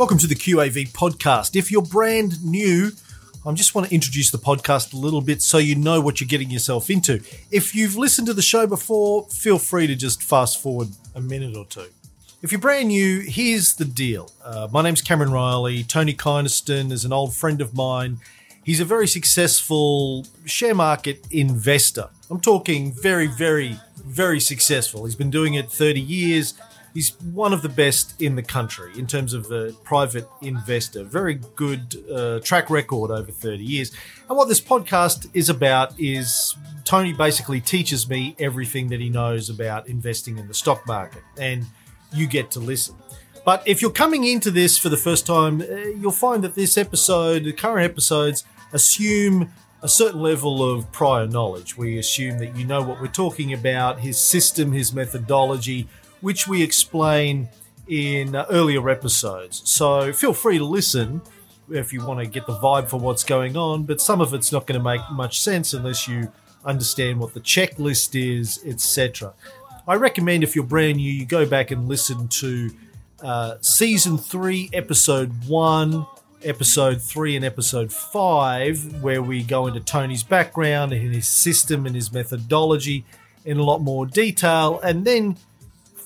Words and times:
Welcome 0.00 0.16
to 0.16 0.26
the 0.26 0.34
QAV 0.34 0.92
podcast. 0.92 1.54
If 1.54 1.70
you're 1.70 1.82
brand 1.82 2.42
new, 2.42 2.92
I 3.44 3.52
just 3.52 3.74
want 3.74 3.88
to 3.88 3.94
introduce 3.94 4.30
the 4.30 4.38
podcast 4.38 4.94
a 4.94 4.96
little 4.96 5.20
bit 5.20 5.42
so 5.42 5.58
you 5.58 5.74
know 5.74 6.00
what 6.00 6.22
you're 6.22 6.26
getting 6.26 6.50
yourself 6.50 6.88
into. 6.88 7.20
If 7.50 7.74
you've 7.74 7.98
listened 7.98 8.26
to 8.28 8.32
the 8.32 8.40
show 8.40 8.66
before, 8.66 9.26
feel 9.28 9.58
free 9.58 9.86
to 9.88 9.94
just 9.94 10.22
fast 10.22 10.62
forward 10.62 10.88
a 11.14 11.20
minute 11.20 11.54
or 11.54 11.66
two. 11.66 11.88
If 12.40 12.50
you're 12.50 12.62
brand 12.62 12.88
new, 12.88 13.20
here's 13.20 13.74
the 13.74 13.84
deal. 13.84 14.32
Uh, 14.42 14.68
my 14.72 14.80
name's 14.80 15.02
Cameron 15.02 15.32
Reilly. 15.32 15.84
Tony 15.84 16.14
Kynaston 16.14 16.92
is 16.92 17.04
an 17.04 17.12
old 17.12 17.34
friend 17.34 17.60
of 17.60 17.74
mine. 17.74 18.20
He's 18.64 18.80
a 18.80 18.86
very 18.86 19.06
successful 19.06 20.26
share 20.46 20.74
market 20.74 21.26
investor. 21.30 22.08
I'm 22.30 22.40
talking 22.40 22.94
very, 22.94 23.26
very, 23.26 23.78
very 24.02 24.40
successful. 24.40 25.04
He's 25.04 25.14
been 25.14 25.30
doing 25.30 25.52
it 25.52 25.70
30 25.70 26.00
years. 26.00 26.54
He's 26.94 27.10
one 27.20 27.52
of 27.52 27.62
the 27.62 27.68
best 27.68 28.20
in 28.20 28.34
the 28.34 28.42
country 28.42 28.92
in 28.98 29.06
terms 29.06 29.32
of 29.32 29.50
a 29.50 29.72
private 29.84 30.28
investor. 30.42 31.04
Very 31.04 31.40
good 31.54 32.04
uh, 32.12 32.40
track 32.40 32.70
record 32.70 33.10
over 33.10 33.30
30 33.30 33.62
years. 33.62 33.92
And 34.28 34.36
what 34.36 34.48
this 34.48 34.60
podcast 34.60 35.28
is 35.34 35.48
about 35.48 35.98
is 35.98 36.56
Tony 36.84 37.12
basically 37.12 37.60
teaches 37.60 38.08
me 38.08 38.34
everything 38.38 38.88
that 38.88 39.00
he 39.00 39.08
knows 39.08 39.50
about 39.50 39.88
investing 39.88 40.38
in 40.38 40.48
the 40.48 40.54
stock 40.54 40.86
market. 40.86 41.22
And 41.38 41.66
you 42.12 42.26
get 42.26 42.50
to 42.52 42.60
listen. 42.60 42.96
But 43.44 43.66
if 43.66 43.80
you're 43.80 43.90
coming 43.90 44.24
into 44.24 44.50
this 44.50 44.76
for 44.76 44.88
the 44.88 44.96
first 44.96 45.26
time, 45.26 45.62
uh, 45.62 45.64
you'll 45.64 46.10
find 46.10 46.44
that 46.44 46.54
this 46.54 46.76
episode, 46.76 47.44
the 47.44 47.52
current 47.52 47.88
episodes, 47.90 48.44
assume 48.72 49.52
a 49.82 49.88
certain 49.88 50.20
level 50.20 50.62
of 50.62 50.90
prior 50.92 51.26
knowledge. 51.26 51.76
We 51.76 51.98
assume 51.98 52.38
that 52.38 52.54
you 52.56 52.66
know 52.66 52.82
what 52.82 53.00
we're 53.00 53.06
talking 53.08 53.52
about, 53.52 54.00
his 54.00 54.18
system, 54.18 54.72
his 54.72 54.92
methodology, 54.92 55.88
which 56.20 56.46
we 56.46 56.62
explain 56.62 57.48
in 57.88 58.36
uh, 58.36 58.46
earlier 58.50 58.88
episodes. 58.88 59.62
So 59.64 60.12
feel 60.12 60.32
free 60.32 60.58
to 60.58 60.64
listen 60.64 61.22
if 61.70 61.92
you 61.92 62.04
want 62.04 62.20
to 62.20 62.26
get 62.26 62.46
the 62.46 62.54
vibe 62.54 62.88
for 62.88 62.98
what's 62.98 63.24
going 63.24 63.56
on, 63.56 63.84
but 63.84 64.00
some 64.00 64.20
of 64.20 64.34
it's 64.34 64.52
not 64.52 64.66
going 64.66 64.78
to 64.78 64.84
make 64.84 65.00
much 65.12 65.40
sense 65.40 65.72
unless 65.72 66.08
you 66.08 66.32
understand 66.64 67.18
what 67.18 67.34
the 67.34 67.40
checklist 67.40 68.14
is, 68.20 68.60
etc. 68.66 69.32
I 69.86 69.94
recommend 69.94 70.44
if 70.44 70.54
you're 70.54 70.64
brand 70.64 70.96
new, 70.96 71.10
you 71.10 71.24
go 71.24 71.46
back 71.46 71.70
and 71.70 71.88
listen 71.88 72.28
to 72.28 72.70
uh, 73.22 73.56
season 73.60 74.18
three, 74.18 74.70
episode 74.72 75.32
one, 75.46 76.06
episode 76.42 77.00
three, 77.02 77.36
and 77.36 77.44
episode 77.44 77.92
five, 77.92 79.02
where 79.02 79.22
we 79.22 79.42
go 79.42 79.66
into 79.66 79.80
Tony's 79.80 80.22
background 80.22 80.92
and 80.92 81.14
his 81.14 81.28
system 81.28 81.86
and 81.86 81.94
his 81.94 82.12
methodology 82.12 83.04
in 83.44 83.58
a 83.58 83.62
lot 83.62 83.80
more 83.80 84.06
detail. 84.06 84.80
And 84.82 85.04
then 85.04 85.36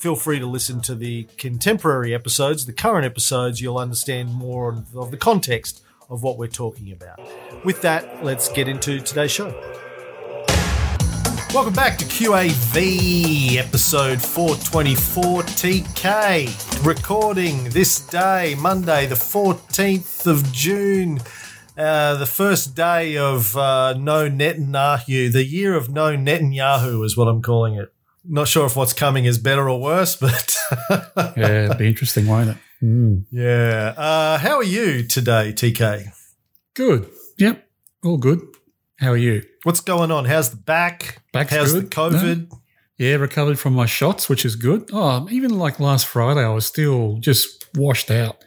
feel 0.05 0.15
free 0.15 0.39
to 0.39 0.45
listen 0.45 0.83
to 0.83 0.95
the 0.95 1.27
contemporary 1.39 2.13
episodes, 2.13 2.67
the 2.67 2.73
current 2.75 3.07
episodes. 3.07 3.63
You'll 3.63 3.79
understand 3.79 4.35
more 4.35 4.85
of 4.95 5.11
the 5.11 5.17
context 5.17 5.83
of 6.11 6.23
what 6.23 6.37
we're 6.37 6.47
talking 6.47 6.93
about. 6.93 7.19
With 7.65 7.81
that, 7.81 8.23
let's 8.23 8.51
get 8.51 8.69
into 8.69 9.01
today's 9.01 9.31
show. 9.31 9.49
Welcome 11.55 11.73
back 11.73 11.97
to 11.97 12.05
QAV 12.05 13.57
episode 13.57 14.21
424 14.21 15.43
TK. 15.45 16.85
Recording 16.85 17.65
this 17.71 18.07
day, 18.07 18.57
Monday, 18.59 19.07
the 19.07 19.15
14th 19.15 20.27
of 20.27 20.53
June, 20.53 21.19
uh, 21.79 22.17
the 22.17 22.27
first 22.27 22.77
day 22.77 23.17
of 23.17 23.57
uh, 23.57 23.95
No 23.95 24.29
Netanyahu, 24.29 25.33
the 25.33 25.47
year 25.47 25.75
of 25.75 25.89
No 25.89 26.15
Netanyahu 26.15 27.03
is 27.07 27.17
what 27.17 27.27
I'm 27.27 27.41
calling 27.41 27.77
it. 27.77 27.94
Not 28.27 28.49
sure 28.49 28.67
if 28.67 28.77
what's 28.77 28.93
coming 28.93 29.25
is 29.27 29.39
better 29.39 29.69
or 29.69 29.81
worse, 29.81 30.17
but. 30.21 30.57
yeah, 31.37 31.65
it'd 31.67 31.79
be 31.79 31.89
interesting, 31.89 32.27
won't 32.27 32.51
it? 32.51 32.57
Mm. 32.83 33.25
Yeah. 33.31 33.95
Uh, 33.97 34.39
how 34.39 34.57
are 34.57 34.65
you 34.65 35.07
today, 35.07 35.53
TK? 35.53 36.09
Good. 36.75 37.11
Yep. 37.39 37.67
All 38.05 38.19
good. 38.19 38.41
How 38.99 39.11
are 39.11 39.17
you? 39.17 39.43
What's 39.65 39.81
going 39.81 40.11
on? 40.11 40.25
How's 40.25 40.51
the 40.51 40.57
back? 40.57 41.23
Back's 41.33 41.53
How's 41.53 41.73
good. 41.73 41.85
the 41.85 41.89
COVID? 41.89 42.51
No. 42.51 42.61
Yeah, 42.97 43.17
recovered 43.17 43.59
from 43.59 43.73
my 43.75 43.87
shots, 43.87 44.29
which 44.29 44.45
is 44.45 44.55
good. 44.55 44.89
Oh, 44.93 45.27
even 45.31 45.59
like 45.59 45.81
last 45.81 46.07
Friday, 46.07 46.45
I 46.45 46.51
was 46.51 46.65
still 46.65 47.17
just 47.19 47.67
washed 47.75 48.11
out. 48.11 48.45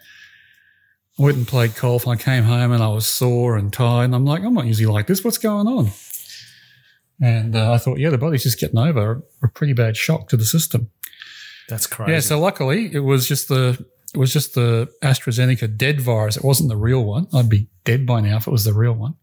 I 1.19 1.23
went 1.23 1.37
and 1.37 1.47
played 1.47 1.75
golf 1.75 2.05
and 2.05 2.13
I 2.13 2.21
came 2.21 2.43
home 2.43 2.71
and 2.71 2.81
I 2.81 2.87
was 2.87 3.07
sore 3.07 3.57
and 3.57 3.73
tired. 3.73 4.05
And 4.05 4.15
I'm 4.15 4.23
like, 4.25 4.43
I'm 4.43 4.53
not 4.53 4.65
usually 4.65 4.85
like 4.85 5.07
this. 5.07 5.23
What's 5.23 5.37
going 5.39 5.67
on? 5.67 5.89
And 7.21 7.55
uh, 7.55 7.73
I 7.73 7.77
thought, 7.79 7.97
yeah, 7.99 8.09
the 8.11 8.17
body's 8.17 8.43
just 8.43 8.59
getting 8.59 8.77
over 8.77 9.23
a 9.41 9.47
pretty 9.47 9.73
bad 9.73 9.97
shock 9.97 10.29
to 10.29 10.37
the 10.37 10.45
system. 10.45 10.91
That's 11.67 11.87
crazy. 11.87 12.11
Yeah, 12.11 12.19
so 12.19 12.39
luckily 12.39 12.93
it 12.93 12.99
was 12.99 13.27
just 13.27 13.47
the 13.47 13.83
it 14.13 14.17
was 14.17 14.31
just 14.31 14.53
the 14.55 14.87
AstraZeneca 15.03 15.75
dead 15.77 15.99
virus. 15.99 16.37
It 16.37 16.43
wasn't 16.43 16.69
the 16.69 16.77
real 16.77 17.03
one. 17.03 17.27
I'd 17.33 17.49
be 17.49 17.67
dead 17.83 18.05
by 18.05 18.21
now 18.21 18.37
if 18.37 18.47
it 18.47 18.51
was 18.51 18.63
the 18.63 18.73
real 18.73 18.93
one. 18.93 19.15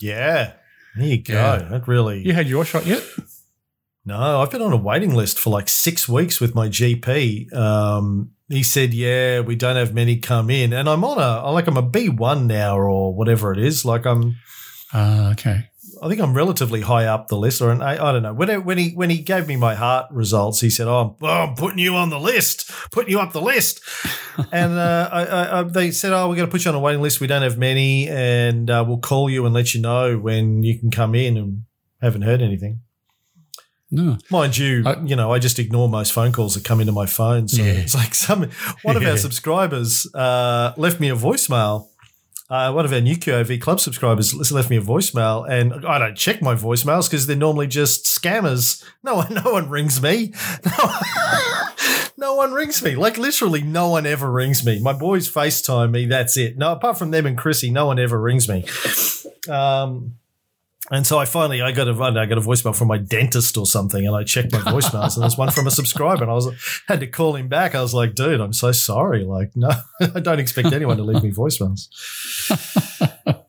Yeah. 0.00 0.52
There 0.96 1.06
you 1.06 1.22
go. 1.22 1.34
Yeah. 1.34 1.68
That 1.70 1.88
really. 1.88 2.20
You 2.24 2.32
had 2.32 2.46
your 2.48 2.64
shot 2.64 2.86
yet? 2.86 3.02
No, 4.06 4.40
I've 4.42 4.50
been 4.50 4.60
on 4.62 4.72
a 4.72 4.76
waiting 4.76 5.14
list 5.14 5.38
for 5.38 5.48
like 5.50 5.68
six 5.68 6.06
weeks 6.08 6.38
with 6.40 6.54
my 6.54 6.68
GP. 6.68 7.52
Um, 7.54 8.32
he 8.48 8.62
said, 8.62 8.92
"Yeah, 8.92 9.40
we 9.40 9.56
don't 9.56 9.76
have 9.76 9.94
many 9.94 10.18
come 10.18 10.50
in," 10.50 10.74
and 10.74 10.88
I'm 10.90 11.02
on 11.04 11.18
a 11.18 11.50
like 11.50 11.66
I'm 11.66 11.78
a 11.78 11.82
B 11.82 12.10
one 12.10 12.46
now 12.46 12.76
or 12.78 13.14
whatever 13.14 13.50
it 13.52 13.58
is. 13.58 13.84
Like 13.86 14.04
I'm, 14.04 14.36
Uh, 14.92 15.30
okay. 15.32 15.70
I 16.02 16.08
think 16.08 16.20
I'm 16.20 16.34
relatively 16.34 16.80
high 16.80 17.06
up 17.06 17.28
the 17.28 17.36
list, 17.36 17.60
or 17.60 17.70
an, 17.70 17.82
I, 17.82 17.92
I 17.92 18.12
don't 18.12 18.22
know. 18.22 18.32
When 18.34 18.48
it, 18.50 18.64
when 18.64 18.78
he 18.78 18.90
when 18.90 19.10
he 19.10 19.18
gave 19.18 19.46
me 19.48 19.56
my 19.56 19.74
heart 19.74 20.06
results, 20.10 20.60
he 20.60 20.70
said, 20.70 20.86
"Oh, 20.88 21.16
I'm, 21.20 21.26
oh, 21.26 21.26
I'm 21.48 21.54
putting 21.54 21.78
you 21.78 21.94
on 21.96 22.10
the 22.10 22.18
list, 22.20 22.70
putting 22.90 23.10
you 23.10 23.20
up 23.20 23.32
the 23.32 23.40
list." 23.42 23.80
and 24.52 24.72
uh, 24.74 25.08
I, 25.12 25.24
I, 25.24 25.60
I, 25.60 25.62
they 25.64 25.90
said, 25.90 26.12
"Oh, 26.12 26.28
we're 26.28 26.36
going 26.36 26.48
to 26.48 26.50
put 26.50 26.64
you 26.64 26.70
on 26.70 26.74
a 26.74 26.80
waiting 26.80 27.02
list. 27.02 27.20
We 27.20 27.26
don't 27.26 27.42
have 27.42 27.58
many, 27.58 28.08
and 28.08 28.68
uh, 28.70 28.84
we'll 28.86 28.98
call 28.98 29.28
you 29.30 29.44
and 29.46 29.54
let 29.54 29.74
you 29.74 29.80
know 29.80 30.18
when 30.18 30.62
you 30.62 30.78
can 30.78 30.90
come 30.90 31.14
in." 31.14 31.36
And 31.36 31.62
haven't 32.02 32.22
heard 32.22 32.42
anything. 32.42 32.80
No. 33.90 34.18
Mind 34.30 34.58
you, 34.58 34.82
I- 34.84 35.00
you 35.04 35.14
know, 35.14 35.32
I 35.32 35.38
just 35.38 35.58
ignore 35.58 35.88
most 35.88 36.12
phone 36.12 36.32
calls 36.32 36.54
that 36.54 36.64
come 36.64 36.80
into 36.80 36.92
my 36.92 37.06
phone. 37.06 37.46
So 37.48 37.62
Yeah. 37.62 37.72
it's 37.72 37.94
like 37.94 38.14
some 38.14 38.50
one 38.82 38.96
of 38.96 39.02
Yeah. 39.04 39.10
our 39.10 39.16
subscribers 39.16 40.12
uh, 40.14 40.72
left 40.76 40.98
me 41.00 41.10
a 41.10 41.14
voicemail. 41.16 41.88
Uh, 42.50 42.70
one 42.72 42.84
of 42.84 42.92
our 42.92 43.00
new 43.00 43.16
QAV 43.16 43.60
club 43.60 43.80
subscribers 43.80 44.52
left 44.52 44.68
me 44.68 44.76
a 44.76 44.80
voicemail, 44.82 45.48
and 45.48 45.86
I 45.86 45.98
don't 45.98 46.16
check 46.16 46.42
my 46.42 46.54
voicemails 46.54 47.08
because 47.08 47.26
they're 47.26 47.36
normally 47.36 47.66
just 47.66 48.04
scammers. 48.04 48.84
No 49.02 49.16
one, 49.16 49.32
no 49.34 49.52
one 49.52 49.70
rings 49.70 50.02
me. 50.02 50.32
No, 50.64 50.94
no 52.18 52.34
one 52.34 52.52
rings 52.52 52.82
me. 52.82 52.96
Like 52.96 53.16
literally, 53.18 53.62
no 53.62 53.88
one 53.88 54.06
ever 54.06 54.30
rings 54.30 54.64
me. 54.64 54.80
My 54.80 54.92
boys 54.92 55.30
FaceTime 55.30 55.90
me. 55.90 56.06
That's 56.06 56.36
it. 56.36 56.56
No, 56.56 56.72
apart 56.72 56.98
from 56.98 57.10
them 57.10 57.26
and 57.26 57.36
Chrissy, 57.36 57.70
no 57.70 57.86
one 57.86 57.98
ever 57.98 58.20
rings 58.20 58.48
me. 58.48 58.64
Um, 59.48 60.16
and 60.90 61.06
so 61.06 61.18
I 61.18 61.24
finally 61.24 61.62
I 61.62 61.72
got 61.72 61.88
a 61.88 61.92
I 61.92 62.26
got 62.26 62.38
a 62.38 62.40
voicemail 62.40 62.76
from 62.76 62.88
my 62.88 62.98
dentist 62.98 63.56
or 63.56 63.66
something, 63.66 64.06
and 64.06 64.14
I 64.14 64.24
checked 64.24 64.52
my 64.52 64.58
voicemails, 64.60 65.14
and 65.14 65.22
there's 65.22 65.36
one 65.38 65.50
from 65.50 65.66
a 65.66 65.70
subscriber, 65.70 66.22
and 66.22 66.30
I 66.30 66.34
was 66.34 66.48
had 66.88 67.00
to 67.00 67.06
call 67.06 67.36
him 67.36 67.48
back. 67.48 67.74
I 67.74 67.82
was 67.82 67.94
like, 67.94 68.14
dude, 68.14 68.40
I'm 68.40 68.52
so 68.52 68.72
sorry. 68.72 69.24
Like, 69.24 69.52
no, 69.54 69.70
I 70.14 70.20
don't 70.20 70.40
expect 70.40 70.72
anyone 70.72 70.96
to 70.98 71.02
leave 71.02 71.22
me 71.22 71.30
voicemails. 71.32 71.88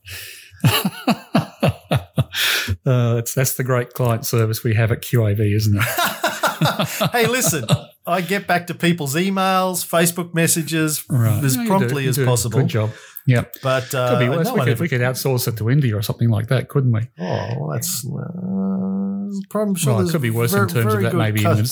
Uh, 2.85 3.15
it's, 3.17 3.33
that's 3.33 3.53
the 3.55 3.63
great 3.63 3.93
client 3.93 4.25
service 4.25 4.63
we 4.63 4.75
have 4.75 4.91
at 4.91 5.01
QAV, 5.01 5.55
isn't 5.55 5.75
it? 5.75 7.09
hey, 7.11 7.25
listen, 7.25 7.65
I 8.05 8.21
get 8.21 8.45
back 8.45 8.67
to 8.67 8.75
people's 8.75 9.15
emails, 9.15 9.83
Facebook 9.85 10.35
messages 10.35 11.03
Right. 11.09 11.43
as 11.43 11.57
No, 11.57 11.65
promptly 11.65 12.07
as 12.07 12.17
possible. 12.17 12.59
Good 12.59 12.67
job. 12.67 12.91
Yep. 13.27 13.55
But 13.63 13.93
uh, 13.95 14.09
Could 14.11 14.19
be 14.19 14.29
worse. 14.29 14.47
no 14.47 14.53
we, 14.53 14.59
could, 14.59 14.69
ever- 14.69 14.81
we 14.83 14.89
could 14.89 15.01
outsource 15.01 15.47
it 15.47 15.57
to 15.57 15.69
India 15.69 15.95
or 15.97 16.01
something 16.01 16.29
like 16.29 16.47
that, 16.49 16.69
couldn't 16.69 16.91
we? 16.91 17.01
Oh, 17.19 17.47
well, 17.59 17.69
that's. 17.73 18.05
Uh, 18.05 19.59
I'm 19.59 19.75
sure 19.75 19.95
well, 19.95 20.07
it 20.07 20.11
could 20.11 20.21
be 20.21 20.29
worse 20.29 20.53
in 20.53 20.67
terms 20.67 20.93
of 20.93 21.01
that, 21.01 21.15
maybe 21.15 21.41
even, 21.41 21.65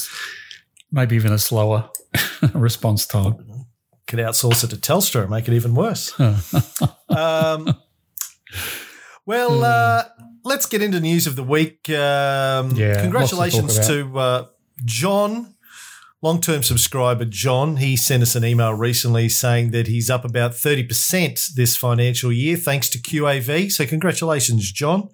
maybe 0.91 1.15
even 1.15 1.31
a 1.31 1.37
slower 1.37 1.89
response 2.53 3.05
time. 3.05 3.35
could 4.07 4.19
outsource 4.19 4.63
it 4.63 4.69
to 4.71 4.77
Telstra 4.77 5.21
and 5.21 5.29
make 5.29 5.47
it 5.47 5.53
even 5.53 5.75
worse. 5.75 6.19
um, 7.09 7.77
well, 9.25 9.63
uh, 9.63 10.03
let's 10.43 10.65
get 10.65 10.81
into 10.81 10.99
news 10.99 11.27
of 11.27 11.35
the 11.35 11.43
week. 11.43 11.89
Um, 11.89 12.71
Yeah, 12.75 13.01
congratulations 13.01 13.79
to 13.87 14.03
to 14.03 14.19
uh, 14.19 14.45
John, 14.83 15.52
long 16.23 16.41
term 16.41 16.63
subscriber 16.63 17.25
John. 17.25 17.77
He 17.77 17.95
sent 17.95 18.23
us 18.23 18.35
an 18.35 18.43
email 18.43 18.73
recently 18.73 19.29
saying 19.29 19.69
that 19.71 19.85
he's 19.85 20.09
up 20.09 20.25
about 20.25 20.53
30% 20.53 21.53
this 21.53 21.77
financial 21.77 22.31
year 22.31 22.57
thanks 22.57 22.89
to 22.89 22.97
QAV. 22.97 23.71
So, 23.71 23.85
congratulations, 23.85 24.71
John. 24.71 25.09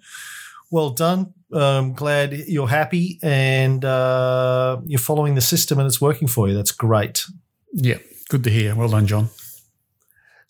Well 0.70 0.90
done. 0.90 1.34
I'm 1.52 1.94
glad 1.94 2.32
you're 2.32 2.68
happy 2.68 3.18
and 3.22 3.84
uh, 3.84 4.80
you're 4.86 5.00
following 5.00 5.34
the 5.34 5.40
system 5.40 5.80
and 5.80 5.86
it's 5.86 6.00
working 6.00 6.28
for 6.28 6.48
you. 6.48 6.54
That's 6.54 6.70
great. 6.70 7.26
Yeah, 7.72 7.98
good 8.28 8.44
to 8.44 8.50
hear. 8.50 8.76
Well 8.76 8.88
done, 8.88 9.08
John. 9.08 9.30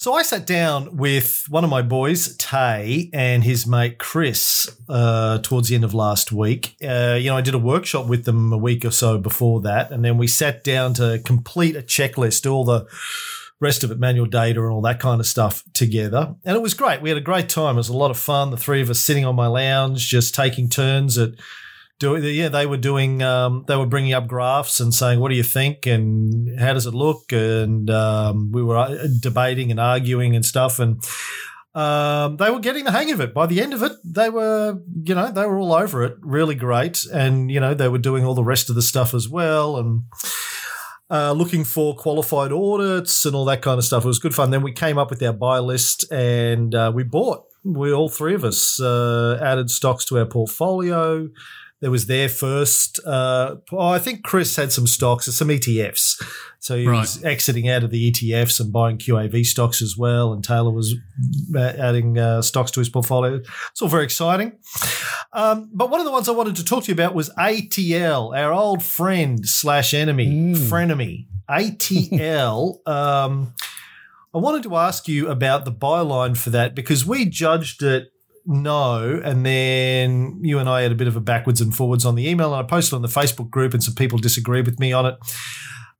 So 0.00 0.14
I 0.14 0.22
sat 0.22 0.46
down 0.46 0.96
with 0.96 1.44
one 1.50 1.62
of 1.62 1.68
my 1.68 1.82
boys, 1.82 2.34
Tay, 2.38 3.10
and 3.12 3.44
his 3.44 3.66
mate 3.66 3.98
Chris 3.98 4.74
uh, 4.88 5.40
towards 5.40 5.68
the 5.68 5.74
end 5.74 5.84
of 5.84 5.92
last 5.92 6.32
week. 6.32 6.74
Uh, 6.82 7.18
you 7.20 7.28
know, 7.28 7.36
I 7.36 7.42
did 7.42 7.52
a 7.52 7.58
workshop 7.58 8.06
with 8.06 8.24
them 8.24 8.50
a 8.50 8.56
week 8.56 8.86
or 8.86 8.92
so 8.92 9.18
before 9.18 9.60
that, 9.60 9.92
and 9.92 10.02
then 10.02 10.16
we 10.16 10.26
sat 10.26 10.64
down 10.64 10.94
to 10.94 11.20
complete 11.26 11.76
a 11.76 11.82
checklist, 11.82 12.50
all 12.50 12.64
the 12.64 12.86
rest 13.60 13.84
of 13.84 13.90
it, 13.90 13.98
manual 13.98 14.24
data 14.24 14.62
and 14.62 14.70
all 14.70 14.80
that 14.80 15.00
kind 15.00 15.20
of 15.20 15.26
stuff 15.26 15.64
together. 15.74 16.34
And 16.46 16.56
it 16.56 16.62
was 16.62 16.72
great. 16.72 17.02
We 17.02 17.10
had 17.10 17.18
a 17.18 17.20
great 17.20 17.50
time. 17.50 17.74
It 17.74 17.80
was 17.80 17.90
a 17.90 17.94
lot 17.94 18.10
of 18.10 18.16
fun. 18.16 18.52
The 18.52 18.56
three 18.56 18.80
of 18.80 18.88
us 18.88 19.02
sitting 19.02 19.26
on 19.26 19.36
my 19.36 19.48
lounge, 19.48 20.08
just 20.08 20.34
taking 20.34 20.70
turns 20.70 21.18
at 21.18 21.32
doing. 22.00 22.24
Yeah, 22.24 22.48
they 22.48 22.66
were 22.66 22.76
doing. 22.76 23.22
Um, 23.22 23.64
they 23.68 23.76
were 23.76 23.86
bringing 23.86 24.12
up 24.12 24.26
graphs 24.26 24.80
and 24.80 24.92
saying, 24.92 25.20
"What 25.20 25.28
do 25.28 25.36
you 25.36 25.44
think?" 25.44 25.86
and 25.86 26.58
"How 26.58 26.72
does 26.72 26.86
it 26.86 26.94
look?" 26.94 27.30
And 27.30 27.88
um, 27.90 28.50
we 28.50 28.62
were 28.62 28.76
uh, 28.76 29.06
debating 29.20 29.70
and 29.70 29.78
arguing 29.78 30.34
and 30.34 30.44
stuff. 30.44 30.80
And 30.80 31.04
um, 31.74 32.36
they 32.38 32.50
were 32.50 32.58
getting 32.58 32.84
the 32.84 32.90
hang 32.90 33.12
of 33.12 33.20
it. 33.20 33.32
By 33.32 33.46
the 33.46 33.60
end 33.60 33.72
of 33.72 33.82
it, 33.84 33.92
they 34.04 34.28
were, 34.28 34.80
you 35.04 35.14
know, 35.14 35.30
they 35.30 35.46
were 35.46 35.60
all 35.60 35.72
over 35.72 36.02
it. 36.02 36.16
Really 36.20 36.56
great, 36.56 37.04
and 37.04 37.50
you 37.50 37.60
know, 37.60 37.74
they 37.74 37.88
were 37.88 37.98
doing 37.98 38.24
all 38.24 38.34
the 38.34 38.42
rest 38.42 38.70
of 38.70 38.74
the 38.74 38.82
stuff 38.82 39.14
as 39.14 39.28
well, 39.28 39.76
and 39.76 40.02
uh, 41.10 41.32
looking 41.32 41.64
for 41.64 41.94
qualified 41.94 42.50
audits 42.50 43.24
and 43.24 43.36
all 43.36 43.44
that 43.44 43.62
kind 43.62 43.78
of 43.78 43.84
stuff. 43.84 44.04
It 44.04 44.08
was 44.08 44.18
good 44.18 44.34
fun. 44.34 44.50
Then 44.50 44.62
we 44.62 44.72
came 44.72 44.98
up 44.98 45.10
with 45.10 45.22
our 45.22 45.32
buy 45.32 45.58
list, 45.58 46.10
and 46.10 46.74
uh, 46.74 46.90
we 46.94 47.04
bought. 47.04 47.44
We 47.62 47.92
all 47.92 48.08
three 48.08 48.34
of 48.34 48.42
us 48.42 48.80
uh, 48.80 49.38
added 49.42 49.70
stocks 49.70 50.06
to 50.06 50.18
our 50.18 50.24
portfolio. 50.24 51.28
There 51.80 51.90
was 51.90 52.06
their 52.06 52.28
first. 52.28 53.00
Uh, 53.06 53.56
oh, 53.72 53.88
I 53.88 53.98
think 53.98 54.22
Chris 54.22 54.54
had 54.56 54.70
some 54.70 54.86
stocks, 54.86 55.24
some 55.26 55.48
ETFs. 55.48 56.22
So 56.58 56.76
he 56.76 56.86
Right. 56.86 57.00
was 57.00 57.24
exiting 57.24 57.70
out 57.70 57.82
of 57.84 57.90
the 57.90 58.10
ETFs 58.10 58.60
and 58.60 58.70
buying 58.70 58.98
QAV 58.98 59.44
stocks 59.46 59.80
as 59.80 59.96
well. 59.96 60.32
And 60.34 60.44
Taylor 60.44 60.70
was 60.72 60.94
uh, 61.54 61.58
adding 61.58 62.18
uh, 62.18 62.42
stocks 62.42 62.70
to 62.72 62.80
his 62.80 62.90
portfolio. 62.90 63.40
It's 63.70 63.80
all 63.80 63.88
very 63.88 64.04
exciting. 64.04 64.58
Um, 65.32 65.70
but 65.72 65.88
one 65.88 66.00
of 66.00 66.06
the 66.06 66.12
ones 66.12 66.28
I 66.28 66.32
wanted 66.32 66.56
to 66.56 66.64
talk 66.64 66.84
to 66.84 66.88
you 66.88 66.94
about 66.94 67.14
was 67.14 67.30
ATL, 67.38 68.36
our 68.36 68.52
old 68.52 68.82
friend 68.82 69.46
slash 69.48 69.94
enemy, 69.94 70.26
Mm. 70.26 70.56
frenemy. 70.56 71.26
ATL. 71.48 72.80
um, 72.86 73.54
I 74.34 74.38
wanted 74.38 74.62
to 74.64 74.76
ask 74.76 75.08
you 75.08 75.28
about 75.28 75.64
the 75.64 75.72
byline 75.72 76.36
for 76.36 76.50
that 76.50 76.74
because 76.74 77.06
we 77.06 77.24
judged 77.24 77.82
it 77.82 78.12
no, 78.50 79.20
and 79.22 79.46
then 79.46 80.40
you 80.42 80.58
and 80.58 80.68
I 80.68 80.82
had 80.82 80.90
a 80.90 80.96
bit 80.96 81.06
of 81.06 81.14
a 81.14 81.20
backwards 81.20 81.60
and 81.60 81.72
forwards 81.72 82.04
on 82.04 82.16
the 82.16 82.28
email, 82.28 82.52
and 82.52 82.64
I 82.64 82.68
posted 82.68 82.94
on 82.94 83.02
the 83.02 83.08
Facebook 83.08 83.48
group, 83.48 83.72
and 83.72 83.82
some 83.82 83.94
people 83.94 84.18
disagreed 84.18 84.66
with 84.66 84.80
me 84.80 84.92
on 84.92 85.06
it. 85.06 85.18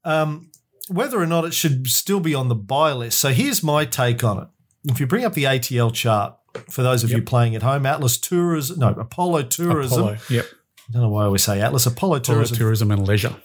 Um, 0.05 0.51
whether 0.89 1.21
or 1.21 1.27
not 1.27 1.45
it 1.45 1.55
should 1.55 1.87
still 1.87 2.19
be 2.19 2.35
on 2.35 2.49
the 2.49 2.57
buy 2.57 2.93
list. 2.93 3.21
So 3.21 3.29
here's 3.29 3.63
my 3.63 3.85
take 3.85 4.25
on 4.25 4.39
it. 4.39 4.49
If 4.91 4.99
you 4.99 5.07
bring 5.07 5.25
up 5.25 5.35
the 5.35 5.45
ATL 5.45 5.95
chart, 5.95 6.37
for 6.69 6.83
those 6.83 7.05
of 7.05 7.13
you 7.13 7.23
playing 7.23 7.55
at 7.55 7.63
home, 7.63 7.87
Atlas 7.87 8.19
Tourism, 8.19 8.81
no, 8.81 8.89
Apollo 8.89 9.45
Tourism. 9.45 10.01
Apollo. 10.01 10.19
Yep. 10.29 10.47
I 10.89 10.93
don't 10.93 11.03
know 11.03 11.09
why 11.11 11.23
I 11.23 11.27
always 11.27 11.45
say 11.45 11.61
Atlas, 11.61 11.87
Apollo 11.87 12.19
Tourism. 12.21 12.57
Tourism. 12.57 12.89
tourism 12.89 12.91
and 12.91 13.07
leisure. 13.07 13.37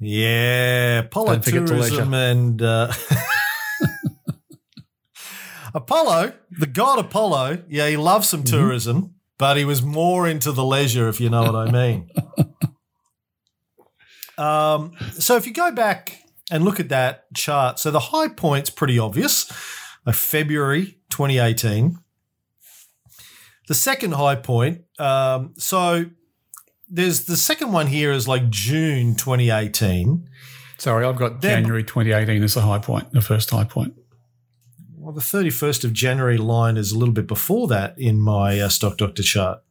Yeah, 0.00 0.98
Apollo 0.98 1.32
Don't 1.32 1.44
forget 1.44 1.62
the 1.62 1.68
Tourism 1.68 2.12
and 2.12 2.60
uh, 2.60 2.92
Apollo, 5.74 6.32
the 6.50 6.66
god 6.66 6.98
Apollo. 6.98 7.64
Yeah, 7.68 7.88
he 7.88 7.96
loves 7.96 8.28
some 8.28 8.44
tourism, 8.44 9.14
but 9.38 9.56
he 9.56 9.64
was 9.64 9.82
more 9.82 10.28
into 10.28 10.52
the 10.52 10.64
leisure, 10.64 11.08
if 11.08 11.20
you 11.20 11.30
know 11.30 11.42
what 11.42 11.54
I 11.54 11.70
mean. 11.70 12.10
um, 14.38 14.92
so 15.18 15.36
if 15.36 15.46
you 15.46 15.52
go 15.52 15.70
back 15.72 16.22
and 16.50 16.64
look 16.64 16.80
at 16.80 16.88
that 16.88 17.32
chart, 17.34 17.78
so 17.78 17.90
the 17.90 18.00
high 18.00 18.28
point's 18.28 18.70
pretty 18.70 18.98
obvious, 18.98 19.50
uh, 20.06 20.12
February 20.12 20.98
2018. 21.10 21.98
The 23.68 23.74
second 23.74 24.14
high 24.14 24.36
point, 24.36 24.82
um, 24.98 25.52
so 25.58 26.06
there's 26.88 27.24
the 27.24 27.36
second 27.36 27.72
one 27.72 27.86
here 27.86 28.12
is 28.12 28.26
like 28.26 28.48
June 28.48 29.14
2018. 29.14 30.26
Sorry, 30.78 31.04
I've 31.04 31.16
got 31.16 31.42
January 31.42 31.82
2018 31.82 32.42
as 32.42 32.54
the 32.54 32.62
high 32.62 32.78
point, 32.78 33.12
the 33.12 33.20
first 33.20 33.50
high 33.50 33.64
point. 33.64 33.94
Well, 35.08 35.14
the 35.14 35.22
31st 35.22 35.84
of 35.84 35.94
January 35.94 36.36
line 36.36 36.76
is 36.76 36.92
a 36.92 36.98
little 36.98 37.14
bit 37.14 37.26
before 37.26 37.66
that 37.68 37.98
in 37.98 38.20
my 38.20 38.60
uh, 38.60 38.68
Stock 38.68 38.98
Doctor 38.98 39.22
chart. 39.22 39.62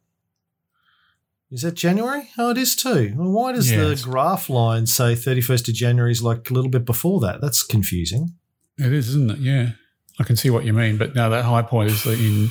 Is 1.48 1.62
that 1.62 1.76
January? 1.76 2.28
Oh, 2.36 2.50
it 2.50 2.58
is 2.58 2.74
too. 2.74 3.14
Well, 3.14 3.30
why 3.30 3.52
does 3.52 3.70
the 3.70 4.00
graph 4.02 4.50
line 4.50 4.88
say 4.88 5.14
31st 5.14 5.68
of 5.68 5.74
January 5.74 6.10
is 6.10 6.24
like 6.24 6.50
a 6.50 6.54
little 6.54 6.72
bit 6.72 6.84
before 6.84 7.20
that? 7.20 7.40
That's 7.40 7.62
confusing. 7.62 8.34
It 8.78 8.92
is, 8.92 9.10
isn't 9.10 9.30
it? 9.30 9.38
Yeah. 9.38 9.70
I 10.18 10.24
can 10.24 10.34
see 10.34 10.50
what 10.50 10.64
you 10.64 10.72
mean. 10.72 10.98
But 10.98 11.14
now 11.14 11.28
that 11.28 11.44
high 11.44 11.62
point 11.62 11.92
is 11.92 12.04
in. 12.04 12.50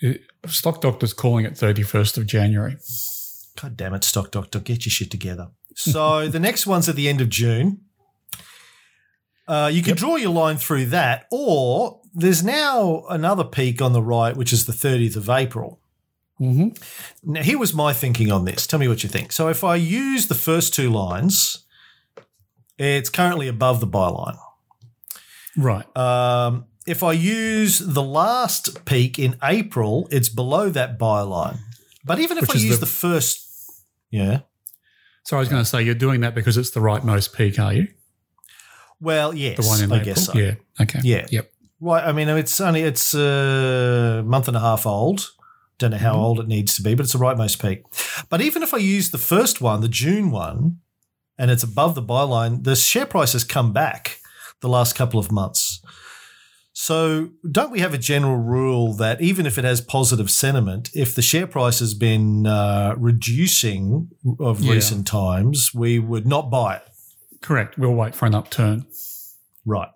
It, 0.00 0.22
Stock 0.46 0.80
Doctor's 0.80 1.12
calling 1.12 1.44
it 1.44 1.52
31st 1.52 2.16
of 2.16 2.24
January. 2.24 2.78
God 3.60 3.76
damn 3.76 3.92
it, 3.92 4.04
Stock 4.04 4.30
Doctor, 4.30 4.60
get 4.60 4.86
your 4.86 4.92
shit 4.92 5.10
together. 5.10 5.48
So 5.74 6.26
the 6.26 6.40
next 6.40 6.66
one's 6.66 6.88
at 6.88 6.96
the 6.96 7.06
end 7.06 7.20
of 7.20 7.28
June. 7.28 7.82
Uh, 9.48 9.70
you 9.72 9.82
can 9.82 9.96
draw 9.96 10.16
your 10.16 10.30
line 10.32 10.58
through 10.58 10.84
that, 10.86 11.26
or 11.30 12.00
there's 12.14 12.44
now 12.44 13.04
another 13.08 13.44
peak 13.44 13.80
on 13.80 13.92
the 13.94 14.02
right, 14.02 14.36
which 14.36 14.52
is 14.52 14.66
the 14.66 14.72
30th 14.72 15.16
of 15.16 15.30
April. 15.30 15.80
Mm-hmm. 16.38 17.32
Now, 17.32 17.42
here 17.42 17.58
was 17.58 17.72
my 17.74 17.92
thinking 17.92 18.30
on 18.30 18.44
this. 18.44 18.66
Tell 18.66 18.78
me 18.78 18.86
what 18.88 19.02
you 19.02 19.08
think. 19.08 19.32
So, 19.32 19.48
if 19.48 19.64
I 19.64 19.76
use 19.76 20.26
the 20.28 20.34
first 20.34 20.74
two 20.74 20.90
lines, 20.90 21.64
it's 22.78 23.08
currently 23.08 23.48
above 23.48 23.80
the 23.80 23.86
byline. 23.88 24.38
Right. 25.56 25.96
Um, 25.96 26.66
if 26.86 27.02
I 27.02 27.12
use 27.12 27.80
the 27.80 28.02
last 28.02 28.84
peak 28.84 29.18
in 29.18 29.36
April, 29.42 30.08
it's 30.10 30.28
below 30.28 30.70
that 30.70 30.98
byline. 30.98 31.58
But 32.04 32.20
even 32.20 32.38
if 32.38 32.42
Which 32.42 32.56
I 32.56 32.60
use 32.60 32.78
the- 32.78 32.86
the, 32.86 32.90
first, 32.90 33.46
yeah, 34.10 34.40
So 35.24 35.36
I 35.36 35.40
was 35.40 35.48
going 35.48 35.60
to 35.60 35.68
say, 35.68 35.82
you're 35.82 35.94
doing 35.94 36.20
that 36.20 36.34
because 36.34 36.56
it's 36.56 36.70
the 36.70 36.80
rightmost 36.80 37.34
peak, 37.34 37.58
are 37.58 37.72
you? 37.74 37.88
Well, 39.00 39.34
yes, 39.34 39.56
The 39.58 39.66
one 39.66 39.82
in 39.82 39.92
I 39.92 39.96
April? 40.00 40.14
guess 40.14 40.26
so. 40.26 40.32
Yeah. 40.34 40.54
Okay. 40.80 41.00
Yeah. 41.02 41.26
Yep. 41.30 41.50
Right. 41.80 42.04
I 42.04 42.12
mean, 42.12 42.28
it's 42.28 42.60
only 42.60 42.82
it's 42.82 43.14
a 43.14 44.22
month 44.26 44.48
and 44.48 44.56
a 44.56 44.60
half 44.60 44.86
old. 44.86 45.30
Don't 45.78 45.92
know 45.92 45.98
how 45.98 46.14
Mhm. 46.14 46.18
old 46.24 46.40
it 46.40 46.48
needs 46.48 46.74
to 46.76 46.82
be, 46.82 46.94
but 46.94 47.04
it's 47.04 47.12
the 47.12 47.20
rightmost 47.20 47.60
peak. 47.62 47.82
But 48.28 48.40
even 48.40 48.62
if 48.64 48.74
I 48.74 48.78
use 48.78 49.10
the 49.10 49.18
first 49.18 49.60
one, 49.60 49.80
the 49.80 49.88
June 49.88 50.30
one, 50.32 50.78
and 51.38 51.50
it's 51.52 51.62
above 51.62 51.94
the 51.94 52.02
byline, 52.02 52.64
the 52.64 52.74
share 52.74 53.06
price 53.06 53.32
has 53.32 53.44
come 53.44 53.72
back 53.72 54.18
the 54.60 54.68
last 54.68 54.96
couple 54.96 55.20
of 55.20 55.30
months. 55.30 55.80
So 56.72 57.30
don't 57.48 57.70
we 57.70 57.80
have 57.80 57.94
a 57.94 57.98
general 57.98 58.36
rule 58.36 58.92
that 58.94 59.20
even 59.20 59.46
if 59.46 59.58
it 59.58 59.64
has 59.64 59.80
positive 59.80 60.30
sentiment, 60.30 60.90
if 60.94 61.14
the 61.14 61.22
share 61.22 61.46
price 61.46 61.78
has 61.80 61.94
been 61.94 62.46
uh, 62.46 62.94
reducing 62.98 64.08
of 64.40 64.60
Yeah. 64.60 64.72
recent 64.72 65.06
times, 65.06 65.72
we 65.74 65.98
would 65.98 66.26
not 66.26 66.50
buy 66.50 66.76
it. 66.76 66.82
Correct. 67.40 67.78
We'll 67.78 67.94
wait 67.94 68.14
for 68.14 68.26
an 68.26 68.34
upturn. 68.34 68.84
Right. 69.64 69.88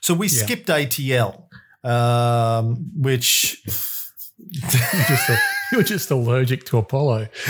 So 0.00 0.14
we 0.14 0.26
Yeah. 0.28 0.42
skipped 0.44 0.68
ATL, 0.68 1.44
um, 1.84 2.90
which 2.96 3.62
You're 4.38 5.04
just, 5.08 5.28
a, 5.30 5.38
you're 5.72 5.82
just 5.82 6.10
allergic 6.10 6.64
to 6.66 6.76
Apollo. 6.78 7.28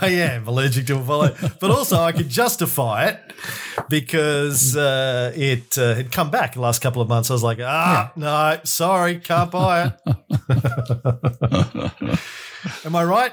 I 0.00 0.08
am 0.08 0.48
allergic 0.48 0.86
to 0.86 0.96
Apollo, 0.98 1.36
but 1.60 1.70
also 1.70 1.98
I 2.00 2.12
could 2.12 2.30
justify 2.30 3.08
it 3.08 3.20
because 3.90 4.74
uh, 4.74 5.32
it 5.36 5.76
uh, 5.76 5.94
had 5.94 6.10
come 6.10 6.30
back 6.30 6.54
the 6.54 6.62
last 6.62 6.80
couple 6.80 7.02
of 7.02 7.08
months. 7.08 7.30
I 7.30 7.34
was 7.34 7.42
like, 7.42 7.58
ah, 7.60 8.10
no, 8.16 8.58
sorry, 8.64 9.18
can't 9.18 9.50
buy 9.50 9.88
it. 9.88 9.92
Am 12.84 12.96
I 12.96 13.04
right? 13.04 13.32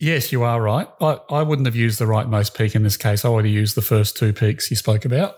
Yes, 0.00 0.30
you 0.30 0.44
are 0.44 0.60
right. 0.62 0.86
I, 1.00 1.18
I 1.28 1.42
wouldn't 1.42 1.66
have 1.66 1.74
used 1.74 1.98
the 1.98 2.04
rightmost 2.04 2.56
peak 2.56 2.74
in 2.76 2.84
this 2.84 2.96
case. 2.96 3.24
I 3.24 3.28
would 3.30 3.44
have 3.44 3.52
used 3.54 3.74
the 3.74 3.82
first 3.82 4.16
two 4.16 4.32
peaks 4.32 4.70
you 4.70 4.76
spoke 4.76 5.04
about. 5.04 5.34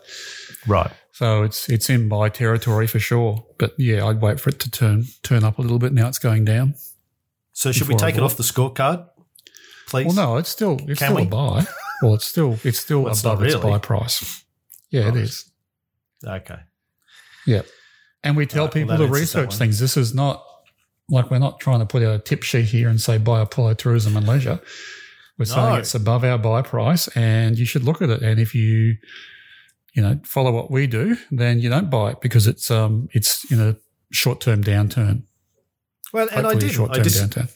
Right. 0.67 0.90
So 1.12 1.43
it's 1.43 1.69
it's 1.69 1.88
in 1.88 2.09
my 2.09 2.29
territory 2.29 2.87
for 2.87 2.99
sure. 2.99 3.47
But 3.59 3.75
yeah, 3.79 4.05
I'd 4.07 4.21
wait 4.21 4.38
for 4.38 4.50
it 4.50 4.59
to 4.61 4.71
turn 4.71 5.05
turn 5.23 5.45
up 5.45 5.59
a 5.59 5.62
little 5.62 5.79
bit. 5.79 5.93
Now 5.93 6.09
it's 6.09 6.19
going 6.19 6.45
down. 6.45 6.75
So 7.52 7.73
should 7.73 7.88
we 7.88 7.95
take 7.95 8.17
it 8.17 8.23
off 8.23 8.37
the 8.37 8.43
scorecard, 8.43 9.07
please? 9.88 10.07
Well, 10.07 10.14
no, 10.14 10.37
it's 10.37 10.49
still 10.50 10.75
it's 10.88 10.99
Can 10.99 11.09
still 11.09 11.17
we? 11.17 11.23
a 11.23 11.26
buy. 11.26 11.67
Well, 12.02 12.14
it's 12.14 12.25
still 12.25 12.59
it's 12.64 12.79
still 12.81 13.02
Well, 13.05 13.12
it's 13.12 13.25
not 13.25 13.35
above 13.35 13.47
its 13.47 13.57
buy 13.57 13.79
price. 13.79 14.45
Yeah, 14.90 15.05
Right. 15.09 15.17
it 15.17 15.23
is. 15.23 15.50
Okay. 16.26 16.59
Yeah, 17.47 17.62
and 18.23 18.37
we 18.37 18.47
tell 18.47 18.64
Right, 18.64 18.73
people 18.75 18.97
that 18.97 19.05
to 19.07 19.11
research 19.12 19.55
things. 19.57 19.79
This 19.79 19.97
is 19.97 20.14
not 20.14 20.43
like 21.11 21.31
we're 21.31 21.38
not 21.38 21.61
trying 21.61 21.81
to 21.81 21.87
put 21.87 22.02
out 22.02 22.14
a 22.14 22.19
tip 22.19 22.43
sheet 22.43 22.67
here 22.67 22.88
and 22.88 23.00
say 23.00 23.19
buy 23.19 23.40
Apollo 23.40 23.75
Tourism 23.75 24.17
and 24.17 24.26
Leisure. 24.26 24.61
We're 25.38 25.47
No. 25.47 25.55
saying 25.55 25.76
it's 25.81 25.95
above 25.95 26.23
our 26.25 26.38
buy 26.38 26.62
price, 26.62 27.09
and 27.09 27.59
you 27.59 27.64
should 27.67 27.83
look 27.85 28.00
at 28.02 28.11
it. 28.11 28.23
And 28.23 28.38
if 28.40 28.55
you 28.55 28.97
you 29.95 30.02
know 30.02 30.21
follow 30.25 30.52
what 30.52 30.71
we 30.71 30.87
do, 30.87 31.17
then 31.31 31.59
you 31.61 31.69
don't 31.69 31.90
buy 31.90 32.11
it 32.12 32.21
because 32.21 32.47
it's 32.47 32.71
um 32.71 33.09
it's 33.12 33.50
in 33.50 33.61
a 33.61 33.76
short 34.12 34.40
term 34.40 34.62
downturn. 34.62 35.23
Well, 36.12 36.29
and 36.31 36.40
I 36.47 36.50
Hopefully 36.50 36.57
a 36.57 36.61
did. 36.69 36.73
short 36.75 36.90
I 36.90 36.95
term 36.95 37.02
dis- 37.05 37.21
downturn. 37.23 37.50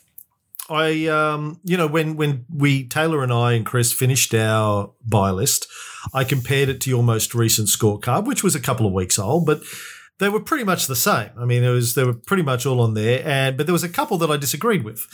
I, 0.71 1.07
um, 1.09 1.61
you 1.63 1.77
know, 1.77 1.87
when 1.87 2.17
when 2.17 2.47
we 2.49 2.89
Taylor 2.89 3.23
and 3.23 3.31
I 3.33 3.53
and 3.53 3.67
Chris 3.67 3.93
finished 3.93 4.33
our 4.35 4.93
buy 5.07 5.31
list, 5.31 5.67
I 6.15 6.25
compared 6.25 6.71
it 6.71 6.81
to 6.83 6.91
your 6.91 7.03
most 7.03 7.35
recent 7.35 7.69
scorecard, 7.69 8.25
which 8.27 8.43
was 8.43 8.55
a 8.55 8.61
couple 8.61 8.87
of 8.87 8.95
weeks 8.95 9.19
old, 9.19 9.45
but 9.45 9.61
they 10.19 10.29
were 10.29 10.41
pretty 10.41 10.65
much 10.65 10.87
the 10.87 10.97
same. 10.97 11.31
I 11.39 11.45
mean, 11.45 11.65
it 11.65 11.71
was 11.71 11.95
they 11.95 12.05
were 12.05 12.15
pretty 12.15 12.43
much 12.43 12.67
all 12.67 12.81
on 12.81 12.95
there, 12.95 13.23
and 13.25 13.57
but 13.57 13.67
there 13.67 13.73
was 13.73 13.85
a 13.85 13.89
couple 13.89 14.19
that 14.19 14.31
I 14.31 14.37
disagreed 14.37 14.85
with. 14.85 15.07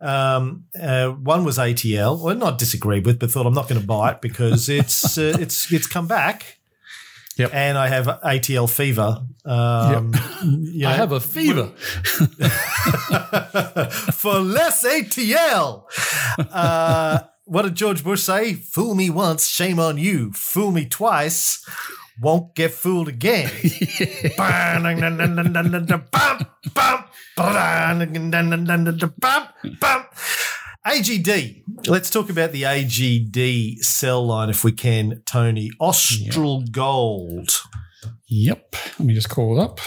Um, 0.00 0.64
uh, 0.80 1.08
one 1.08 1.44
was 1.44 1.58
ATL. 1.58 2.22
Well, 2.22 2.34
not 2.36 2.58
disagreed 2.58 3.06
with, 3.06 3.18
but 3.18 3.30
thought 3.30 3.46
I'm 3.46 3.54
not 3.54 3.68
going 3.68 3.80
to 3.80 3.86
buy 3.86 4.12
it 4.12 4.20
because 4.20 4.68
it's 4.70 5.16
uh, 5.18 5.36
it's 5.38 5.72
it's 5.72 5.86
come 5.86 6.06
back. 6.06 6.58
Yep. 7.36 7.50
And 7.52 7.76
I 7.76 7.88
have 7.88 8.06
ATL 8.06 8.70
fever. 8.70 9.22
Um, 9.44 10.14
you 10.42 10.80
know, 10.84 10.88
I 10.88 10.92
have 10.92 11.12
a 11.12 11.20
fever. 11.20 11.66
for 14.14 14.38
less 14.38 14.82
ATL. 14.86 15.84
Uh, 16.38 17.18
what 17.44 17.62
did 17.62 17.74
George 17.74 18.02
Bush 18.02 18.22
say? 18.22 18.54
Fool 18.54 18.94
me 18.94 19.10
once, 19.10 19.48
shame 19.48 19.78
on 19.78 19.98
you. 19.98 20.32
Fool 20.32 20.72
me 20.72 20.86
twice, 20.86 21.62
won't 22.20 22.54
get 22.54 22.72
fooled 22.72 23.08
again. 23.08 23.50
AGD. 30.86 31.64
Let's 31.88 32.10
talk 32.10 32.30
about 32.30 32.52
the 32.52 32.62
AGD 32.62 33.78
sell 33.80 34.24
line 34.26 34.50
if 34.50 34.62
we 34.62 34.72
can, 34.72 35.22
Tony. 35.26 35.70
Austral 35.80 36.62
Gold. 36.70 37.50
Yep. 38.28 38.76
Let 38.98 39.06
me 39.06 39.14
just 39.14 39.28
call 39.28 39.58
it 39.58 39.62
up. 39.62 39.80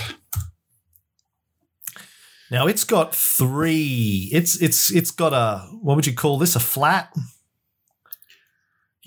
Now 2.51 2.67
it's 2.67 2.83
got 2.83 3.15
three. 3.15 4.29
It's 4.33 4.61
it's 4.61 4.91
it's 4.91 5.11
got 5.11 5.33
a 5.33 5.67
what 5.81 5.95
would 5.95 6.07
you 6.07 6.13
call 6.15 6.37
this? 6.37 6.55
A 6.55 6.59
flat? 6.59 7.13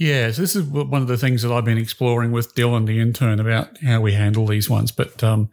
Yeah, 0.03 0.33
so 0.33 0.43
this 0.43 0.57
is 0.57 0.65
one 0.65 1.01
of 1.01 1.07
the 1.07 1.17
things 1.17 1.43
that 1.43 1.53
I've 1.53 1.65
been 1.65 1.79
exploring 1.79 2.33
with 2.33 2.57
Dylan, 2.57 2.87
the 2.87 2.99
intern, 2.99 3.39
about 3.39 3.79
how 3.83 4.01
we 4.01 4.15
handle 4.15 4.49
these 4.49 4.69
ones. 4.69 4.91
But 4.91 5.23
um, 5.23 5.49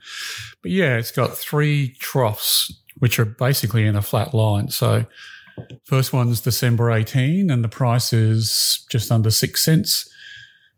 but 0.63 0.71
yeah, 0.71 0.97
it's 0.97 1.11
got 1.11 1.37
three 1.37 1.93
troughs 1.99 2.73
which 2.97 3.19
are 3.19 3.25
basically 3.25 3.85
in 3.85 3.95
a 3.95 4.01
flat 4.01 4.33
line. 4.33 4.69
So 4.69 5.05
first 5.83 6.13
one's 6.13 6.41
December 6.41 6.89
18, 6.89 7.51
and 7.51 7.63
the 7.63 7.69
price 7.69 8.11
is 8.11 8.87
just 8.89 9.11
under 9.11 9.29
six 9.29 9.63
cents. 9.63 10.09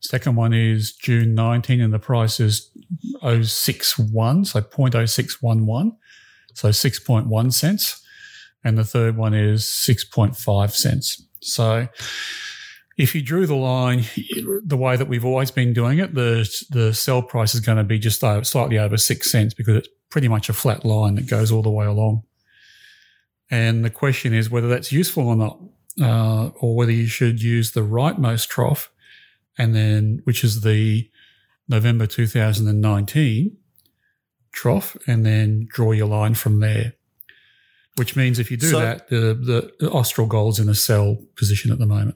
Second 0.01 0.35
one 0.35 0.51
is 0.51 0.91
June 0.91 1.33
19, 1.33 1.79
and 1.79 1.93
the 1.93 1.97
price 1.97 2.41
is 2.41 2.69
061, 3.21 4.43
so 4.43 4.59
0.0611, 4.59 5.95
so 6.55 6.67
6.1 6.67 7.53
cents. 7.53 8.05
And 8.65 8.77
the 8.77 8.83
third 8.83 9.15
one 9.15 9.33
is 9.33 9.63
6.5 9.63 10.71
cents. 10.71 11.25
So 11.39 11.87
if 12.97 13.15
you 13.15 13.21
drew 13.21 13.47
the 13.47 13.55
line 13.55 14.03
the 14.65 14.77
way 14.77 14.95
that 14.95 15.07
we've 15.07 15.25
always 15.25 15.51
been 15.51 15.73
doing 15.73 15.99
it, 15.99 16.13
the 16.13 16.47
the 16.69 16.93
sell 16.93 17.21
price 17.21 17.55
is 17.55 17.61
going 17.61 17.77
to 17.77 17.83
be 17.83 17.97
just 17.99 18.23
over, 18.23 18.43
slightly 18.43 18.77
over 18.77 18.97
six 18.97 19.31
cents 19.31 19.53
because 19.53 19.77
it's 19.77 19.89
pretty 20.09 20.27
much 20.27 20.49
a 20.49 20.53
flat 20.53 20.83
line 20.85 21.15
that 21.15 21.27
goes 21.27 21.51
all 21.51 21.61
the 21.61 21.69
way 21.71 21.85
along. 21.85 22.23
And 23.49 23.83
the 23.83 23.89
question 23.89 24.33
is 24.33 24.49
whether 24.49 24.67
that's 24.67 24.91
useful 24.91 25.27
or 25.27 25.35
not, 25.35 25.59
uh, 26.01 26.47
or 26.59 26.75
whether 26.75 26.91
you 26.91 27.07
should 27.07 27.41
use 27.41 27.71
the 27.71 27.81
rightmost 27.81 28.47
trough, 28.49 28.91
and 29.57 29.75
then 29.75 30.21
which 30.25 30.43
is 30.43 30.61
the 30.61 31.09
November 31.67 32.05
2019 32.07 33.57
trough, 34.53 34.97
and 35.07 35.25
then 35.25 35.67
draw 35.69 35.91
your 35.91 36.07
line 36.07 36.33
from 36.33 36.59
there. 36.59 36.93
Which 37.97 38.15
means 38.15 38.39
if 38.39 38.49
you 38.51 38.57
do 38.57 38.69
So- 38.69 38.79
that, 38.79 39.09
the, 39.09 39.71
the 39.79 39.89
Austral 39.91 40.27
Gold's 40.27 40.59
in 40.59 40.69
a 40.69 40.75
sell 40.75 41.17
position 41.35 41.71
at 41.71 41.79
the 41.79 41.85
moment. 41.85 42.15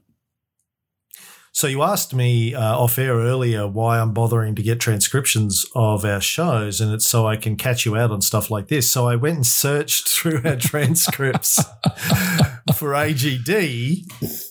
So 1.58 1.68
you 1.68 1.84
asked 1.84 2.14
me 2.14 2.54
uh, 2.54 2.78
off 2.78 3.00
air 3.00 3.14
earlier 3.16 3.66
why 3.66 3.98
I'm 4.02 4.12
bothering 4.12 4.56
to 4.56 4.62
get 4.62 4.82
transcriptions 4.82 5.66
of 5.74 6.04
our 6.04 6.20
shows, 6.20 6.82
and 6.82 6.94
it's 6.94 7.08
so 7.08 7.26
I 7.26 7.38
can 7.38 7.56
catch 7.56 7.86
you 7.86 7.96
out 7.96 8.12
on 8.12 8.20
stuff 8.22 8.52
like 8.52 8.68
this. 8.68 8.92
So 8.92 9.08
I 9.08 9.16
went 9.16 9.38
and 9.38 9.48
searched 9.48 10.10
through 10.14 10.42
our 10.44 10.58
transcripts 10.58 11.64
for 12.76 12.90
AGD, 12.92 14.04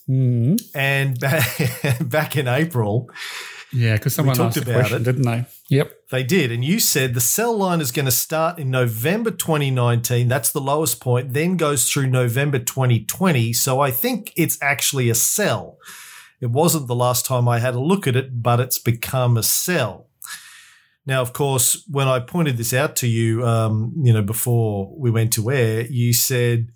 Mm. 0.09 0.59
and 0.75 1.21
back, 1.21 1.59
back 2.09 2.37
in 2.37 2.49
April 2.49 3.11
Yeah, 3.73 3.95
because 3.97 4.15
someone 4.15 4.35
talked 4.37 4.57
about 4.57 4.75
question, 4.75 5.03
it. 5.03 5.05
didn't 5.05 5.23
they? 5.23 5.45
Yep. 5.69 5.93
they 6.11 6.23
did, 6.23 6.53
and 6.53 6.65
you 6.65 6.81
said 6.81 7.13
the 7.13 7.21
sell 7.21 7.55
line 7.55 7.83
is 7.83 7.91
going 7.93 8.05
to 8.07 8.13
start 8.13 8.59
in 8.59 8.71
November 8.71 9.31
2019. 9.31 10.29
That's 10.29 10.51
the 10.53 10.61
lowest 10.61 11.01
point, 11.01 11.35
then 11.35 11.59
goes 11.59 11.91
through 11.91 12.07
November 12.07 12.59
2020. 12.59 13.53
So 13.53 13.81
I 13.81 13.91
think 13.91 14.33
it's 14.37 14.57
actually 14.63 15.11
a 15.11 15.15
sell. 15.15 15.77
It 16.45 16.51
wasn't 16.51 16.89
the 16.89 16.95
last 16.95 17.25
time 17.25 17.49
I 17.49 17.59
had 17.59 17.75
a 17.75 17.81
look 17.81 18.07
at 18.07 18.15
it, 18.17 18.43
but 18.43 18.61
it's 18.61 18.79
become 18.79 19.39
a 19.39 19.43
sell. 19.43 20.11
Now, 21.07 21.23
of 21.23 21.33
course, 21.33 21.83
when 21.91 22.07
I 22.07 22.21
pointed 22.21 22.59
this 22.59 22.75
out 22.75 22.97
to 22.97 23.07
you, 23.09 23.47
um, 23.47 23.95
you 23.97 24.13
know, 24.13 24.21
before 24.21 24.95
we 24.95 25.11
went 25.11 25.33
to 25.35 25.51
air, 25.51 25.87
you 25.87 26.13
said, 26.13 26.69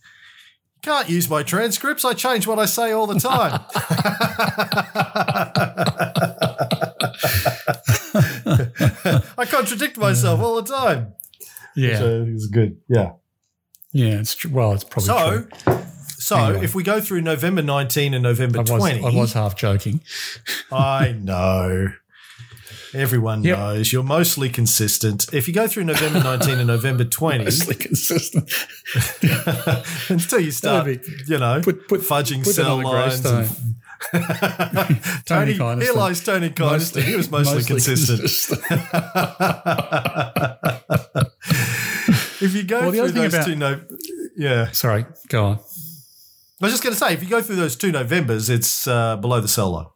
"Can't 0.81 1.11
use 1.11 1.29
my 1.29 1.43
transcripts. 1.43 2.03
I 2.03 2.15
change 2.15 2.47
what 2.47 2.59
I 2.59 2.65
say 2.65 2.93
all 2.93 3.07
the 3.07 3.21
time." 3.21 3.61
I 9.37 9.45
contradict 9.51 9.99
myself 9.99 10.41
all 10.41 10.63
the 10.63 10.63
time. 10.75 11.13
Yeah. 11.77 11.99
So 11.99 12.23
it 12.23 12.33
was 12.33 12.47
good. 12.47 12.79
Yeah. 12.89 13.13
yeah, 13.93 14.19
it's 14.21 14.35
true. 14.35 14.51
Well, 14.51 14.73
it's 14.73 14.85
probably 14.85 15.07
So, 15.09 15.47
true. 15.67 15.79
So 16.21 16.37
Anyway. 16.37 16.65
if 16.65 16.75
we 16.75 16.83
go 16.83 17.01
through 17.01 17.21
November 17.23 17.63
19 17.63 18.15
and 18.15 18.23
November 18.23 18.59
I 18.59 18.63
was, 18.63 18.71
20, 18.71 19.05
I 19.05 19.11
was 19.11 19.33
half 19.35 19.57
joking. 19.57 20.01
I 20.73 21.13
know. 21.13 21.89
Everyone 22.95 23.45
Yep. 23.45 23.59
knows 23.59 23.93
you're 23.93 24.03
mostly 24.03 24.49
consistent. 24.49 25.27
If 25.33 25.47
you 25.47 25.55
go 25.55 25.69
through 25.69 25.85
November 25.85 26.21
19 26.21 26.59
and 26.59 26.67
November 26.67 27.05
20, 27.05 27.45
Mostly 27.45 27.75
consistent. 27.75 28.51
until 30.09 30.41
you 30.41 30.51
start, 30.51 30.87
That'd 30.87 31.29
you 31.29 31.39
know, 31.39 31.61
Put- 31.63 31.87
put- 31.87 32.01
fudging 32.01 32.43
put 32.43 32.55
sell 32.55 32.83
lines. 32.83 33.25
and- 33.25 33.49
Tony, 35.27 35.57
Tony 35.59 35.85
here 35.85 35.93
lies 35.93 36.23
Tony 36.25 36.51
Kynaston. 36.51 37.03
he 37.03 37.17
was 37.17 37.31
mostly, 37.31 37.65
consistent. 37.65 38.21
if 42.41 42.55
you 42.55 42.63
go 42.63 42.81
Well, 42.81 42.91
the 42.93 42.99
through 42.99 43.11
those 43.13 43.35
about- 43.35 43.47
two, 43.47 43.57
no, 43.57 43.81
yeah. 44.37 44.71
Sorry, 44.71 45.05
go 45.29 45.45
on. 45.45 45.59
I 46.61 46.67
was 46.67 46.73
just 46.73 46.83
going 46.83 46.93
to 46.93 46.99
say, 46.99 47.13
if 47.13 47.23
you 47.23 47.29
go 47.29 47.41
through 47.41 47.57
those 47.57 47.77
two 47.77 47.93
Novembers, 47.93 48.51
it's 48.51 48.87
uh, 48.89 49.17
below 49.17 49.41
the 49.41 49.49
sell 49.49 49.71
line. 49.71 49.87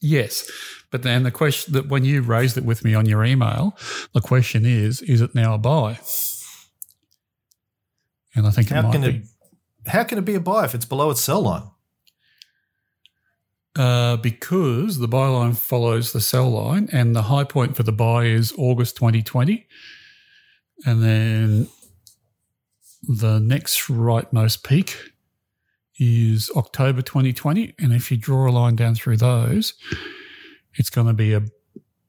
Yes, 0.00 0.48
but 0.90 1.02
then 1.02 1.22
the 1.22 1.30
question 1.30 1.72
that 1.72 1.88
when 1.88 2.04
you 2.04 2.22
raised 2.22 2.56
it 2.56 2.64
with 2.64 2.84
me 2.84 2.94
on 2.94 3.06
your 3.06 3.24
email, 3.24 3.76
the 4.12 4.20
question 4.20 4.64
is: 4.64 5.02
Is 5.02 5.20
it 5.20 5.34
now 5.34 5.54
a 5.54 5.58
buy? 5.58 5.98
And 8.34 8.46
I 8.46 8.50
think 8.50 8.70
it 8.70 8.74
How 8.74 8.82
might 8.82 8.92
can 8.92 9.00
be. 9.00 9.08
it? 9.08 9.22
How 9.90 10.04
can 10.04 10.18
it 10.18 10.24
be 10.24 10.34
a 10.34 10.40
buy 10.40 10.64
if 10.64 10.74
it's 10.74 10.84
below 10.84 11.10
its 11.10 11.20
sell 11.20 11.42
line? 11.42 11.70
Uh, 13.74 14.16
because 14.16 14.98
the 14.98 15.08
buy 15.08 15.28
line 15.28 15.54
follows 15.54 16.12
the 16.12 16.20
sell 16.20 16.50
line, 16.50 16.88
and 16.92 17.16
the 17.16 17.22
high 17.22 17.44
point 17.44 17.76
for 17.76 17.82
the 17.82 17.92
buy 17.92 18.24
is 18.24 18.52
August 18.58 18.96
2020, 18.96 19.66
and 20.84 21.02
then 21.02 21.68
the 23.02 23.38
next 23.38 23.88
rightmost 23.88 24.64
peak 24.64 25.12
is 25.98 26.50
October 26.56 27.02
2020. 27.02 27.74
And 27.78 27.92
if 27.92 28.10
you 28.10 28.16
draw 28.16 28.48
a 28.48 28.52
line 28.52 28.76
down 28.76 28.94
through 28.94 29.16
those, 29.18 29.74
it's 30.74 30.90
going 30.90 31.06
to 31.06 31.12
be 31.12 31.34
a 31.34 31.42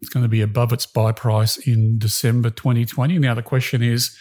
it's 0.01 0.09
going 0.09 0.23
to 0.23 0.29
be 0.29 0.41
above 0.41 0.71
its 0.71 0.85
buy 0.85 1.11
price 1.11 1.57
in 1.57 1.99
December 1.99 2.49
2020. 2.49 3.19
Now 3.19 3.33
the 3.33 3.41
question 3.41 3.83
is, 3.83 4.17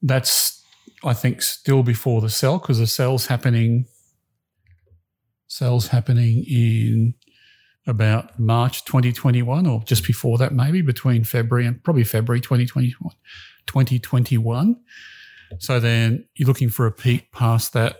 that's 0.00 0.64
I 1.04 1.12
think 1.12 1.42
still 1.42 1.82
before 1.82 2.20
the 2.22 2.30
sell 2.30 2.58
because 2.58 2.78
the 2.78 2.86
sell's 2.86 3.26
happening 3.26 3.86
sales 5.48 5.88
happening 5.88 6.44
in 6.48 7.14
about 7.86 8.38
March 8.38 8.84
2021 8.84 9.66
or 9.66 9.82
just 9.84 10.04
before 10.06 10.38
that, 10.38 10.52
maybe 10.52 10.82
between 10.82 11.24
February 11.24 11.66
and 11.66 11.82
probably 11.82 12.04
February 12.04 12.40
2021. 12.40 13.14
2021. 13.66 14.76
So 15.58 15.78
then 15.78 16.26
you're 16.34 16.48
looking 16.48 16.68
for 16.68 16.86
a 16.86 16.92
peak 16.92 17.30
past 17.32 17.72
that, 17.74 17.98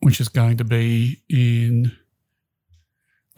which 0.00 0.20
is 0.20 0.28
going 0.28 0.56
to 0.56 0.64
be 0.64 1.22
in 1.28 1.92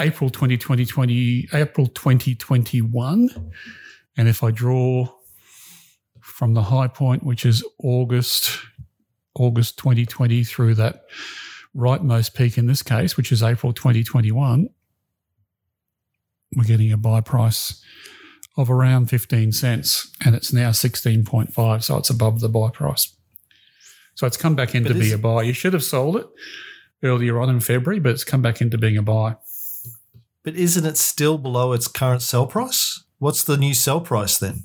April 0.01 0.31
2020, 0.31 0.85
20, 0.87 1.49
April 1.53 1.87
2021. 1.87 3.53
And 4.17 4.29
if 4.29 4.43
I 4.43 4.51
draw 4.51 5.09
from 6.21 6.55
the 6.55 6.63
high 6.63 6.89
point, 6.89 7.25
which 7.25 7.45
is 7.45 7.65
August, 7.83 8.59
August 9.35 9.79
2020 9.79 10.45
through 10.45 10.75
that 10.77 11.05
rightmost 11.77 12.35
peak 12.35 12.59
in 12.59 12.67
this 12.67 12.83
case, 12.83 13.17
which 13.17 13.33
is 13.33 13.43
April 13.43 13.73
2021, 13.73 14.69
we're 16.57 16.65
getting 16.65 16.93
a 16.93 16.97
buy 16.97 17.21
price 17.21 17.83
of 18.57 18.71
around 18.71 19.09
15 19.09 19.53
cents 19.53 20.11
and 20.25 20.35
it's 20.35 20.53
now 20.53 20.71
16.5. 20.71 21.83
So 21.83 21.97
it's 21.97 22.11
above 22.11 22.41
the 22.41 22.49
buy 22.49 22.71
price. 22.71 23.15
So 24.15 24.27
it's 24.27 24.37
come 24.37 24.55
back 24.55 24.75
in 24.75 24.83
But 24.83 24.91
to 24.91 24.99
be 24.99 25.13
a 25.13 25.19
buy. 25.19 25.43
You 25.43 25.53
should 25.53 25.73
have 25.73 25.85
sold 25.85 26.17
it 26.17 26.27
earlier 27.03 27.41
on 27.41 27.49
in 27.49 27.61
February, 27.61 28.01
but 28.01 28.11
it's 28.11 28.25
come 28.25 28.43
back 28.43 28.61
into 28.61 28.79
being 28.79 28.97
a 28.97 29.03
buy. 29.03 29.37
But 30.45 30.55
isn't 30.55 30.85
it 30.85 30.97
still 30.99 31.39
below 31.39 31.73
its 31.73 31.89
current 31.89 32.23
sell 32.23 32.47
price? 32.47 33.05
What's 33.19 33.45
the 33.45 33.57
new 33.57 33.75
sell 33.75 34.01
price 34.01 34.39
then? 34.39 34.65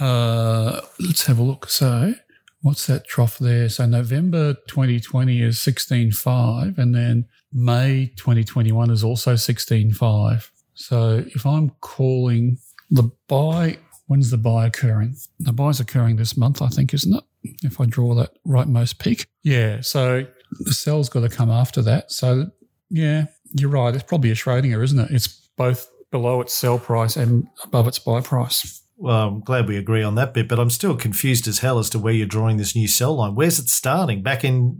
Uh, 0.00 0.80
let's 0.98 1.26
have 1.26 1.38
a 1.38 1.42
look. 1.42 1.68
So, 1.68 2.14
what's 2.62 2.86
that 2.86 3.06
trough 3.06 3.38
there? 3.38 3.68
So, 3.68 3.86
November 3.86 4.54
2020 4.68 5.42
is 5.42 5.58
16.5, 5.58 6.78
and 6.78 6.94
then 6.94 7.26
May 7.52 8.12
2021 8.16 8.90
is 8.90 9.04
also 9.04 9.34
16.5. 9.34 10.50
So 10.74 11.24
if 11.28 11.46
I'm 11.46 11.70
calling 11.80 12.58
the 12.90 13.10
buy, 13.28 13.78
when's 14.06 14.30
the 14.30 14.36
buy 14.36 14.66
occurring? 14.66 15.16
The 15.38 15.52
buy's 15.52 15.80
occurring 15.80 16.16
this 16.16 16.36
month, 16.36 16.60
I 16.60 16.68
think, 16.68 16.92
isn't 16.92 17.14
it? 17.14 17.24
If 17.62 17.80
I 17.80 17.86
draw 17.86 18.14
that 18.14 18.30
rightmost 18.46 18.98
peak. 18.98 19.26
Yeah. 19.42 19.80
So 19.82 20.26
the 20.60 20.72
sell's 20.72 21.08
got 21.08 21.20
to 21.20 21.28
come 21.28 21.50
after 21.50 21.82
that. 21.82 22.10
So 22.10 22.46
yeah, 22.90 23.26
you're 23.52 23.70
right. 23.70 23.94
It's 23.94 24.04
probably 24.04 24.30
a 24.30 24.34
Schrodinger, 24.34 24.82
isn't 24.82 24.98
it? 24.98 25.10
It's 25.10 25.28
both 25.56 25.88
below 26.10 26.40
its 26.40 26.54
sell 26.54 26.78
price 26.78 27.16
and 27.16 27.46
above 27.62 27.86
its 27.88 27.98
buy 27.98 28.20
price. 28.20 28.80
Well, 28.96 29.28
I'm 29.28 29.40
glad 29.40 29.66
we 29.68 29.76
agree 29.76 30.02
on 30.04 30.14
that 30.14 30.32
bit, 30.34 30.48
but 30.48 30.58
I'm 30.60 30.70
still 30.70 30.96
confused 30.96 31.48
as 31.48 31.58
hell 31.58 31.78
as 31.80 31.90
to 31.90 31.98
where 31.98 32.14
you're 32.14 32.26
drawing 32.28 32.56
this 32.58 32.76
new 32.76 32.86
sell 32.86 33.16
line. 33.16 33.34
Where's 33.34 33.58
it 33.58 33.68
starting? 33.68 34.22
Back 34.22 34.44
in 34.44 34.76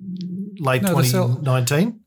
late 0.61 0.83
No, 0.83 0.91
2019? 1.01 2.01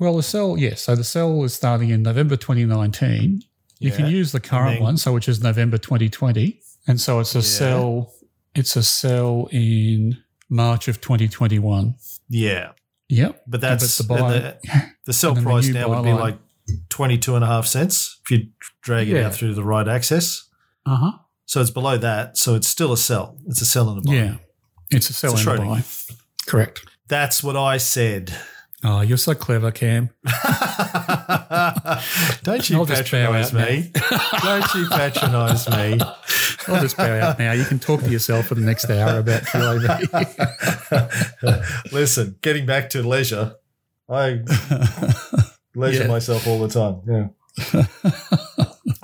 Well, 0.00 0.16
the 0.16 0.22
sell, 0.24 0.58
yes. 0.58 0.82
So 0.82 0.96
the 0.96 1.04
sell 1.04 1.44
is 1.44 1.54
starting 1.54 1.90
in 1.90 2.02
November 2.02 2.36
2019. 2.36 3.42
You 3.78 3.92
can 3.92 4.06
use 4.06 4.32
the 4.32 4.40
current 4.40 4.76
then- 4.76 4.82
one, 4.82 4.96
so 4.96 5.12
which 5.12 5.28
is 5.28 5.40
November 5.42 5.78
2020, 5.78 6.60
and 6.88 7.00
so 7.00 7.20
it's 7.20 7.34
a 7.34 7.38
Yeah. 7.38 7.42
sell. 7.44 8.13
It's 8.54 8.76
a 8.76 8.82
sell 8.82 9.48
in 9.50 10.18
March 10.48 10.88
of 10.88 11.00
2021. 11.00 11.94
Yeah. 12.28 12.72
Yep. 13.08 13.42
But 13.46 13.60
that's 13.60 13.98
the 13.98 14.04
buy. 14.04 14.16
the, 14.32 14.58
the 15.06 15.12
sell 15.12 15.34
then 15.34 15.44
the 15.44 15.50
price 15.50 15.68
now 15.68 15.88
would 15.88 16.04
be 16.04 16.10
line. 16.12 16.20
like 16.20 16.38
22 16.88 17.34
and 17.34 17.44
a 17.44 17.46
half 17.46 17.66
cents 17.66 18.20
if 18.24 18.30
you 18.30 18.48
drag 18.82 19.08
it 19.08 19.14
Yeah. 19.16 19.26
out 19.26 19.34
through 19.34 19.54
the 19.54 19.64
right 19.64 19.86
access. 19.86 20.48
Uh 20.86 20.96
huh. 20.96 21.12
So 21.46 21.60
it's 21.60 21.70
below 21.70 21.98
that. 21.98 22.38
So 22.38 22.54
it's 22.54 22.68
still 22.68 22.92
a 22.92 22.96
sell. 22.96 23.36
It's 23.46 23.60
a 23.60 23.66
sell 23.66 23.90
and 23.90 23.98
a 23.98 24.02
buy. 24.02 24.14
Yeah. 24.14 24.34
It's 24.90 25.10
a 25.10 25.12
sell 25.12 25.32
It's 25.34 25.44
a 25.46 25.50
and 25.50 25.58
a 25.60 25.62
Schrodinger. 25.64 26.08
buy. 26.08 26.16
Correct. 26.50 26.84
That's 27.08 27.42
what 27.42 27.56
I 27.56 27.76
said. 27.76 28.34
Oh, 28.86 29.00
you're 29.00 29.16
so 29.16 29.34
clever, 29.34 29.70
Cam. 29.70 30.10
Don't 32.42 32.68
you 32.68 32.76
I'll 32.78 32.84
just 32.84 33.10
bow 33.10 33.32
patronize 33.32 33.52
me. 33.52 33.90
Don't 34.42 34.74
you 34.74 34.86
patronize 34.90 35.68
me. 35.70 35.98
I'll 36.68 36.80
just 36.82 36.96
bow 36.96 37.18
out 37.20 37.38
now. 37.38 37.52
You 37.52 37.64
can 37.64 37.78
talk 37.78 38.00
to 38.02 38.10
yourself 38.10 38.46
for 38.46 38.54
the 38.54 38.60
next 38.60 38.88
hour 38.90 39.18
about 39.20 39.42
QAV. 39.42 40.02
Listen, 41.92 42.36
getting 42.42 42.66
back 42.66 42.90
to 42.90 43.02
leisure, 43.02 43.54
I 44.08 44.40
leisure 45.74 46.02
Yeah. 46.02 46.08
myself 46.08 46.46
all 46.46 46.58
the 46.66 46.68
time. 46.68 47.00
Yeah. 47.06 47.28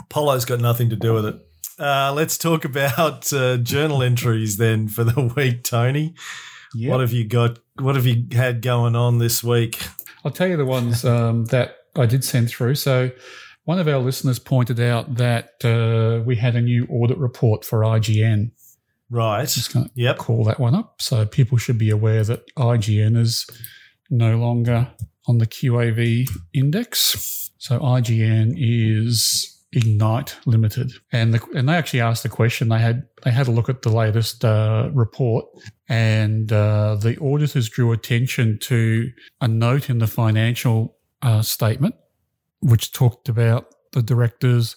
Polo's 0.08 0.44
got 0.44 0.60
nothing 0.60 0.90
to 0.90 0.96
do 0.96 1.14
with 1.14 1.25
it. 1.26 1.37
Uh, 1.78 2.12
let's 2.14 2.37
talk 2.37 2.64
about 2.66 3.32
uh, 3.32 3.56
journal 3.56 4.02
entries 4.02 4.56
then 4.58 4.88
for 4.88 5.04
the 5.04 5.32
week, 5.37 5.62
Tony. 5.62 6.14
Yep. 6.74 6.90
What 6.90 7.00
have 7.00 7.12
you 7.12 7.24
got? 7.26 7.58
What 7.80 7.96
have 7.96 8.06
you 8.06 8.26
had 8.32 8.62
going 8.62 8.94
on 8.96 9.18
this 9.18 9.42
week? 9.42 9.78
I'll 10.24 10.30
tell 10.30 10.46
you 10.48 10.56
the 10.56 10.64
ones 10.64 11.04
um, 11.04 11.46
that 11.46 11.76
I 11.96 12.06
did 12.06 12.24
send 12.24 12.48
through. 12.50 12.76
So, 12.76 13.10
one 13.64 13.78
of 13.78 13.88
our 13.88 13.98
listeners 13.98 14.38
pointed 14.38 14.78
out 14.80 15.16
that 15.16 15.64
uh, 15.64 16.22
we 16.24 16.36
had 16.36 16.54
a 16.56 16.60
new 16.60 16.86
audit 16.86 17.18
report 17.18 17.64
for 17.64 17.80
IGN. 17.80 18.52
Right. 19.08 19.48
Just 19.48 19.72
going 19.74 19.86
to 19.86 19.92
Yep. 19.94 20.18
call 20.18 20.44
that 20.44 20.60
one 20.60 20.74
up. 20.74 21.00
So, 21.02 21.26
people 21.26 21.58
should 21.58 21.78
be 21.78 21.90
aware 21.90 22.22
that 22.24 22.42
IGN 22.56 23.16
is 23.16 23.46
no 24.10 24.36
longer 24.36 24.88
on 25.26 25.38
the 25.38 25.46
QAV 25.46 26.28
index. 26.52 27.50
So, 27.58 27.78
IGN 27.80 28.54
is 28.56 29.59
Ignite 29.72 30.36
Limited, 30.46 30.92
and 31.12 31.34
the, 31.34 31.40
and 31.54 31.68
they 31.68 31.74
actually 31.74 32.00
asked 32.00 32.24
the 32.24 32.28
question. 32.28 32.68
They 32.68 32.80
had 32.80 33.04
they 33.24 33.30
had 33.30 33.46
a 33.46 33.52
look 33.52 33.68
at 33.68 33.82
the 33.82 33.90
latest 33.90 34.44
uh, 34.44 34.90
report, 34.92 35.46
and 35.88 36.52
uh, 36.52 36.96
the 36.96 37.16
auditors 37.20 37.68
drew 37.68 37.92
attention 37.92 38.58
to 38.62 39.10
a 39.40 39.46
note 39.46 39.88
in 39.88 39.98
the 39.98 40.08
financial 40.08 40.96
uh, 41.22 41.42
statement, 41.42 41.94
which 42.60 42.92
talked 42.92 43.28
about 43.28 43.72
the 43.92 44.02
directors 44.02 44.74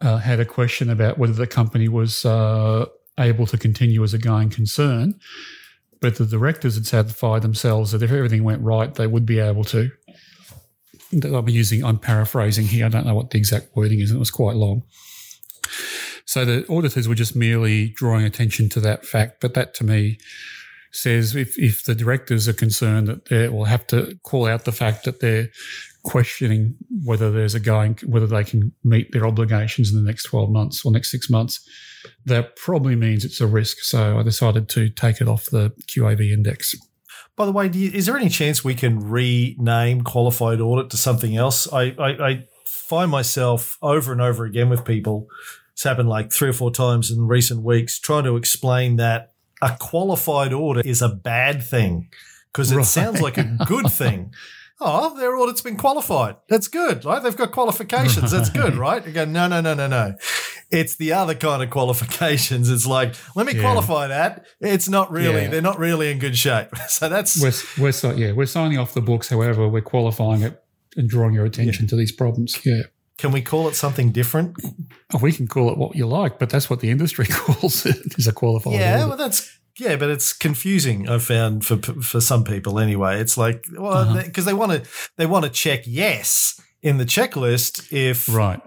uh, 0.00 0.18
had 0.18 0.40
a 0.40 0.44
question 0.44 0.90
about 0.90 1.18
whether 1.18 1.32
the 1.32 1.46
company 1.46 1.88
was 1.88 2.24
uh, 2.24 2.86
able 3.18 3.46
to 3.46 3.58
continue 3.58 4.02
as 4.02 4.14
a 4.14 4.18
going 4.18 4.50
concern. 4.50 5.18
But 6.00 6.16
the 6.16 6.26
directors 6.26 6.76
had 6.76 6.86
satisfied 6.86 7.42
themselves 7.42 7.92
that 7.92 8.02
if 8.02 8.12
everything 8.12 8.44
went 8.44 8.62
right, 8.62 8.94
they 8.94 9.06
would 9.06 9.26
be 9.26 9.40
able 9.40 9.64
to. 9.64 9.90
I'm 11.12 11.48
using, 11.48 11.84
I'm 11.84 11.98
paraphrasing 11.98 12.66
here. 12.66 12.86
I 12.86 12.88
don't 12.88 13.06
know 13.06 13.14
what 13.14 13.30
the 13.30 13.38
exact 13.38 13.74
wording 13.74 14.00
is, 14.00 14.10
it 14.10 14.18
was 14.18 14.30
quite 14.30 14.56
long. 14.56 14.82
So 16.24 16.44
the 16.44 16.70
auditors 16.70 17.08
were 17.08 17.14
just 17.14 17.34
merely 17.34 17.88
drawing 17.88 18.26
attention 18.26 18.68
to 18.70 18.80
that 18.80 19.06
fact. 19.06 19.40
But 19.40 19.54
that 19.54 19.74
to 19.74 19.84
me 19.84 20.18
says 20.92 21.34
if, 21.34 21.58
if 21.58 21.84
the 21.84 21.94
directors 21.94 22.48
are 22.48 22.52
concerned 22.54 23.06
that 23.08 23.26
they 23.26 23.48
will 23.48 23.64
have 23.64 23.86
to 23.86 24.18
call 24.22 24.46
out 24.46 24.64
the 24.64 24.72
fact 24.72 25.04
that 25.04 25.20
they're 25.20 25.48
questioning 26.02 26.74
whether 27.04 27.30
there's 27.30 27.54
a 27.54 27.60
going, 27.60 27.98
whether 28.06 28.26
they 28.26 28.44
can 28.44 28.72
meet 28.84 29.12
their 29.12 29.26
obligations 29.26 29.90
in 29.92 29.96
the 29.96 30.06
next 30.06 30.24
12 30.24 30.50
months 30.50 30.84
or 30.84 30.92
next 30.92 31.10
six 31.10 31.28
months, 31.28 31.66
that 32.24 32.56
probably 32.56 32.96
means 32.96 33.24
it's 33.24 33.40
a 33.40 33.46
risk. 33.46 33.78
So 33.80 34.18
I 34.18 34.22
decided 34.22 34.68
to 34.70 34.88
take 34.90 35.20
it 35.20 35.28
off 35.28 35.46
the 35.46 35.70
QAV 35.86 36.30
index. 36.30 36.74
By 37.38 37.46
the 37.46 37.52
way, 37.52 37.68
do 37.68 37.78
you, 37.78 37.90
is 37.92 38.06
there 38.06 38.16
any 38.16 38.28
chance 38.28 38.64
we 38.64 38.74
can 38.74 38.98
rename 39.08 40.02
qualified 40.02 40.60
audit 40.60 40.90
to 40.90 40.96
something 40.96 41.36
else? 41.36 41.72
I, 41.72 41.94
I, 41.98 42.08
I 42.28 42.44
find 42.66 43.10
myself 43.10 43.78
over 43.80 44.10
and 44.12 44.20
over 44.20 44.44
again 44.44 44.68
with 44.68 44.84
people. 44.84 45.28
It's 45.72 45.84
happened 45.84 46.08
like 46.08 46.32
three 46.32 46.48
or 46.48 46.52
four 46.52 46.72
times 46.72 47.10
in 47.12 47.28
recent 47.28 47.62
weeks, 47.62 48.00
trying 48.00 48.24
to 48.24 48.36
explain 48.36 48.96
that 48.96 49.32
a 49.62 49.76
qualified 49.78 50.52
audit 50.52 50.84
is 50.84 51.00
a 51.00 51.08
bad 51.08 51.62
thing 51.62 52.08
because 52.52 52.72
it 52.72 52.76
Right. 52.76 52.84
sounds 52.86 53.20
like 53.20 53.38
a 53.38 53.44
good 53.66 53.90
thing. 53.92 54.32
Oh, 54.80 55.16
their 55.18 55.36
audit's 55.36 55.60
been 55.60 55.76
qualified. 55.76 56.36
That's 56.48 56.68
good, 56.68 57.04
right? 57.04 57.20
They've 57.22 57.36
got 57.36 57.50
qualifications. 57.52 58.30
That's 58.30 58.50
good, 58.62 58.74
right? 58.76 59.02
Go, 59.12 59.24
no, 59.24 59.46
no, 59.48 59.60
no, 59.60 59.74
no, 59.74 59.86
no. 59.88 60.14
It's 60.70 60.96
the 60.96 61.12
other 61.14 61.34
kind 61.34 61.62
of 61.62 61.70
qualifications. 61.70 62.68
It's 62.70 62.86
like, 62.86 63.14
let 63.34 63.46
me 63.46 63.54
Yeah. 63.54 63.62
qualify 63.62 64.08
that. 64.08 64.44
It's 64.60 64.88
not 64.88 65.10
really, 65.10 65.42
Yeah. 65.42 65.48
they're 65.48 65.62
not 65.62 65.78
really 65.78 66.10
in 66.10 66.18
good 66.18 66.36
shape. 66.36 66.68
So 66.88 67.08
that's 67.08 67.40
We're, 67.40 67.82
we're 67.84 67.92
so, 67.92 68.12
yeah, 68.14 68.32
we're 68.32 68.46
signing 68.46 68.78
off 68.78 68.92
the 68.94 69.00
books. 69.00 69.28
However, 69.30 69.66
we're 69.68 69.80
qualifying 69.80 70.42
it 70.42 70.62
and 70.96 71.08
drawing 71.08 71.34
your 71.34 71.46
attention 71.46 71.86
to 71.88 71.96
these 71.96 72.12
problems. 72.12 72.58
Yeah. 72.64 72.82
Can 73.16 73.32
we 73.32 73.40
call 73.42 73.66
it 73.68 73.74
something 73.74 74.12
different? 74.12 74.56
Oh, 75.12 75.18
we 75.18 75.32
can 75.32 75.46
call 75.48 75.70
it 75.70 75.78
what 75.78 75.96
you 75.96 76.06
like, 76.06 76.38
but 76.38 76.50
that's 76.50 76.68
what 76.70 76.80
the 76.80 76.90
industry 76.90 77.26
calls 77.30 77.84
it 77.86 77.96
is 78.18 78.26
a 78.26 78.32
qualified 78.32 78.74
yeah, 78.74 78.96
audit. 78.98 79.08
well, 79.08 79.16
that's 79.16 79.58
yeah, 79.80 79.96
but 79.96 80.08
it's 80.10 80.32
confusing. 80.32 81.08
I've 81.08 81.22
found 81.24 81.64
for 81.64 81.78
for 82.02 82.20
some 82.20 82.44
people 82.44 82.78
anyway. 82.78 83.20
It's 83.20 83.36
like 83.38 83.64
well, 83.76 83.92
Uh-huh. 83.92 84.22
because 84.24 84.44
they 84.44 84.54
want 84.54 84.72
to 84.72 84.82
they 85.16 85.26
want 85.26 85.44
to 85.46 85.50
check 85.50 85.82
yes 85.86 86.60
in 86.82 86.98
the 86.98 87.04
checklist 87.06 87.92
if 87.92 88.28
Right. 88.28 88.60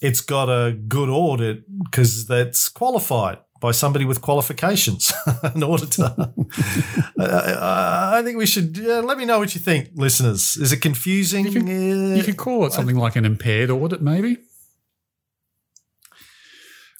It's 0.00 0.20
got 0.20 0.48
a 0.48 0.72
good 0.72 1.08
audit 1.08 1.64
because 1.84 2.26
that's 2.26 2.68
qualified 2.68 3.38
by 3.60 3.72
somebody 3.72 4.04
with 4.04 4.20
qualifications, 4.20 5.12
an 5.42 5.64
auditor. 5.64 6.14
uh, 7.18 8.12
I 8.14 8.22
think 8.22 8.38
we 8.38 8.46
should 8.46 8.78
uh, 8.86 9.02
let 9.02 9.18
me 9.18 9.24
know 9.24 9.40
what 9.40 9.54
you 9.54 9.60
think, 9.60 9.88
listeners. 9.94 10.56
Is 10.56 10.70
it 10.72 10.80
confusing? 10.80 11.46
You 11.46 12.20
Uh, 12.20 12.24
could 12.24 12.36
call 12.36 12.66
it 12.66 12.72
something 12.72 12.96
like 12.96 13.16
an 13.16 13.24
impaired 13.24 13.70
audit, 13.70 14.00
maybe, 14.00 14.36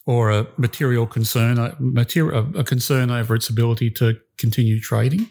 or 0.05 0.31
a 0.33 0.49
material 0.57 1.07
concern, 1.07 1.59
a, 1.59 1.77
material, 1.79 2.51
a 2.59 2.65
concern 2.65 3.11
over 3.11 3.37
its 3.37 3.49
ability 3.49 3.91
to 3.91 4.19
continue 4.37 4.81
trading. 4.81 5.31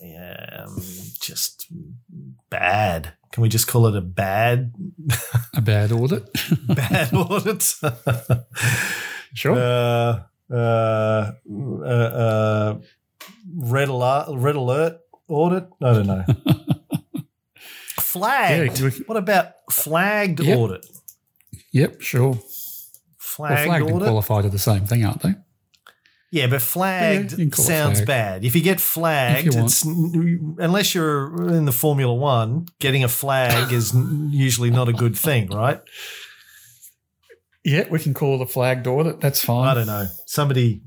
yeah, 0.00 0.64
um, 0.64 0.80
just 1.20 1.66
bad. 2.50 3.14
Can 3.32 3.42
we 3.42 3.48
just 3.48 3.66
call 3.66 3.86
it 3.88 3.96
a 3.96 4.00
bad 4.00 4.72
A 5.56 5.60
bad 5.60 5.90
audit. 5.90 6.28
bad 6.68 7.12
audit? 7.14 7.62
sure. 9.34 9.56
uh, 9.58 10.22
uh, 10.52 11.32
uh, 11.50 11.86
uh, 11.88 12.78
red 13.56 13.88
alert, 13.88 14.26
red 14.36 14.54
alert 14.56 14.98
audit. 15.28 15.66
I 15.82 15.92
don't 15.94 16.06
know. 16.06 16.24
Flagged. 18.00 18.80
Yeah, 18.80 18.90
what 19.06 19.16
about 19.16 19.52
flagged 19.70 20.40
Yep. 20.40 20.58
audit? 20.58 20.86
yep. 21.72 22.00
Sure. 22.02 22.32
Well, 22.32 22.42
Flagged, 23.18 23.64
flagged 23.64 23.84
and 23.86 23.94
audit. 23.94 24.06
qualified 24.08 24.44
are 24.44 24.50
the 24.50 24.58
same 24.58 24.84
thing, 24.84 25.04
aren't 25.06 25.22
they? 25.22 25.34
Yeah, 26.32 26.46
but 26.46 26.62
flagged 26.62 27.32
you 27.32 27.36
can 27.36 27.50
call 27.50 27.62
it 27.64 27.68
sounds 27.68 27.98
flagged. 27.98 28.06
bad. 28.06 28.44
If 28.46 28.56
you 28.56 28.62
get 28.62 28.80
flagged, 28.80 29.54
you 29.54 29.64
it's 29.64 29.84
unless 29.84 30.94
you're 30.94 31.48
in 31.50 31.66
the 31.66 31.72
Formula 31.72 32.14
One, 32.14 32.66
getting 32.80 33.04
a 33.04 33.08
flag 33.08 33.70
is 33.70 33.94
usually 34.30 34.70
not 34.70 34.88
a 34.88 34.94
good 34.94 35.14
thing, 35.14 35.48
right? 35.50 35.80
Yeah, 37.64 37.84
we 37.90 37.98
can 37.98 38.14
call 38.14 38.36
it 38.36 38.42
a 38.42 38.46
flagged 38.46 38.86
audit. 38.86 39.20
That's 39.20 39.44
fine. 39.44 39.68
I 39.68 39.74
don't 39.74 39.86
know. 39.86 40.06
Somebody 40.26 40.82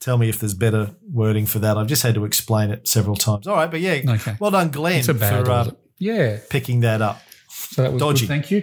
tell 0.00 0.16
me 0.18 0.28
if 0.28 0.40
there's 0.40 0.54
better 0.54 0.96
wording 1.12 1.44
for 1.46 1.58
that. 1.60 1.76
I've 1.76 1.86
just 1.86 2.02
had 2.02 2.14
to 2.14 2.24
explain 2.24 2.70
it 2.70 2.88
several 2.88 3.14
times. 3.14 3.46
All 3.46 3.54
right, 3.54 3.70
but 3.70 3.80
yeah, 3.80 4.00
Okay. 4.08 4.36
well 4.40 4.50
done, 4.50 4.70
Glenn, 4.70 5.00
It's 5.00 5.08
a 5.08 5.14
bad 5.14 5.44
for 5.44 5.50
uh. 5.52 5.70
Yeah. 5.98 6.38
picking 6.50 6.80
that 6.80 7.02
up. 7.02 7.20
So 7.48 7.82
that 7.82 7.92
was 7.92 8.00
Dodgy. 8.00 8.20
good. 8.26 8.28
Thank 8.28 8.50
you. 8.50 8.62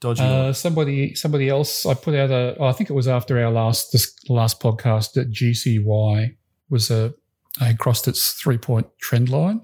Dodgy. 0.00 0.22
Uh, 0.22 0.52
somebody, 0.52 1.14
somebody 1.14 1.48
else. 1.48 1.86
I 1.86 1.94
put 1.94 2.14
out 2.14 2.30
a. 2.30 2.56
Oh, 2.58 2.66
I 2.66 2.72
think 2.72 2.90
it 2.90 2.94
was 2.94 3.08
after 3.08 3.42
our 3.42 3.50
last 3.50 3.92
this 3.92 4.14
last 4.28 4.60
podcast 4.60 5.12
that 5.12 5.32
GCY 5.32 6.36
was 6.68 6.90
a 6.90 7.14
had 7.58 7.78
crossed 7.78 8.06
its 8.06 8.32
three 8.32 8.58
point 8.58 8.86
trend 9.00 9.28
line 9.28 9.62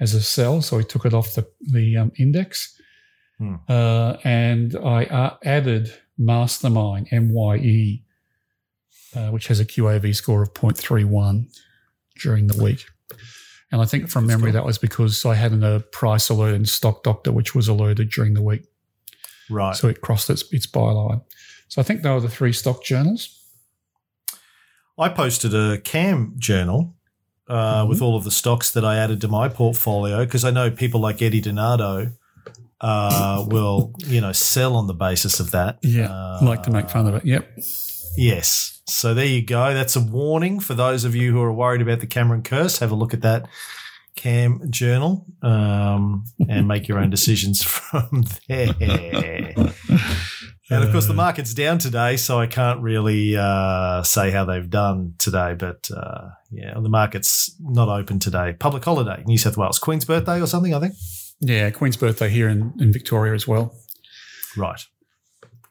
as 0.00 0.14
a 0.14 0.22
sell, 0.22 0.62
so 0.62 0.76
we 0.76 0.84
took 0.84 1.04
it 1.04 1.14
off 1.14 1.34
the 1.34 1.48
the 1.60 1.96
um, 1.96 2.12
index. 2.18 2.76
Hmm. 3.38 3.56
Uh, 3.68 4.16
and 4.24 4.76
I 4.76 5.04
uh, 5.04 5.36
added 5.44 5.92
Mastermyne, 6.20 7.06
MYE, 7.12 8.02
uh, 9.14 9.30
which 9.30 9.46
has 9.46 9.60
a 9.60 9.64
QAV 9.64 10.14
score 10.14 10.42
of 10.42 10.54
0.31 10.54 11.46
during 12.20 12.48
the 12.48 12.60
week. 12.60 12.84
And 13.70 13.80
I 13.80 13.84
think 13.84 14.08
from 14.08 14.26
memory, 14.26 14.50
that 14.52 14.64
was 14.64 14.78
because 14.78 15.24
I 15.24 15.34
had 15.34 15.52
in 15.52 15.62
a 15.62 15.80
price 15.80 16.28
alert 16.30 16.54
in 16.54 16.64
Stock 16.64 17.04
Doctor, 17.04 17.30
which 17.30 17.54
was 17.54 17.68
alerted 17.68 18.10
during 18.10 18.34
the 18.34 18.42
week. 18.42 18.64
Right. 19.50 19.74
So 19.76 19.88
it 19.88 20.00
crossed 20.00 20.30
its, 20.30 20.44
its 20.52 20.66
byline. 20.66 21.22
So 21.68 21.80
I 21.80 21.84
think 21.84 22.02
they 22.02 22.10
were 22.10 22.20
the 22.20 22.28
three 22.28 22.52
stock 22.52 22.82
journals. 22.82 23.34
I 24.98 25.08
posted 25.08 25.54
a 25.54 25.78
cam 25.78 26.34
journal 26.38 26.94
uh, 27.48 27.84
Mhm. 27.84 27.88
with 27.88 28.02
all 28.02 28.16
of 28.16 28.24
the 28.24 28.30
stocks 28.30 28.70
that 28.72 28.84
I 28.84 28.96
added 28.98 29.20
to 29.22 29.28
my 29.28 29.48
portfolio 29.48 30.24
because 30.24 30.44
I 30.44 30.50
know 30.50 30.70
people 30.70 31.00
like 31.00 31.22
Eddie 31.22 31.40
Donato 31.40 32.12
uh, 32.80 33.44
will, 33.48 33.92
you 34.06 34.20
know, 34.20 34.32
sell 34.32 34.76
on 34.76 34.86
the 34.86 34.94
basis 34.94 35.40
of 35.40 35.50
that. 35.52 35.78
Yeah. 35.82 36.10
Uh, 36.12 36.38
like 36.42 36.62
to 36.64 36.70
make 36.70 36.88
fun 36.90 37.06
of 37.08 37.14
it. 37.16 37.24
Yep. 37.24 37.58
Yes. 38.16 38.80
So 38.86 39.14
there 39.14 39.26
you 39.26 39.42
go. 39.44 39.74
That's 39.74 39.96
a 39.96 40.00
warning 40.00 40.60
for 40.60 40.74
those 40.74 41.04
of 41.04 41.14
you 41.14 41.32
who 41.32 41.40
are 41.40 41.52
worried 41.52 41.80
about 41.82 42.00
the 42.00 42.06
Cameron 42.06 42.42
curse. 42.42 42.78
Have 42.78 42.90
a 42.90 42.94
look 42.94 43.12
at 43.14 43.22
that 43.22 43.48
cam 44.18 44.60
journal 44.68 45.24
um, 45.42 46.24
and 46.48 46.66
make 46.66 46.88
your 46.88 46.98
own 46.98 47.08
decisions 47.08 47.62
from 47.62 48.24
there. 48.48 48.74
And 50.70 50.84
of 50.84 50.92
course, 50.92 51.06
the 51.06 51.14
market's 51.14 51.54
down 51.54 51.78
today, 51.78 52.18
so 52.18 52.38
I 52.38 52.46
can't 52.46 52.82
really 52.82 53.36
uh, 53.36 54.02
say 54.02 54.30
how 54.30 54.44
they've 54.44 54.68
done 54.68 55.14
today. 55.16 55.54
But 55.58 55.88
uh, 55.96 56.28
yeah, 56.50 56.74
the 56.74 56.90
market's 56.90 57.54
not 57.60 57.88
open 57.88 58.18
today. 58.18 58.54
Public 58.58 58.84
holiday, 58.84 59.22
New 59.24 59.38
South 59.38 59.56
Wales, 59.56 59.78
Queen's 59.78 60.04
birthday 60.04 60.42
or 60.42 60.46
something, 60.46 60.74
I 60.74 60.80
think. 60.80 60.94
Yeah. 61.40 61.70
Queen's 61.70 61.96
birthday 61.96 62.28
here 62.28 62.48
in, 62.48 62.74
in 62.78 62.92
Victoria 62.92 63.32
as 63.32 63.48
well. 63.48 63.74
Right. 64.56 64.80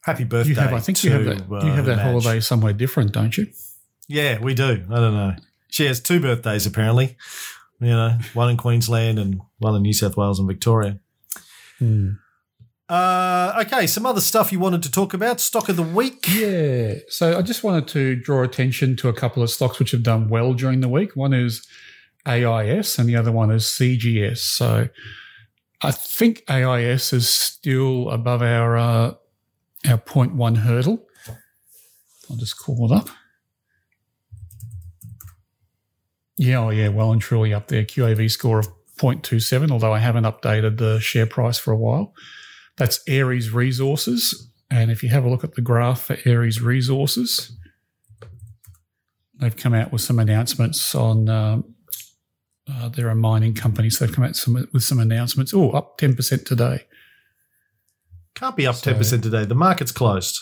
Happy 0.04 0.24
birthday! 0.24 0.52
You 0.52 0.56
have, 0.56 0.74
I 0.74 0.80
think 0.80 1.04
you 1.04 1.12
have 1.12 1.24
to, 1.26 1.36
that, 1.36 1.52
uh, 1.52 1.66
you 1.66 1.74
have 1.74 1.86
that 1.86 1.98
Madge. 1.98 2.06
holiday 2.06 2.40
somewhere 2.40 2.72
different, 2.72 3.12
don't 3.12 3.38
you? 3.38 3.48
Yeah, 4.08 4.40
we 4.40 4.54
do. 4.54 4.86
I 4.90 4.96
don't 4.96 5.14
know. 5.14 5.36
She 5.70 5.86
has 5.86 6.00
two 6.00 6.22
birthdays 6.22 6.66
apparently. 6.66 7.18
You 7.80 7.90
know, 7.90 8.18
one 8.34 8.50
in 8.50 8.58
Queensland 8.58 9.20
and 9.20 9.42
one 9.60 9.76
in 9.76 9.84
New 9.84 9.94
South 9.94 10.18
Wales 10.18 10.40
and 10.40 10.48
Victoria. 10.48 11.00
Hmm. 11.80 12.12
Uh, 12.90 13.64
okay, 13.66 13.86
some 13.86 14.06
other 14.06 14.22
stuff 14.22 14.52
you 14.52 14.60
wanted 14.60 14.82
to 14.82 14.92
talk 14.92 15.14
about. 15.14 15.42
Stock 15.42 15.68
of 15.68 15.76
the 15.76 15.84
week. 15.84 16.26
Yeah. 16.34 16.96
So 17.10 17.38
I 17.38 17.42
just 17.42 17.64
wanted 17.64 17.88
to 17.90 18.16
draw 18.16 18.44
attention 18.44 18.96
to 18.98 19.10
a 19.10 19.14
couple 19.14 19.44
of 19.44 19.50
stocks 19.50 19.78
which 19.78 19.92
have 19.92 20.04
done 20.04 20.30
well 20.30 20.54
during 20.54 20.80
the 20.80 20.88
week. 20.88 21.16
One 21.16 21.34
is 21.34 21.68
AIS 22.26 22.98
and 22.98 23.08
the 23.08 23.16
other 23.16 23.32
one 23.32 23.52
is 23.52 23.66
CGS. 23.66 24.38
So 24.38 24.88
I 25.82 25.92
think 25.92 26.44
AIS 26.50 27.14
is 27.14 27.30
still 27.30 28.10
above 28.10 28.42
our 28.42 28.78
uh, 28.78 29.14
our 29.88 29.98
point 29.98 30.36
one 30.36 30.56
hurdle. 30.56 31.06
I'll 32.30 32.38
just 32.38 32.58
call 32.58 32.92
it 32.92 32.96
up. 32.96 33.10
Yeah, 36.38 36.60
oh 36.60 36.70
yeah, 36.70 36.90
well 36.90 37.12
and 37.12 37.22
truly 37.22 37.54
up 37.54 37.68
there. 37.68 37.84
QAV 37.84 38.30
score 38.30 38.60
of 38.60 38.68
0.27, 39.00 39.72
although 39.72 39.94
I 39.94 40.00
haven't 40.00 40.24
updated 40.26 40.78
the 40.78 41.00
share 41.00 41.26
price 41.26 41.58
for 41.60 41.72
a 41.72 41.78
while. 41.78 42.14
That's 42.78 43.00
Aeris 43.08 43.50
Resources. 43.52 44.50
And 44.70 44.92
if 44.92 45.02
you 45.02 45.10
have 45.10 45.24
a 45.26 45.30
look 45.30 45.44
at 45.44 45.56
the 45.56 45.62
graph 45.62 46.04
for 46.06 46.18
Aeris 46.26 46.62
Resources, 46.62 47.58
they've 49.40 49.56
come 49.56 49.74
out 49.74 49.92
with 49.92 50.02
some 50.02 50.20
announcements 50.20 50.94
on. 50.94 51.30
Um, 51.30 51.74
uh, 52.70 52.90
they're 52.90 53.08
a 53.08 53.16
mining 53.16 53.54
company, 53.54 53.90
so 53.90 54.06
they've 54.06 54.14
come 54.14 54.26
out 54.26 54.36
some, 54.36 54.68
with 54.74 54.84
some 54.84 55.00
announcements. 55.00 55.54
Oh, 55.54 55.70
up 55.72 55.98
10% 55.98 56.46
today. 56.46 56.84
Can't 58.36 58.58
be 58.58 58.68
up 58.68 58.76
So- 58.76 58.92
ten 58.92 58.98
percent 58.98 59.24
today. 59.24 59.46
The 59.46 59.56
market's 59.56 59.94
closed. 59.94 60.38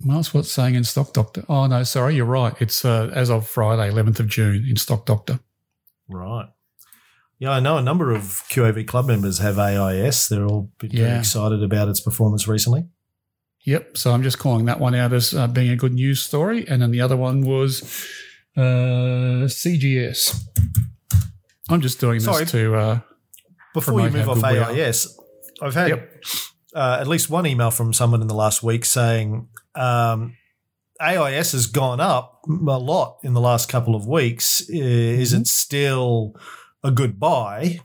That's 0.00 0.34
what's 0.34 0.50
saying 0.50 0.74
in 0.74 0.84
Stock 0.84 1.12
Doctor. 1.12 1.44
Oh, 1.48 1.66
no, 1.66 1.82
sorry, 1.84 2.16
you're 2.16 2.24
right. 2.26 2.54
It's 2.60 2.84
uh, 2.84 3.10
as 3.14 3.30
of 3.30 3.48
Friday, 3.48 3.90
11th 3.92 4.20
of 4.20 4.28
June 4.28 4.66
in 4.68 4.76
Stock 4.76 5.06
Doctor. 5.06 5.40
Right. 6.08 6.48
Yeah, 7.38 7.50
I 7.50 7.60
know 7.60 7.78
a 7.78 7.82
number 7.82 8.12
of 8.12 8.22
QAV 8.50 8.86
club 8.86 9.06
members 9.06 9.38
have 9.38 9.58
AIS. 9.58 10.28
They're 10.28 10.46
all 10.46 10.70
very 10.80 10.94
Yeah. 10.94 11.18
excited 11.18 11.62
about 11.62 11.88
its 11.88 12.00
performance 12.00 12.46
recently. 12.46 12.84
Yep. 13.66 13.96
So 13.96 14.12
I'm 14.12 14.22
just 14.22 14.38
calling 14.38 14.66
that 14.66 14.78
one 14.78 14.94
out 14.94 15.12
as 15.12 15.32
uh, 15.32 15.46
being 15.46 15.70
a 15.70 15.76
good 15.76 15.94
news 15.94 16.20
story. 16.20 16.66
And 16.68 16.82
then 16.82 16.90
the 16.90 17.00
other 17.00 17.16
one 17.16 17.40
was 17.42 17.82
uh, 18.56 19.46
CGS. 19.48 20.42
I'm 21.70 21.80
just 21.80 21.98
doing 21.98 22.16
this 22.16 22.24
Sorry. 22.24 22.46
to. 22.46 22.74
Uh, 22.76 23.00
Before 23.72 24.00
you 24.02 24.10
move 24.10 24.28
off 24.28 24.40
good 24.42 24.52
we 24.52 24.58
are. 24.58 24.70
AIS, 24.70 25.18
I've 25.62 25.74
had 25.74 25.88
Yep. 25.88 26.10
Uh, 26.74 26.98
at 27.00 27.06
least 27.06 27.30
one 27.30 27.46
email 27.46 27.70
from 27.70 27.92
someone 27.92 28.20
in 28.20 28.28
the 28.28 28.34
last 28.34 28.62
week 28.62 28.84
saying 28.84 29.48
um, 29.74 30.36
AIS 31.00 31.52
has 31.52 31.66
gone 31.66 32.00
up 32.00 32.40
a 32.48 32.78
lot 32.78 33.18
in 33.22 33.32
the 33.34 33.40
last 33.40 33.68
couple 33.68 33.94
of 33.94 34.06
weeks. 34.06 34.60
Is 34.68 35.32
Mm-hmm. 35.32 35.42
it 35.42 35.46
still 35.48 36.34
a 36.82 36.90
good 36.90 37.18
buy? 37.18 37.80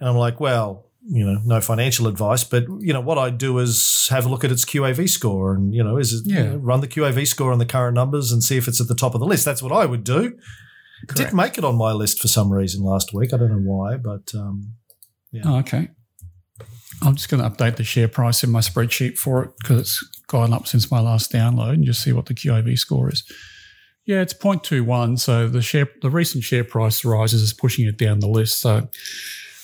And 0.00 0.08
I'm 0.08 0.16
like, 0.16 0.40
well, 0.40 0.84
you 1.08 1.24
know, 1.24 1.40
no 1.44 1.60
financial 1.60 2.08
advice, 2.08 2.42
but 2.44 2.64
you 2.80 2.92
know, 2.92 3.00
what 3.00 3.16
I 3.16 3.30
do 3.30 3.58
is 3.60 4.08
have 4.10 4.26
a 4.26 4.28
look 4.28 4.42
at 4.44 4.50
its 4.50 4.64
QAV 4.64 5.08
score, 5.08 5.54
and 5.54 5.72
you 5.72 5.84
know, 5.84 5.96
is 5.98 6.12
it 6.12 6.26
you 6.26 6.34
know, 6.42 6.56
run 6.56 6.80
the 6.80 6.88
QAV 6.88 7.26
score 7.28 7.52
on 7.52 7.58
the 7.60 7.64
current 7.66 7.94
numbers 7.94 8.32
and 8.32 8.42
see 8.42 8.56
if 8.56 8.66
it's 8.66 8.80
at 8.80 8.88
the 8.88 8.94
top 8.94 9.14
of 9.14 9.20
the 9.20 9.26
list. 9.26 9.44
That's 9.44 9.62
what 9.62 9.72
I 9.72 9.86
would 9.86 10.02
do. 10.02 10.24
It 10.24 11.08
Correct. 11.08 11.16
didn't 11.16 11.34
make 11.34 11.58
it 11.58 11.64
on 11.64 11.76
my 11.76 11.92
list 11.92 12.20
for 12.20 12.26
some 12.28 12.52
reason 12.52 12.82
last 12.84 13.14
week. 13.14 13.32
I 13.32 13.36
don't 13.36 13.50
know 13.52 13.70
why, 13.72 13.96
but 13.98 14.32
um, 14.34 14.74
oh, 15.44 15.58
okay. 15.58 15.90
I'm 17.02 17.16
just 17.16 17.28
going 17.28 17.42
to 17.42 17.48
update 17.48 17.76
the 17.76 17.84
share 17.84 18.08
price 18.08 18.42
in 18.42 18.50
my 18.50 18.60
spreadsheet 18.60 19.18
for 19.18 19.44
it 19.44 19.50
because 19.60 19.80
it's 19.80 20.02
gone 20.28 20.52
up 20.52 20.66
since 20.66 20.90
my 20.90 21.00
last 21.00 21.32
download 21.32 21.74
and 21.74 21.84
just 21.84 22.02
see 22.02 22.12
what 22.12 22.26
the 22.26 22.34
QAV 22.34 22.78
score 22.78 23.12
is. 23.12 23.22
Yeah, 24.06 24.22
it's 24.22 24.34
0.21. 24.34 25.18
So 25.18 25.48
the 25.48 25.62
share, 25.62 25.88
the 26.00 26.10
recent 26.10 26.44
share 26.44 26.64
price 26.64 27.04
rises 27.04 27.42
is 27.42 27.52
pushing 27.52 27.86
it 27.86 27.98
down 27.98 28.20
the 28.20 28.28
list. 28.28 28.60
So 28.60 28.88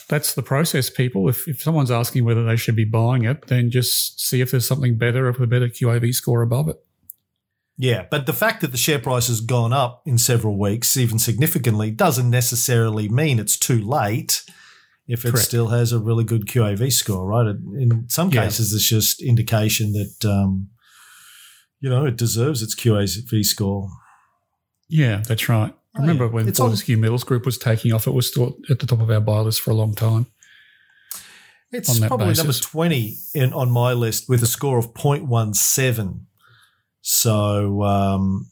that's 0.09 0.35
the 0.35 0.43
process, 0.43 0.91
people. 0.91 1.29
If, 1.29 1.49
if 1.49 1.63
someone's 1.63 1.91
asking 1.91 2.25
whether 2.25 2.45
they 2.45 2.57
should 2.57 2.77
be 2.77 2.85
buying 2.85 3.25
it, 3.25 3.47
then 3.47 3.71
just 3.71 4.21
see 4.21 4.41
if 4.41 4.51
there's 4.51 4.67
something 4.67 4.99
better, 4.99 5.29
if 5.29 5.41
a 5.41 5.47
better 5.47 5.69
QAV 5.69 6.13
score 6.13 6.43
above 6.43 6.69
it. 6.69 6.77
Yeah, 7.79 8.07
but 8.11 8.27
the 8.27 8.33
fact 8.33 8.61
that 8.61 8.71
the 8.73 8.77
share 8.77 8.99
price 8.99 9.29
has 9.29 9.41
gone 9.41 9.73
up 9.73 10.03
in 10.05 10.19
several 10.19 10.59
weeks, 10.59 10.97
even 10.97 11.19
significantly, 11.19 11.91
doesn't 11.91 12.29
necessarily 12.29 13.09
mean 13.09 13.39
it's 13.39 13.57
too 13.57 13.81
late 13.81 14.43
if 15.07 15.25
it 15.25 15.31
Correct. 15.33 15.47
still 15.47 15.69
has 15.69 15.93
a 15.93 15.99
really 15.99 16.25
good 16.25 16.47
QAV 16.47 16.91
score, 16.93 17.27
right? 17.27 17.47
In 17.47 18.07
some 18.09 18.31
Yeah. 18.31 18.45
cases, 18.45 18.73
it's 18.73 18.89
just 18.89 19.21
indication 19.23 19.93
that, 19.93 20.25
um, 20.31 20.69
you 21.81 21.91
know, 21.91 22.07
it 22.07 22.17
deserves 22.17 22.63
its 22.63 22.75
QAV 22.75 23.43
score. 23.45 23.89
Yeah, 24.89 25.23
that's 25.27 25.49
right. 25.49 25.75
I 25.95 25.99
Oh, 25.99 26.01
remember 26.03 26.25
yeah. 26.27 26.31
when 26.31 26.49
It's 26.49 26.61
on- 26.61 26.69
Fortescue 26.69 26.97
Metals 26.97 27.25
Group 27.25 27.45
was 27.45 27.59
taking 27.59 27.93
off, 27.93 28.07
it 28.07 28.13
was 28.15 28.27
still 28.29 28.57
at 28.71 28.79
the 28.79 28.87
top 28.87 29.01
of 29.01 29.11
our 29.11 29.21
buy 29.21 29.41
list 29.41 29.61
for 29.61 29.71
a 29.73 29.75
long 29.75 29.95
time. 29.95 30.27
It's 31.71 31.89
On 31.89 32.01
that 32.01 32.09
probably 32.09 32.35
number 32.35 32.53
20 32.53 33.17
in, 33.35 33.53
on 33.55 33.71
my 33.71 33.93
list 33.95 34.29
with 34.29 34.43
a 34.43 34.47
score 34.47 34.79
of 34.79 34.93
0.17. 34.95 36.27
So, 37.01 37.83
um, 37.83 38.51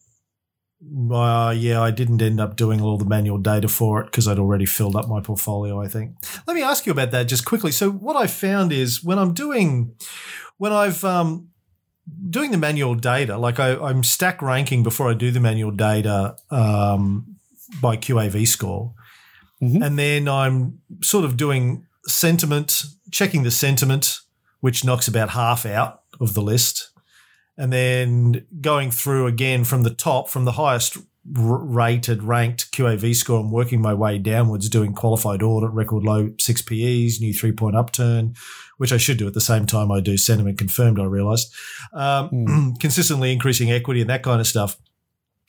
uh, 0.82 1.54
yeah, 1.56 1.80
I 1.80 1.90
didn't 1.90 2.22
end 2.22 2.40
up 2.40 2.56
doing 2.56 2.80
all 2.80 2.96
the 2.96 3.04
manual 3.04 3.38
data 3.38 3.68
for 3.68 4.00
it 4.00 4.06
because 4.06 4.26
I'd 4.26 4.38
already 4.38 4.66
filled 4.66 4.96
up 4.96 5.08
my 5.08 5.20
portfolio, 5.20 5.80
I 5.80 5.88
think. 5.88 6.16
Let 6.46 6.54
me 6.54 6.62
ask 6.62 6.86
you 6.86 6.92
about 6.92 7.10
that 7.10 7.24
just 7.24 7.44
quickly. 7.44 7.70
So, 7.72 7.90
what 7.90 8.16
I 8.16 8.26
found 8.26 8.72
is 8.72 9.04
when 9.04 9.18
I'm 9.18 9.34
doing, 9.34 9.94
when 10.56 10.72
I've, 10.72 11.04
um, 11.04 11.48
doing 12.28 12.50
the 12.50 12.58
manual 12.58 12.94
data, 12.94 13.36
like 13.36 13.60
I, 13.60 13.76
I'm 13.76 14.02
stack 14.02 14.42
ranking 14.42 14.82
before 14.82 15.10
I 15.10 15.14
do 15.14 15.30
the 15.30 15.40
manual 15.40 15.70
data 15.70 16.36
um, 16.50 17.36
by 17.80 17.96
QAV 17.96 18.46
score. 18.48 18.94
Mhm. 19.62 19.84
And 19.84 19.98
then 19.98 20.28
I'm 20.28 20.80
sort 21.02 21.24
of 21.24 21.36
doing 21.36 21.86
sentiment, 22.06 22.82
checking 23.10 23.42
the 23.42 23.50
sentiment, 23.50 24.20
which 24.60 24.84
knocks 24.84 25.06
about 25.08 25.30
half 25.30 25.66
out 25.66 26.02
of 26.20 26.34
the 26.34 26.42
list. 26.42 26.89
And 27.60 27.70
then 27.70 28.46
going 28.62 28.90
through 28.90 29.26
again 29.26 29.64
from 29.64 29.82
the 29.82 29.90
top, 29.90 30.30
from 30.30 30.46
the 30.46 30.52
highest 30.52 30.96
r- 30.96 31.04
rated 31.58 32.22
ranked 32.22 32.72
QAV 32.72 33.14
score, 33.14 33.40
I'm 33.40 33.50
working 33.50 33.82
my 33.82 33.92
way 33.92 34.16
downwards, 34.16 34.70
doing 34.70 34.94
qualified 34.94 35.42
audit, 35.42 35.70
record 35.70 36.02
low 36.02 36.32
six 36.40 36.62
PEs, 36.62 37.20
new 37.20 37.34
three 37.34 37.52
point 37.52 37.76
upturn, 37.76 38.34
which 38.78 38.94
I 38.94 38.96
should 38.96 39.18
do 39.18 39.26
at 39.26 39.34
the 39.34 39.42
same 39.42 39.66
time 39.66 39.92
I 39.92 40.00
do 40.00 40.16
sentiment 40.16 40.56
confirmed, 40.56 40.98
I 40.98 41.04
realized. 41.04 41.52
Um, 41.92 42.76
consistently 42.80 43.30
increasing 43.30 43.70
equity 43.70 44.00
and 44.00 44.08
that 44.08 44.22
kind 44.22 44.40
of 44.40 44.46
stuff. 44.46 44.78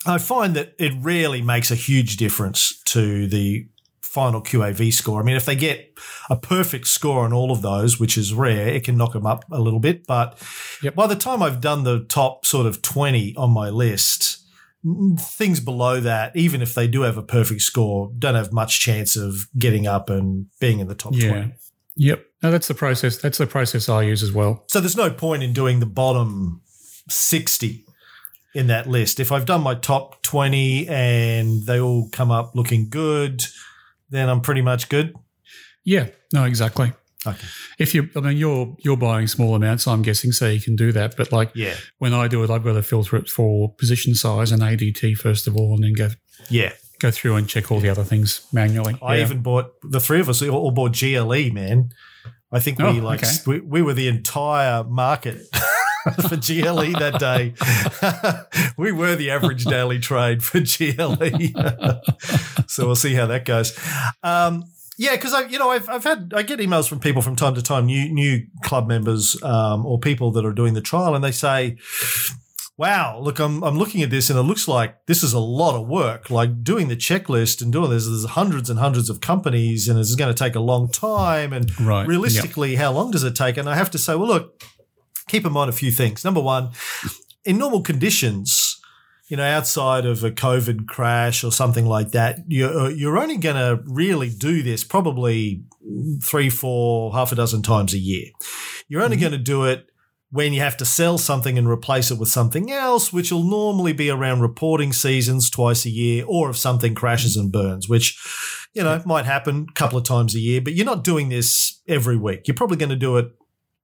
I 0.06 0.18
find 0.18 0.54
that 0.58 0.74
it 0.78 0.92
rarely 1.00 1.42
makes 1.42 1.72
a 1.72 1.76
huge 1.76 2.18
difference 2.18 2.82
to 2.88 3.26
the 3.28 3.70
final 4.12 4.42
QAV 4.42 4.92
score. 4.94 5.22
I 5.22 5.24
mean, 5.24 5.38
if 5.38 5.46
they 5.46 5.56
get 5.56 5.98
a 6.30 6.36
perfect 6.36 6.88
score 6.88 7.24
on 7.24 7.32
all 7.32 7.52
of 7.52 7.62
those, 7.62 8.00
which 8.00 8.18
is 8.18 8.34
rare, 8.34 8.68
it 8.68 8.84
can 8.84 8.98
knock 8.98 9.14
them 9.14 9.26
up 9.26 9.46
a 9.52 9.60
little 9.62 9.80
bit. 9.80 10.06
But 10.06 10.38
Yep. 10.84 10.96
by 10.96 11.08
the 11.08 11.16
time 11.16 11.42
I've 11.42 11.62
done 11.62 11.84
the 11.84 12.04
top 12.04 12.46
sort 12.46 12.66
of 12.66 12.82
20 12.82 13.34
on 13.38 13.52
my 13.52 13.70
list, 13.70 14.40
things 15.18 15.60
below 15.62 16.02
that, 16.02 16.36
even 16.36 16.62
if 16.62 16.74
they 16.74 16.88
do 16.88 17.02
have 17.04 17.16
a 17.18 17.24
perfect 17.24 17.62
score, 17.62 18.12
don't 18.18 18.36
have 18.36 18.52
much 18.52 18.80
chance 18.82 19.16
of 19.16 19.48
getting 19.58 19.88
up 19.88 20.10
and 20.10 20.48
being 20.60 20.80
in 20.80 20.88
the 20.88 20.96
top 20.96 21.14
Yeah. 21.16 21.30
20. 21.30 21.54
Yep. 21.96 22.26
No, 22.44 22.52
that's 22.52 22.68
the 22.68 22.74
process. 22.74 23.18
That's 23.18 23.38
the 23.38 23.48
process 23.48 23.88
I 23.88 24.02
use 24.04 24.24
as 24.24 24.32
well. 24.32 24.66
So 24.68 24.80
there's 24.82 24.98
no 24.98 25.10
point 25.12 25.44
in 25.44 25.54
doing 25.54 25.80
the 25.80 25.86
bottom 25.86 26.62
60 27.10 27.86
in 28.56 28.68
that 28.68 28.88
list. 28.88 29.20
If 29.20 29.32
I've 29.32 29.46
done 29.46 29.62
my 29.62 29.76
top 29.76 30.22
20 30.24 30.88
and 30.90 31.66
they 31.66 31.80
all 31.80 32.10
come 32.12 32.32
up 32.32 32.56
looking 32.56 32.90
good, 32.90 33.44
then 34.12 34.30
I'm 34.30 34.42
pretty 34.42 34.62
much 34.62 34.88
good. 34.90 35.16
Yeah. 35.84 36.08
No, 36.34 36.44
exactly. 36.44 36.94
Okay. 37.26 37.48
If 37.80 37.94
you, 37.96 38.10
I 38.16 38.20
mean, 38.20 38.38
you're 38.38 38.76
you're 38.80 38.98
buying 38.98 39.28
small 39.28 39.54
amounts, 39.56 39.88
I'm 39.88 40.02
guessing, 40.02 40.32
so 40.32 40.48
you 40.48 40.60
can 40.62 40.76
do 40.76 40.92
that. 40.92 41.16
But 41.18 41.32
like, 41.32 41.52
Yeah. 41.54 41.76
when 42.00 42.14
I 42.14 42.28
do 42.28 42.44
it, 42.44 42.50
I've 42.50 42.64
got 42.64 42.74
to 42.74 42.84
filter 42.84 43.16
it 43.16 43.30
for 43.30 43.74
position 43.76 44.16
size 44.16 44.52
and 44.52 44.62
ADT 44.62 45.18
first 45.18 45.48
of 45.48 45.56
all, 45.56 45.74
and 45.76 45.84
then 45.84 45.94
go 45.94 46.10
Yeah. 46.50 46.74
go 47.00 47.12
through 47.12 47.36
and 47.36 47.48
check 47.48 47.72
all 47.72 47.80
the 47.80 47.90
other 47.90 48.04
things 48.04 48.42
manually. 48.52 48.96
I 49.04 49.18
Yeah. 49.18 49.26
even 49.26 49.42
bought 49.42 49.72
the 49.84 50.00
three 50.00 50.20
of 50.20 50.30
us 50.30 50.42
all 50.42 50.72
bought 50.72 50.94
GLE, 50.94 51.52
man. 51.52 51.90
I 52.52 52.60
think 52.60 52.80
we 52.80 52.86
Oh, 52.86 52.92
like 52.92 53.24
okay. 53.24 53.32
we, 53.46 53.60
we 53.62 53.82
were 53.82 53.94
the 53.94 54.08
entire 54.08 54.84
market 54.84 55.42
for 56.28 56.36
GLE 56.36 56.94
that 57.00 57.18
day. 57.20 57.54
we 58.78 58.92
were 58.92 59.16
the 59.16 59.30
average 59.32 59.66
daily 59.66 60.00
trade 60.00 60.44
for 60.44 60.60
GLE. 60.60 62.00
so 62.68 62.86
we'll 62.86 62.96
see 62.96 63.14
how 63.14 63.26
that 63.28 63.46
goes. 63.46 63.78
Um, 64.24 64.66
yeah, 64.98 65.12
because 65.16 65.34
I, 65.34 65.46
you 65.46 65.58
know, 65.58 65.72
I've, 65.72 65.90
I've 65.90 66.04
had 66.04 66.34
I 66.36 66.44
get 66.44 66.60
emails 66.60 66.88
from 66.88 67.00
people 67.00 67.22
from 67.22 67.36
time 67.36 67.56
to 67.56 67.62
time, 67.62 67.86
new 67.86 68.12
new 68.14 68.46
club 68.64 68.88
members 68.88 69.42
um, 69.42 69.86
or 69.86 70.00
people 70.00 70.32
that 70.34 70.46
are 70.46 70.54
doing 70.54 70.74
the 70.76 70.82
trial, 70.82 71.16
and 71.16 71.24
they 71.24 71.32
say, 71.32 71.78
"Wow, 72.78 73.20
look, 73.20 73.40
I'm 73.40 73.64
I'm 73.64 73.78
looking 73.78 74.04
at 74.04 74.12
this, 74.12 74.30
and 74.30 74.38
it 74.38 74.44
looks 74.44 74.68
like 74.68 75.06
this 75.08 75.24
is 75.24 75.34
a 75.34 75.40
lot 75.40 75.80
of 75.80 75.88
work. 75.88 76.30
Like 76.30 76.64
doing 76.64 76.88
the 76.88 76.96
checklist 76.96 77.62
and 77.64 77.72
doing 77.72 77.90
this, 77.90 78.06
there's 78.06 78.26
hundreds 78.26 78.70
and 78.70 78.78
hundreds 78.78 79.10
of 79.10 79.22
companies, 79.22 79.88
and 79.88 79.98
it's 79.98 80.14
going 80.14 80.32
to 80.32 80.38
take 80.38 80.56
a 80.56 80.60
long 80.60 80.92
time. 80.92 81.52
And 81.54 81.72
Right. 81.80 82.08
realistically, 82.08 82.76
how 82.76 82.92
long 82.92 83.10
does 83.10 83.24
it 83.24 83.36
take? 83.36 83.58
And 83.58 83.68
I 83.68 83.76
have 83.76 83.90
to 83.92 83.98
say, 83.98 84.14
well, 84.16 84.28
look, 84.28 84.62
keep 85.32 85.46
in 85.46 85.54
mind 85.54 85.70
a 85.70 85.74
few 85.74 85.92
things. 85.92 86.26
Number 86.26 86.42
one, 86.42 86.72
in 87.46 87.58
normal 87.58 87.82
conditions, 87.82 88.80
you 89.28 89.38
know, 89.38 89.46
outside 89.46 90.06
of 90.06 90.24
a 90.26 90.32
COVID 90.32 90.88
crash 90.88 91.44
or 91.44 91.52
something 91.52 91.86
like 91.86 92.12
that, 92.12 92.40
you're 92.48 92.78
uh, 92.78 92.90
you're 92.90 93.18
only 93.18 93.38
going 93.38 93.56
to 93.56 93.82
really 93.86 94.30
do 94.30 94.62
this 94.62 94.84
probably 94.84 95.64
three, 96.22 96.50
four, 96.50 97.14
half 97.14 97.32
a 97.32 97.36
dozen 97.36 97.62
times 97.62 97.94
a 97.94 97.98
year. 97.98 98.26
You're 98.90 99.02
only 99.02 99.16
mm-hmm. 99.16 99.22
going 99.22 99.32
to 99.32 99.38
do 99.38 99.64
it 99.64 99.88
when 100.32 100.54
you 100.54 100.60
have 100.60 100.78
to 100.78 100.86
sell 100.86 101.18
something 101.18 101.58
and 101.58 101.68
replace 101.68 102.12
it 102.12 102.18
with 102.18 102.30
something 102.30 102.72
else, 102.72 103.12
which 103.12 103.32
will 103.32 103.44
normally 103.44 103.94
be 103.94 104.10
around 104.10 104.42
reporting 104.42 104.94
seasons 104.94 105.50
twice 105.50 105.86
a 105.86 105.90
year, 105.90 106.26
or 106.28 106.50
if 106.50 106.58
something 106.58 106.94
crashes 106.94 107.38
and 107.38 107.54
burns, 107.54 107.88
which 107.88 108.20
you 108.74 108.84
know 108.84 109.02
might 109.06 109.26
happen 109.26 109.68
a 109.70 109.74
couple 109.74 109.98
of 109.98 110.04
times 110.04 110.36
a 110.36 110.40
year. 110.40 110.60
But 110.60 110.74
you're 110.74 110.86
not 110.86 111.06
doing 111.06 111.30
this 111.30 111.82
every 111.88 112.18
week. 112.18 112.48
You're 112.48 112.56
probably 112.56 112.78
going 112.78 112.90
to 112.90 112.98
do 112.98 113.16
it 113.16 113.32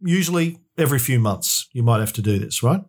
usually 0.01 0.59
every 0.77 0.99
few 0.99 1.19
months. 1.19 1.67
You 1.73 1.83
might 1.83 1.99
have 1.99 2.13
to 2.13 2.21
do 2.21 2.37
this, 2.39 2.61
right? 2.63 2.81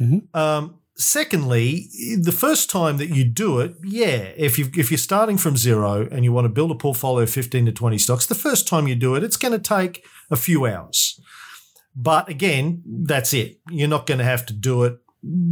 Mhm. 0.00 0.34
Um, 0.34 0.74
secondly, 0.96 1.88
the 2.20 2.32
first 2.32 2.70
time 2.70 2.96
that 2.98 3.10
you 3.10 3.24
do 3.24 3.60
it, 3.60 3.74
yeah, 3.84 4.32
if 4.36 4.58
you 4.58 4.70
if 4.76 4.90
you're 4.90 4.98
starting 4.98 5.38
from 5.38 5.56
zero 5.56 6.08
and 6.10 6.24
you 6.24 6.32
want 6.32 6.44
to 6.46 6.48
build 6.48 6.70
a 6.70 6.74
portfolio 6.74 7.22
of 7.24 7.30
15 7.30 7.66
to 7.66 7.72
20 7.72 7.98
stocks, 7.98 8.26
the 8.26 8.34
first 8.34 8.66
time 8.66 8.88
you 8.88 8.94
do 8.94 9.14
it, 9.14 9.22
it's 9.22 9.36
going 9.36 9.52
to 9.52 9.58
take 9.76 10.04
a 10.30 10.36
few 10.36 10.66
hours. 10.66 11.20
But 11.96 12.28
again, 12.28 12.82
that's 13.06 13.32
it. 13.32 13.60
You're 13.70 13.88
not 13.88 14.06
going 14.06 14.18
to 14.18 14.24
have 14.24 14.44
to 14.46 14.52
do 14.52 14.82
it 14.84 14.94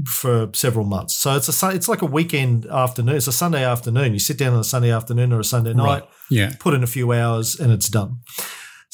for 0.06 0.50
several 0.52 0.84
months. 0.84 1.16
So 1.16 1.34
it's 1.36 1.48
a 1.62 1.68
it's 1.70 1.88
like 1.88 2.02
a 2.02 2.06
weekend 2.06 2.66
afternoon. 2.66 3.16
It's 3.16 3.28
a 3.28 3.32
Sunday 3.32 3.64
afternoon. 3.64 4.12
You 4.12 4.18
sit 4.18 4.38
down 4.38 4.52
on 4.54 4.60
a 4.60 4.64
Sunday 4.64 4.90
afternoon 4.92 5.32
or 5.32 5.40
a 5.40 5.44
Sunday 5.44 5.72
night, 5.72 5.86
Right. 6.02 6.08
Yeah. 6.30 6.52
put 6.58 6.74
in 6.74 6.82
a 6.82 6.86
few 6.86 7.12
hours, 7.12 7.58
and 7.60 7.72
it's 7.72 7.88
done. 7.88 8.18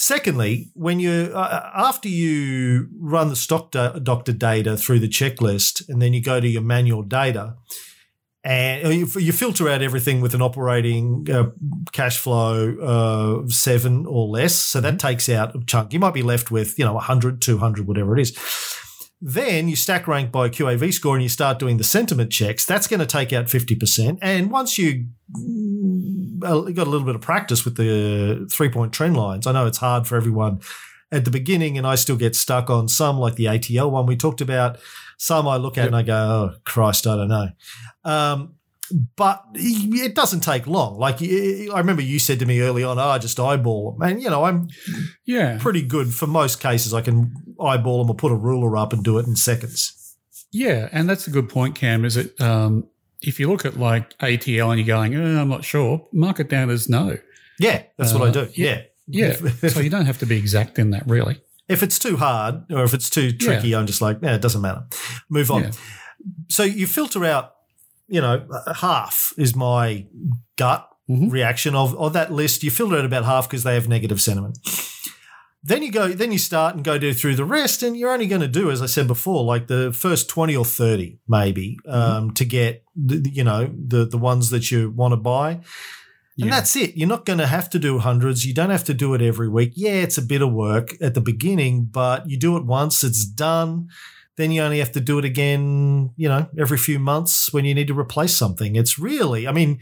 Secondly, 0.00 0.70
when 0.74 1.00
you 1.00 1.32
uh, 1.34 1.70
after 1.74 2.08
you 2.08 2.86
run 3.00 3.30
the 3.30 3.34
stock 3.34 3.72
do- 3.72 3.98
doctor 4.00 4.32
data 4.32 4.76
through 4.76 5.00
the 5.00 5.08
checklist, 5.08 5.88
and 5.88 6.00
then 6.00 6.12
you 6.12 6.22
go 6.22 6.38
to 6.38 6.46
your 6.46 6.62
manual 6.62 7.02
data, 7.02 7.56
and 8.44 8.86
uh, 8.86 8.90
you, 8.90 9.08
you 9.16 9.32
filter 9.32 9.68
out 9.68 9.82
everything 9.82 10.20
with 10.20 10.34
an 10.34 10.40
operating 10.40 11.26
uh, 11.28 11.50
cash 11.90 12.16
flow 12.16 12.76
uh, 12.78 13.48
seven 13.48 14.06
or 14.06 14.28
less, 14.28 14.54
so 14.54 14.80
that 14.80 15.00
takes 15.00 15.28
out 15.28 15.56
a 15.56 15.64
chunk. 15.64 15.92
You 15.92 15.98
might 15.98 16.14
be 16.14 16.22
left 16.22 16.52
with 16.52 16.78
you 16.78 16.84
know 16.84 16.94
100, 16.94 17.42
200, 17.42 17.88
whatever 17.88 18.16
it 18.16 18.20
is. 18.20 18.38
Then 19.20 19.68
you 19.68 19.74
stack 19.74 20.06
rank 20.06 20.30
by 20.30 20.48
QAV 20.48 20.92
score 20.92 21.16
and 21.16 21.22
you 21.22 21.28
start 21.28 21.58
doing 21.58 21.76
the 21.76 21.84
sentiment 21.84 22.30
checks. 22.30 22.64
That's 22.64 22.86
going 22.86 23.00
to 23.00 23.06
take 23.06 23.32
out 23.32 23.46
50%. 23.46 24.18
And 24.22 24.50
once 24.50 24.78
you 24.78 25.06
uh, 26.44 26.60
got 26.70 26.86
a 26.86 26.90
little 26.90 27.06
bit 27.06 27.16
of 27.16 27.20
practice 27.20 27.64
with 27.64 27.76
the 27.76 28.48
three 28.52 28.68
point 28.68 28.92
trend 28.92 29.16
lines, 29.16 29.46
I 29.46 29.52
know 29.52 29.66
it's 29.66 29.78
hard 29.78 30.06
for 30.06 30.16
everyone 30.16 30.60
at 31.10 31.24
the 31.24 31.30
beginning, 31.30 31.78
and 31.78 31.86
I 31.86 31.94
still 31.94 32.16
get 32.16 32.36
stuck 32.36 32.68
on 32.68 32.86
some, 32.86 33.18
like 33.18 33.34
the 33.36 33.46
ATL 33.46 33.90
one 33.90 34.06
we 34.06 34.16
talked 34.16 34.40
about. 34.40 34.78
Some 35.16 35.48
I 35.48 35.56
look 35.56 35.78
at 35.78 35.84
Yep. 35.84 35.86
and 35.88 35.96
I 35.96 36.02
go, 36.02 36.14
oh, 36.14 36.58
Christ, 36.64 37.06
I 37.06 37.16
don't 37.16 37.28
know. 37.28 37.48
Um, 38.04 38.54
but 39.16 39.44
it 39.54 40.14
doesn't 40.14 40.40
take 40.40 40.66
long. 40.66 40.98
Like 40.98 41.18
I 41.22 41.68
remember 41.78 42.02
you 42.02 42.18
said 42.18 42.38
to 42.40 42.46
me 42.46 42.60
early 42.60 42.82
on, 42.84 42.98
oh, 42.98 43.08
I 43.08 43.18
just 43.18 43.38
eyeball 43.38 43.92
them. 43.92 44.02
And, 44.10 44.22
you 44.22 44.30
know, 44.30 44.44
I'm 44.44 44.68
Yeah. 45.26 45.58
pretty 45.60 45.82
good 45.82 46.14
for 46.14 46.26
most 46.26 46.60
cases. 46.60 46.94
I 46.94 47.00
can 47.00 47.32
eyeball 47.60 47.98
them 48.02 48.10
or 48.10 48.14
put 48.16 48.32
a 48.32 48.36
ruler 48.36 48.76
up 48.76 48.92
and 48.92 49.02
do 49.04 49.18
it 49.18 49.26
in 49.26 49.36
seconds. 49.36 49.92
Yeah, 50.50 50.88
and 50.92 51.08
that's 51.10 51.26
a 51.26 51.30
good 51.30 51.48
point, 51.48 51.74
Cam. 51.74 52.04
Is 52.04 52.16
it 52.16 52.40
um, 52.40 52.86
if 53.20 53.38
you 53.38 53.48
look 53.50 53.64
at 53.66 53.76
like 53.78 54.16
ATL 54.18 54.70
and 54.70 54.78
you're 54.78 54.86
going, 54.86 55.14
oh, 55.14 55.40
I'm 55.40 55.48
not 55.48 55.64
sure, 55.64 56.06
mark 56.12 56.40
it 56.40 56.48
down 56.48 56.70
as 56.70 56.88
no. 56.88 57.18
Yeah, 57.58 57.82
that's 57.98 58.12
what 58.14 58.22
I 58.22 58.28
Uh, 58.28 58.44
do. 58.44 58.48
Yeah. 58.54 58.82
Yeah, 59.06 59.32
so 59.68 59.80
you 59.80 59.90
don't 59.90 60.06
have 60.06 60.18
to 60.18 60.26
be 60.26 60.36
exact 60.36 60.78
in 60.78 60.90
that, 60.90 61.06
really. 61.06 61.40
if 61.68 61.82
it's 61.82 61.98
too 61.98 62.16
hard 62.16 62.70
or 62.70 62.84
if 62.84 62.94
it's 62.94 63.10
too 63.10 63.30
tricky, 63.32 63.74
I'm 63.74 63.86
just 63.86 64.00
like, 64.00 64.18
yeah, 64.22 64.34
it 64.34 64.40
doesn't 64.42 64.60
matter. 64.62 64.84
Move 65.28 65.50
on. 65.50 65.62
Yeah. 65.64 65.70
So 66.48 66.62
you 66.62 66.86
filter 66.86 67.24
out, 67.26 67.52
you 68.08 68.20
know, 68.20 68.46
half 68.74 69.32
is 69.38 69.54
my 69.54 70.06
gut 70.56 70.88
Mhm. 71.10 71.30
reaction 71.32 71.74
of, 71.74 71.94
of 71.96 72.12
that 72.12 72.30
list. 72.32 72.62
You 72.62 72.70
filter 72.70 72.96
out 72.98 73.04
about 73.06 73.24
half 73.24 73.48
because 73.48 73.62
they 73.62 73.74
have 73.74 73.88
negative 73.88 74.20
sentiment. 74.20 74.58
Then 75.64 75.82
you 75.82 75.90
go, 75.90 76.08
then 76.08 76.32
you 76.32 76.38
start 76.38 76.74
and 76.76 76.84
go 76.84 76.98
do 76.98 77.12
through 77.12 77.34
the 77.34 77.44
rest, 77.44 77.82
and 77.82 77.96
you're 77.96 78.12
only 78.12 78.26
going 78.26 78.42
to 78.42 78.48
do, 78.48 78.70
as 78.70 78.80
I 78.80 78.86
said 78.86 79.06
before, 79.06 79.42
like 79.44 79.66
the 79.66 79.92
first 79.92 80.28
twenty 80.28 80.54
or 80.54 80.64
thirty, 80.64 81.18
maybe, 81.26 81.78
um, 81.86 82.32
to 82.34 82.44
get 82.44 82.84
the, 82.94 83.28
you 83.30 83.42
know 83.42 83.68
the 83.86 84.04
the 84.06 84.18
ones 84.18 84.50
that 84.50 84.70
you 84.70 84.90
want 84.90 85.12
to 85.12 85.16
buy. 85.16 85.50
And 86.40 86.46
Yeah. 86.46 86.50
that's 86.50 86.76
it. 86.76 86.96
You're 86.96 87.08
not 87.08 87.24
going 87.24 87.40
to 87.40 87.46
have 87.48 87.68
to 87.70 87.78
do 87.80 87.98
hundreds. 87.98 88.44
You 88.46 88.54
don't 88.54 88.70
have 88.70 88.84
to 88.84 88.94
do 88.94 89.14
it 89.14 89.20
every 89.22 89.48
week. 89.48 89.72
Yeah, 89.74 89.94
it's 90.06 90.16
a 90.18 90.22
bit 90.22 90.42
of 90.42 90.52
work 90.52 90.94
at 91.00 91.14
the 91.14 91.20
beginning, 91.20 91.86
but 91.90 92.30
you 92.30 92.38
do 92.38 92.56
it 92.56 92.64
once, 92.64 93.02
it's 93.02 93.24
done. 93.26 93.88
Then 94.38 94.50
you 94.52 94.62
only 94.62 94.78
have 94.78 94.92
to 94.92 95.00
do 95.00 95.18
it 95.18 95.24
again, 95.26 96.10
you 96.16 96.28
know, 96.28 96.48
every 96.58 96.78
few 96.78 96.98
months 96.98 97.52
when 97.52 97.66
you 97.66 97.74
need 97.74 97.88
to 97.88 97.98
replace 97.98 98.34
something. 98.36 98.76
It's 98.76 98.98
really, 98.98 99.46
I 99.46 99.52
mean, 99.52 99.80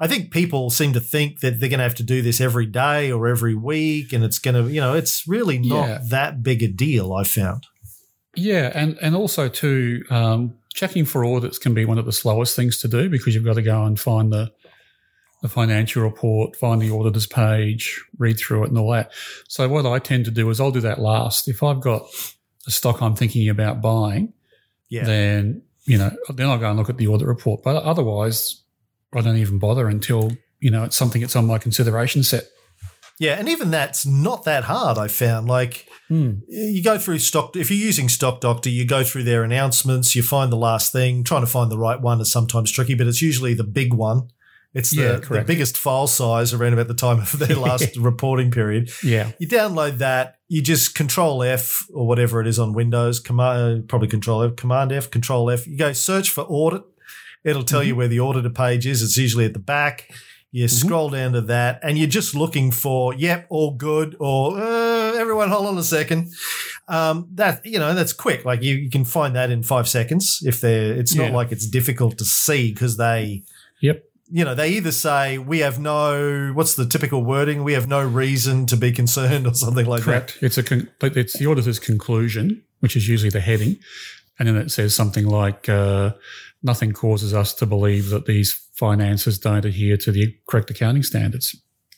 I 0.00 0.08
think 0.08 0.32
people 0.32 0.70
seem 0.70 0.92
to 0.94 1.00
think 1.00 1.40
that 1.40 1.60
they're 1.60 1.68
going 1.68 1.78
to 1.78 1.84
have 1.84 1.94
to 1.96 2.02
do 2.02 2.22
this 2.22 2.40
every 2.40 2.66
day 2.66 3.12
or 3.12 3.28
every 3.28 3.54
week, 3.54 4.12
and 4.14 4.24
it's 4.24 4.38
going 4.38 4.54
to, 4.54 4.72
you 4.72 4.80
know, 4.80 4.94
it's 4.94 5.28
really 5.28 5.58
not 5.58 5.88
Yeah. 5.88 5.98
that 6.08 6.42
big 6.42 6.62
a 6.62 6.68
deal. 6.68 7.12
I 7.12 7.22
found. 7.24 7.66
Yeah, 8.34 8.72
and 8.74 8.96
and 9.02 9.14
also 9.14 9.48
too, 9.48 10.02
um, 10.08 10.54
checking 10.72 11.04
for 11.04 11.24
audits 11.24 11.58
can 11.58 11.74
be 11.74 11.84
one 11.84 11.98
of 11.98 12.06
the 12.06 12.12
slowest 12.12 12.56
things 12.56 12.80
to 12.80 12.88
do 12.88 13.10
because 13.10 13.34
you've 13.34 13.44
got 13.44 13.56
to 13.56 13.62
go 13.62 13.84
and 13.84 14.00
find 14.00 14.32
the 14.32 14.50
the 15.42 15.48
financial 15.48 16.02
report, 16.02 16.54
find 16.56 16.80
the 16.82 16.90
auditor's 16.90 17.26
page, 17.26 18.02
read 18.18 18.38
through 18.38 18.64
it, 18.64 18.68
and 18.68 18.78
all 18.78 18.90
that. 18.92 19.10
So 19.48 19.68
what 19.68 19.86
I 19.86 19.98
tend 19.98 20.26
to 20.26 20.30
do 20.30 20.48
is 20.50 20.60
I'll 20.60 20.70
do 20.70 20.80
that 20.82 20.98
last. 21.00 21.48
If 21.48 21.62
I've 21.62 21.80
got 21.80 22.02
a 22.66 22.70
stock 22.70 23.00
I'm 23.02 23.14
thinking 23.16 23.48
about 23.48 23.80
buying, 23.80 24.32
Yeah. 24.88 25.04
then 25.04 25.62
you 25.84 25.98
know 25.98 26.10
then 26.34 26.48
I'll 26.48 26.58
go 26.58 26.68
and 26.68 26.78
look 26.78 26.90
at 26.90 26.98
the 26.98 27.08
audit 27.08 27.26
report. 27.26 27.62
But 27.62 27.82
otherwise, 27.82 28.62
I 29.14 29.20
don't 29.22 29.36
even 29.38 29.58
bother 29.58 29.88
until 29.88 30.32
you 30.60 30.70
know 30.70 30.84
it's 30.84 30.96
something 30.96 31.20
that's 31.20 31.36
on 31.36 31.46
my 31.46 31.58
consideration 31.58 32.22
set. 32.22 32.44
Yeah, 33.18 33.34
and 33.38 33.48
even 33.50 33.70
that's 33.70 34.06
not 34.06 34.44
that 34.44 34.64
hard. 34.64 34.96
I 34.98 35.08
found 35.08 35.46
like 35.48 35.86
Hmm. 36.08 36.38
you 36.48 36.82
go 36.82 36.98
through 36.98 37.20
stock. 37.20 37.54
If 37.54 37.70
you're 37.70 37.78
using 37.86 38.08
Stock 38.08 38.40
Doctor, 38.40 38.68
you 38.68 38.84
go 38.84 39.04
through 39.04 39.22
their 39.24 39.44
announcements. 39.44 40.16
You 40.16 40.22
find 40.24 40.50
the 40.50 40.56
last 40.56 40.90
thing. 40.90 41.22
Trying 41.22 41.42
to 41.42 41.46
find 41.46 41.70
the 41.70 41.78
right 41.78 42.00
one 42.00 42.20
is 42.20 42.32
sometimes 42.32 42.72
tricky, 42.72 42.94
but 42.94 43.06
it's 43.06 43.22
usually 43.22 43.54
the 43.54 43.62
big 43.62 43.94
one. 43.94 44.30
It's 44.72 44.92
Yeah, 44.92 45.16
the, 45.16 45.26
the 45.26 45.44
biggest 45.44 45.76
file 45.76 46.06
size 46.06 46.54
around 46.54 46.74
about 46.74 46.88
the 46.88 46.94
time 46.94 47.18
of 47.18 47.38
their 47.38 47.56
last 47.68 47.96
reporting 47.96 48.50
period. 48.50 48.90
Yeah, 49.02 49.32
You 49.38 49.48
download 49.48 49.98
that. 49.98 50.36
You 50.48 50.62
just 50.62 50.94
Control 50.94 51.42
F 51.42 51.86
or 51.92 52.06
whatever 52.06 52.40
it 52.40 52.46
is 52.46 52.58
on 52.58 52.72
Windows. 52.72 53.20
Command 53.20 53.88
probably 53.88 54.08
Control 54.08 54.42
F. 54.42 54.56
Command 54.56 54.92
F. 54.92 55.10
Control 55.10 55.50
F. 55.50 55.66
You 55.66 55.76
go 55.76 55.92
search 55.92 56.30
for 56.30 56.42
audit. 56.42 56.82
It'll 57.42 57.64
tell 57.64 57.82
you 57.82 57.96
where 57.96 58.08
the 58.08 58.20
auditor 58.20 58.50
page 58.50 58.86
is. 58.86 59.02
It's 59.02 59.16
usually 59.16 59.46
at 59.46 59.54
the 59.54 59.58
back. 59.60 60.10
You 60.52 60.66
scroll 60.66 61.10
down 61.10 61.32
to 61.34 61.42
that, 61.42 61.78
and 61.84 61.96
you're 61.96 62.08
just 62.08 62.34
looking 62.34 62.72
for, 62.72 63.14
yep, 63.14 63.46
all 63.50 63.70
good, 63.70 64.16
or 64.18 64.58
uh, 64.58 65.12
everyone, 65.12 65.48
hold 65.48 65.68
on 65.68 65.78
a 65.78 65.82
second. 65.84 66.32
Um, 66.88 67.28
that 67.34 67.64
you 67.64 67.78
know, 67.78 67.94
that's 67.94 68.12
quick. 68.12 68.44
Like 68.44 68.60
you, 68.60 68.74
you 68.74 68.90
can 68.90 69.04
find 69.04 69.36
that 69.36 69.50
in 69.52 69.62
five 69.62 69.88
seconds. 69.88 70.40
If 70.42 70.60
they're, 70.60 70.92
it's 70.92 71.14
not 71.14 71.30
like 71.30 71.52
it's 71.52 71.68
difficult 71.68 72.18
to 72.18 72.24
see 72.24 72.72
because 72.72 72.96
they 72.96 73.44
Yep. 73.80 74.04
You 74.30 74.44
know, 74.44 74.54
they 74.54 74.70
either 74.70 74.92
say 74.92 75.38
we 75.38 75.58
have 75.60 75.78
no, 75.78 76.52
what's 76.54 76.74
the 76.74 76.86
typical 76.86 77.24
wording? 77.24 77.64
We 77.64 77.72
have 77.72 77.88
no 77.88 78.02
reason 78.06 78.66
to 78.66 78.76
be 78.76 78.92
concerned 78.92 79.46
or 79.48 79.54
something 79.54 79.86
like 79.86 80.00
that. 80.00 80.04
Correct. 80.04 80.38
It's 80.40 80.58
a 80.58 80.62
con- 80.62 80.88
it's 81.02 81.38
the 81.38 81.46
auditor's 81.46 81.78
conclusion, 81.78 82.62
which 82.80 82.96
is 82.96 83.08
usually 83.08 83.30
the 83.30 83.40
heading, 83.40 83.78
and 84.38 84.48
then 84.48 84.56
it 84.56 84.70
says 84.70 84.94
something 84.94 85.26
like 85.26 85.68
uh, 85.68 86.12
nothing 86.62 86.92
causes 86.92 87.34
us 87.34 87.52
to 87.54 87.66
believe 87.66 88.10
that 88.10 88.26
these 88.26 88.52
finances 88.74 89.38
don't 89.38 89.64
adhere 89.64 89.96
to 89.98 90.12
the 90.12 90.34
correct 90.48 90.70
accounting 90.70 91.02
standards. 91.02 91.56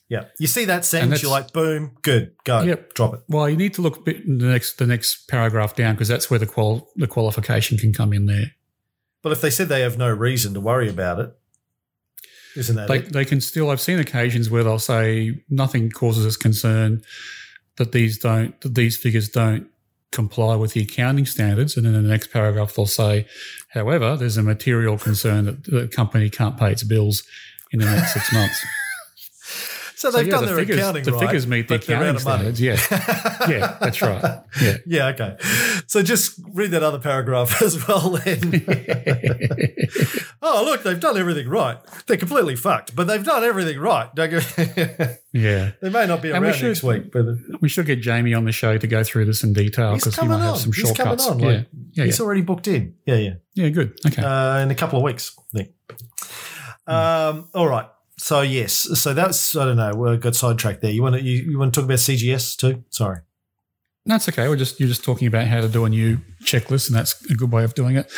Yeah, 0.09 0.25
you 0.39 0.47
see 0.47 0.67
that 0.67 0.85
sentence, 0.85 1.23
you're 1.23 1.31
like, 1.31 1.53
boom, 1.55 1.97
good, 2.03 2.33
go, 2.45 2.61
Yep. 2.61 2.93
drop 2.93 3.15
it. 3.15 3.21
Well, 3.29 3.49
you 3.49 3.57
need 3.57 3.73
to 3.75 3.83
look 3.83 3.97
a 3.97 4.01
bit 4.01 4.25
in 4.27 4.39
the 4.39 4.47
next 4.47 4.77
the 4.79 4.87
next 4.87 5.27
paragraph 5.29 5.75
down 5.75 5.95
because 5.95 6.09
that's 6.09 6.29
where 6.31 6.39
the 6.39 6.47
qual 6.47 6.89
the 6.97 7.07
qualification 7.07 7.79
can 7.79 7.93
come 7.95 8.13
in 8.13 8.27
there. 8.27 8.53
But 9.23 9.33
if 9.33 9.41
they 9.41 9.49
said 9.51 9.69
they 9.69 9.81
have 9.83 9.97
no 9.97 10.11
reason 10.11 10.53
to 10.55 10.61
worry 10.61 10.91
about 10.91 11.19
it, 11.21 11.35
isn't 12.57 12.77
that 12.77 12.89
They 12.89 12.99
it? 12.99 13.13
they 13.13 13.25
can 13.25 13.41
still. 13.41 13.71
I've 13.71 13.81
seen 13.81 13.99
occasions 13.99 14.51
where 14.51 14.65
they'll 14.65 14.79
say 14.79 15.43
nothing 15.49 15.91
causes 15.91 16.27
us 16.27 16.37
concern 16.37 17.03
that 17.77 17.93
these 17.93 18.19
don't 18.19 18.61
that 18.61 18.75
these 18.75 18.97
figures 18.97 19.29
don't 19.29 19.67
comply 20.11 20.55
with 20.57 20.75
the 20.75 20.83
accounting 20.83 21.27
standards, 21.27 21.77
and 21.77 21.87
then 21.87 21.95
in 21.95 22.03
the 22.03 22.09
next 22.09 22.29
paragraph 22.33 22.75
they'll 22.75 22.87
say, 22.87 23.27
however, 23.71 24.17
there's 24.17 24.37
a 24.37 24.43
material 24.43 24.99
concern 24.99 25.47
that 25.47 25.65
the 25.65 25.89
company 25.89 26.29
can't 26.29 26.59
pay 26.59 26.71
its 26.71 26.83
bills 26.83 27.23
in 27.71 27.81
the 27.81 27.87
next 27.87 28.13
six 28.13 28.33
months. 28.33 28.63
So 30.03 30.11
So, 30.11 30.17
they've 30.19 30.27
yeah, 30.27 30.33
done 30.33 30.41
the 30.47 30.47
their 30.49 30.57
figures, 30.59 30.79
accounting 30.79 31.05
the 31.05 31.13
right, 31.13 31.21
figures 31.21 31.47
meet 31.47 31.69
the 31.69 31.75
accounting 31.77 32.17
of 32.17 32.25
money. 32.25 32.53
standards. 32.53 32.61
Yeah, 32.61 32.77
yeah, 33.49 33.77
that's 33.81 34.03
right. 34.03 34.41
Yeah. 34.61 34.77
Yeah, 34.85 35.07
okay. 35.11 35.37
So 35.87 36.03
just 36.03 36.41
read 36.53 36.73
that 36.73 36.83
other 36.83 36.99
paragraph 36.99 37.63
as 37.67 37.87
well 37.87 38.11
then. 38.11 38.65
oh, 40.43 40.63
look, 40.65 40.83
they've 40.83 40.99
done 40.99 41.17
everything 41.17 41.49
right. 41.49 41.79
They're 42.07 42.17
completely 42.17 42.57
fucked, 42.57 42.97
but 42.97 43.07
they've 43.07 43.25
done 43.25 43.45
everything 43.45 43.79
right. 43.79 44.09
Yeah. 45.33 45.71
they 45.81 45.89
may 45.89 46.07
not 46.09 46.21
be 46.21 46.33
around 46.33 46.53
should- 46.55 46.67
next 46.67 46.83
week, 46.83 47.13
but 47.13 47.25
We 47.61 47.69
should 47.69 47.87
get 47.87 48.01
Jamie 48.01 48.35
on 48.35 48.45
the 48.45 48.51
show 48.53 48.77
to 48.79 48.87
go 48.89 49.05
through 49.05 49.27
this 49.27 49.45
in 49.45 49.53
detail 49.53 49.93
he's 49.93 50.03
because 50.03 50.17
he 50.17 50.21
coming 50.21 50.39
might 50.39 50.45
on. 50.47 50.53
have 50.55 50.59
some 50.59 50.73
he's 50.73 50.91
coming 50.93 51.21
on. 51.21 51.39
yeah. 51.39 51.47
Like, 51.47 51.67
yeah, 51.93 52.05
he's 52.07 52.19
yeah. 52.19 52.25
already 52.25 52.43
booked 52.43 52.67
in. 52.67 52.97
Yeah, 53.07 53.15
yeah. 53.17 53.35
yeah, 53.55 53.69
good. 53.69 53.97
Okay. 54.05 54.21
Uh, 54.23 54.59
in 54.59 54.71
a 54.73 54.75
couple 54.75 54.99
of 54.99 55.05
weeks, 55.05 55.33
I 55.55 55.59
think. 55.59 55.71
Um, 56.89 57.49
all 57.55 57.69
right. 57.69 57.87
So 58.23 58.41
yes, 58.43 58.73
so 59.01 59.15
that's 59.15 59.57
I 59.57 59.65
don't 59.65 59.77
know. 59.77 59.93
We 59.97 60.17
got 60.17 60.37
sidetracked 60.37 60.81
there. 60.81 60.93
You 60.93 61.03
want 61.03 61.17
to 61.17 61.23
you, 61.23 61.43
you 61.51 61.59
want 61.59 61.75
to 61.75 61.81
talk 61.81 61.87
about 61.87 61.99
CGS 61.99 62.57
too? 62.57 62.85
Sorry. 62.89 63.19
That's 64.07 64.29
okay. 64.29 64.49
We're 64.49 64.55
just 64.55 64.79
you're 64.79 64.89
just 64.89 65.03
talking 65.03 65.27
about 65.27 65.49
how 65.49 65.61
to 65.61 65.69
do 65.69 65.85
a 65.85 65.89
new 65.89 66.19
checklist, 66.45 66.87
and 66.87 66.97
that's 66.97 67.21
a 67.29 67.35
good 67.35 67.51
way 67.51 67.65
of 67.65 67.75
doing 67.75 67.97
it. 67.97 68.13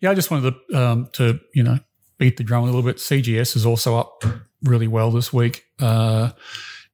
Yeah, 0.00 0.10
I 0.10 0.14
just 0.14 0.30
wanted 0.30 0.54
to 0.70 0.82
um, 0.82 1.10
to 1.12 1.38
you 1.54 1.62
know 1.62 1.80
beat 2.16 2.38
the 2.38 2.44
drum 2.44 2.62
a 2.62 2.66
little 2.66 2.80
bit. 2.80 2.96
CGS 2.96 3.54
is 3.54 3.66
also 3.66 3.98
up 3.98 4.24
really 4.62 4.88
well 4.88 5.10
this 5.10 5.34
week. 5.34 5.64
Uh, 5.78 6.30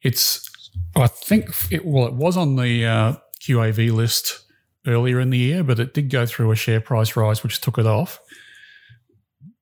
it's 0.02 0.50
I 0.96 1.06
think 1.06 1.50
it, 1.70 1.86
well 1.86 2.08
it 2.08 2.14
was 2.14 2.36
on 2.36 2.56
the 2.56 2.84
uh, 2.84 3.14
QAV 3.40 3.92
list 3.92 4.44
earlier 4.84 5.20
in 5.20 5.30
the 5.30 5.38
year, 5.38 5.62
but 5.62 5.78
it 5.78 5.94
did 5.94 6.10
go 6.10 6.26
through 6.26 6.50
a 6.50 6.56
share 6.56 6.80
price 6.80 7.14
rise, 7.14 7.44
which 7.44 7.60
took 7.60 7.78
it 7.78 7.86
off. 7.86 8.18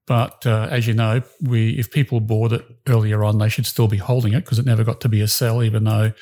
But 0.07 0.47
uh, 0.47 0.69
as 0.71 0.87
you 0.87 0.95
know, 0.95 1.23
we 1.42 1.71
if 1.79 1.90
people 1.90 2.21
bought 2.21 2.53
it 2.53 2.64
earlier 2.87 3.25
on, 3.25 3.38
they 3.38 3.49
should 3.49 3.66
still 3.66 3.88
be 3.88 3.97
holding 3.97 4.35
it 4.35 4.45
because 4.45 4.59
it 4.59 4.64
never 4.64 4.85
got 4.85 5.01
to 5.01 5.09
be 5.09 5.21
a 5.21 5.27
sell, 5.27 5.64
even 5.64 5.85
though 5.85 6.12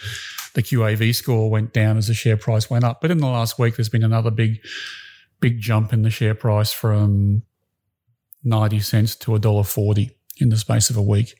the 0.55 0.63
QAV 0.63 1.15
score 1.15 1.51
went 1.51 1.75
down 1.75 1.99
as 1.99 2.07
the 2.07 2.15
share 2.15 2.39
price 2.39 2.71
went 2.71 2.85
up. 2.85 3.03
But 3.03 3.11
in 3.11 3.19
the 3.19 3.27
last 3.27 3.59
week, 3.59 3.77
there's 3.77 3.91
been 3.91 4.03
another 4.03 4.31
big, 4.31 4.65
big 5.41 5.61
jump 5.61 5.93
in 5.93 6.01
the 6.01 6.11
share 6.11 6.35
price 6.35 6.73
from 6.73 7.43
ninety 8.43 8.81
cents 8.81 9.15
to 9.17 9.35
a 9.35 9.39
dollar 9.39 9.65
forty 9.65 10.17
in 10.39 10.49
the 10.49 10.57
space 10.57 10.89
of 10.89 10.97
a 10.97 11.03
week. 11.03 11.35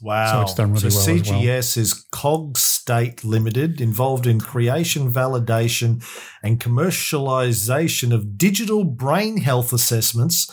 Wow. 0.00 0.32
So 0.32 0.40
it's 0.42 0.54
done 0.54 0.72
really 0.72 0.90
so 0.90 1.12
well 1.12 1.20
as 1.20 1.30
well. 1.30 1.40
CGS 1.42 1.76
is 1.76 2.06
Cogstate 2.10 3.22
Limited, 3.22 3.82
involved 3.82 4.26
in 4.26 4.40
creation, 4.40 5.12
validation, 5.12 6.02
and 6.42 6.58
commercialization 6.58 8.14
of 8.14 8.38
digital 8.38 8.84
brain 8.84 9.38
health 9.38 9.74
assessments 9.74 10.50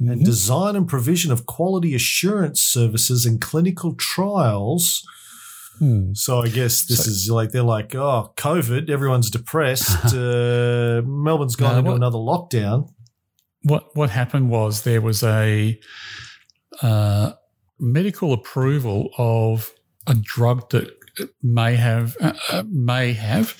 Mm-hmm. 0.00 0.12
and 0.12 0.24
design 0.24 0.76
and 0.76 0.86
provision 0.86 1.32
of 1.32 1.46
quality 1.46 1.92
assurance 1.92 2.60
services 2.60 3.26
and 3.26 3.40
clinical 3.40 3.94
trials. 3.96 5.02
Hmm. 5.80 6.12
So 6.14 6.40
I 6.40 6.48
guess 6.48 6.86
this 6.86 7.04
So- 7.04 7.10
is 7.10 7.28
like 7.30 7.50
they're 7.50 7.62
like, 7.64 7.94
oh, 7.96 8.32
COVID, 8.36 8.90
everyone's 8.90 9.28
depressed. 9.28 10.14
uh, 10.14 11.02
Melbourne's 11.04 11.56
gone 11.56 11.72
No, 11.72 11.78
into 11.78 11.90
what- 11.90 11.96
another 11.96 12.18
lockdown. 12.18 12.90
What 13.64 13.96
what 13.96 14.10
happened 14.10 14.50
was 14.50 14.82
there 14.82 15.00
was 15.00 15.24
a 15.24 15.78
uh, 16.80 17.32
medical 17.80 18.32
approval 18.32 19.10
of 19.18 19.72
a 20.06 20.14
drug 20.14 20.70
that 20.70 20.90
may 21.42 21.74
have 21.74 22.16
uh, 22.20 22.34
uh, 22.52 22.62
may 22.70 23.14
have 23.14 23.56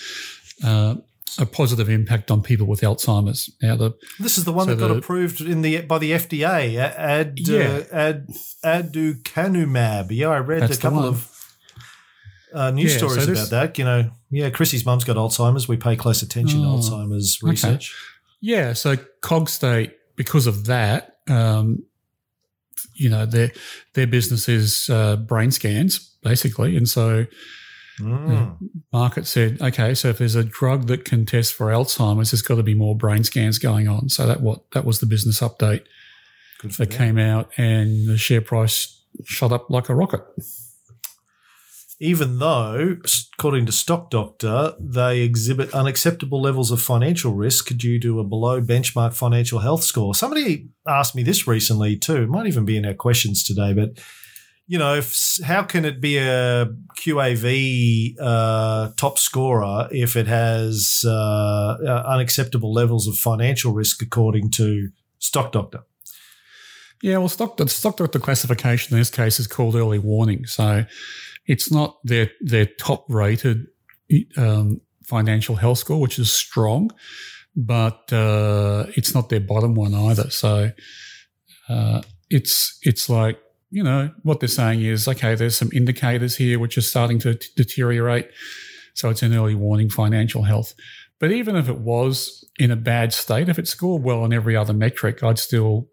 uh, 0.64 0.94
a 1.38 1.46
positive 1.46 1.88
impact 1.88 2.30
on 2.30 2.42
people 2.42 2.66
with 2.66 2.80
Alzheimer's. 2.80 3.50
Now 3.62 3.76
the 3.76 3.92
This 4.20 4.38
is 4.38 4.44
the 4.44 4.52
one 4.52 4.66
So 4.66 4.74
that 4.74 4.80
got 4.80 4.88
the- 4.88 4.98
approved 4.98 5.40
in 5.40 5.62
the 5.62 5.80
by 5.82 5.98
the 5.98 6.12
FDA. 6.12 6.76
a- 6.76 6.98
Ad 7.00 7.38
Yeah. 7.40 7.82
uh, 7.92 8.14
ad 8.64 8.92
aducanumab. 8.92 10.08
Yeah, 10.10 10.28
I 10.28 10.38
read 10.38 10.62
That's 10.62 10.78
a 10.78 10.80
couple 10.80 11.04
of 11.04 11.28
uh, 12.54 12.70
news 12.70 12.94
Yeah, 12.94 12.98
so 13.00 13.08
stories 13.08 13.26
this- 13.26 13.38
about 13.38 13.50
that. 13.50 13.78
You 13.78 13.84
know, 13.84 14.10
yeah, 14.30 14.50
Chrissy's 14.50 14.86
mum's 14.86 15.04
got 15.04 15.16
Alzheimer's. 15.16 15.68
We 15.68 15.76
pay 15.76 15.96
close 15.96 16.22
attention 16.22 16.64
Oh, 16.64 16.80
to 16.80 16.82
Alzheimer's 16.90 17.38
okay. 17.42 17.50
research. 17.50 17.94
Yeah, 18.40 18.72
so 18.72 18.96
Cogstate, 19.22 19.92
because 20.16 20.46
of 20.46 20.66
that, 20.66 21.16
um, 21.28 21.82
you 22.94 23.08
know, 23.08 23.26
their 23.26 23.52
their 23.94 24.06
business 24.06 24.48
is 24.48 24.88
uh, 24.90 25.16
brain 25.16 25.50
scans 25.50 26.16
basically, 26.22 26.76
and 26.76 26.88
so 26.88 27.26
Mm. 28.00 28.56
market 28.92 29.26
said, 29.26 29.61
okay, 29.61 29.94
so 29.94 30.08
if 30.08 30.18
there's 30.18 30.34
a 30.34 30.44
drug 30.44 30.87
that 30.87 31.04
can 31.04 31.26
test 31.26 31.54
for 31.54 31.66
Alzheimer's, 31.66 32.30
there's 32.30 32.42
got 32.42 32.56
to 32.56 32.62
be 32.62 32.74
more 32.74 32.96
brain 32.96 33.24
scans 33.24 33.58
going 33.58 33.88
on. 33.88 34.08
So 34.08 34.26
that 34.26 34.40
what 34.40 34.70
that 34.72 34.84
was 34.84 35.00
the 35.00 35.06
business 35.06 35.40
update 35.40 35.84
Good 36.61 36.72
that 36.72 36.90
came 36.90 37.18
out, 37.18 37.50
and 37.56 38.08
the 38.08 38.18
share 38.18 38.40
price 38.40 39.04
shot 39.24 39.52
up 39.52 39.70
like 39.70 39.88
a 39.88 39.94
rocket. 39.94 40.22
Even 42.00 42.38
though, 42.38 42.96
according 43.37 43.66
to 43.66 43.72
Stock 43.72 44.08
Doctor, 44.08 44.74
they 44.78 45.20
exhibit 45.22 45.74
unacceptable 45.74 46.40
levels 46.40 46.70
of 46.70 46.80
financial 46.80 47.34
risk 47.34 47.76
due 47.76 47.98
to 47.98 48.20
a 48.20 48.24
below 48.24 48.61
benchmark 48.61 49.14
financial 49.14 49.58
health 49.58 49.82
score. 49.82 50.14
Somebody 50.14 50.68
asked 50.87 51.16
me 51.16 51.24
this 51.24 51.48
recently 51.48 51.96
too. 51.96 52.22
It 52.22 52.28
might 52.28 52.46
even 52.46 52.64
be 52.64 52.76
in 52.76 52.87
our 52.87 52.94
questions 52.94 53.42
today, 53.42 53.72
but 53.72 53.98
you 54.68 54.78
know, 54.78 54.94
if, 54.96 55.38
how 55.42 55.62
can 55.62 55.87
it 55.87 55.98
be 55.98 56.18
a 56.18 56.66
QAV 57.00 58.14
uh, 58.20 58.90
top 58.98 59.18
scorer 59.18 59.88
if 59.90 60.14
it 60.14 60.26
has 60.26 61.02
uh, 61.07 61.11
uh, 61.11 62.04
unacceptable 62.07 62.72
levels 62.72 63.09
of 63.09 63.16
financial 63.16 63.72
risk, 63.72 64.02
according 64.02 64.50
to 64.52 64.90
Stock 65.18 65.52
Doctor? 65.52 65.85
Yeah, 67.02 67.16
well, 67.18 67.28
stock 67.28 67.57
the 67.57 67.68
stock 67.68 67.96
doctor 67.96 68.18
classification 68.18 68.92
in 68.92 69.00
this 69.00 69.11
case 69.11 69.40
is 69.40 69.46
called 69.46 69.76
early 69.76 70.00
warning, 70.00 70.46
so 70.46 70.85
it's 71.46 71.70
not 71.70 71.98
their 72.02 72.33
their 72.40 72.66
top 72.66 73.07
rated 73.09 73.68
um, 74.37 74.81
financial 75.04 75.54
health 75.54 75.78
score, 75.78 76.00
which 76.00 76.18
is 76.18 76.33
strong, 76.33 76.90
but 77.54 78.12
uh, 78.12 78.87
it's 78.96 79.14
not 79.14 79.28
their 79.28 79.40
bottom 79.40 79.76
one 79.76 79.94
either. 79.94 80.28
So 80.31 80.72
uh, 81.68 82.02
it's 82.31 82.78
it's 82.83 83.09
like 83.09 83.38
you 83.70 83.83
know 83.83 84.11
what 84.22 84.40
they're 84.40 84.48
saying 84.48 84.83
is 84.83 85.07
okay. 85.07 85.35
There's 85.35 85.57
some 85.57 85.70
indicators 85.72 86.37
here 86.37 86.59
which 86.59 86.78
are 86.78 86.83
starting 86.83 87.18
to 87.20 87.35
t- 87.35 87.48
deteriorate, 87.57 88.31
so 88.94 89.11
it's 89.11 89.22
an 89.22 89.35
early 89.35 89.54
warning 89.54 89.90
financial 89.90 90.44
health. 90.44 90.74
But 91.20 91.33
even 91.33 91.57
if 91.57 91.68
it 91.68 91.78
was 91.78 92.48
in 92.59 92.70
a 92.70 92.76
bad 92.76 93.12
state, 93.12 93.48
if 93.48 93.59
it 93.59 93.68
scored 93.68 94.02
well 94.02 94.22
on 94.22 94.33
every 94.33 94.57
other 94.57 94.72
metric, 94.72 95.22
I'd 95.22 95.38
still 95.38 95.88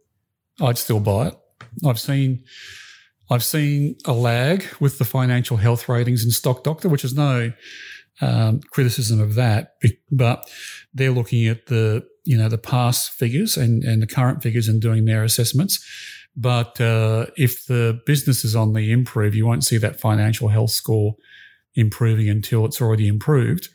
I'd 0.61 0.77
still 0.77 0.99
buy 0.99 1.27
it. 1.27 1.35
I've 1.85 1.99
seen 1.99 2.43
I've 3.30 3.43
seen 3.43 3.97
a 4.05 4.13
lag 4.13 4.65
with 4.80 4.97
the 4.99 5.05
financial 5.05 5.57
health 5.57 5.89
ratings 5.89 6.23
in 6.23 6.32
Stock 6.32 6.63
Doctor, 6.63 6.89
which 6.89 7.03
is 7.03 7.15
no 7.15 7.51
um, 8.21 8.61
criticism 8.71 9.19
of 9.19 9.36
that, 9.36 9.76
but 10.11 10.49
they're 10.93 11.11
looking 11.11 11.47
at 11.47 11.65
the 11.65 12.05
you 12.23 12.38
know 12.38 12.49
the 12.49 12.57
past 12.57 13.11
figures 13.11 13.57
and 13.57 13.84
and 13.84 14.01
the 14.01 14.07
current 14.07 14.43
figures 14.43 14.67
and 14.67 14.82
doing 14.82 15.05
their 15.05 15.23
assessments. 15.23 15.84
But 16.36 16.81
uh, 16.81 17.27
if 17.38 17.65
the 17.65 18.01
business 18.05 18.43
is 18.43 18.55
on 18.55 18.73
the 18.73 18.91
improve, 18.91 19.36
you 19.36 19.45
won't 19.45 19.63
see 19.63 19.77
that 19.77 19.99
financial 19.99 20.49
health 20.49 20.71
score 20.71 21.15
improving 21.75 22.29
until 22.29 22.65
it's 22.65 22.81
already 22.81 23.07
improved, 23.07 23.69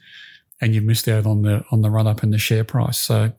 and 0.61 0.75
you've 0.75 0.85
missed 0.85 1.09
out 1.09 1.27
on 1.27 1.43
the 1.43 1.65
on 1.71 1.81
the 1.83 1.91
run 1.91 2.07
up 2.07 2.23
in 2.23 2.31
the 2.31 2.39
share 2.39 2.65
price. 2.65 2.99
So 2.99 3.33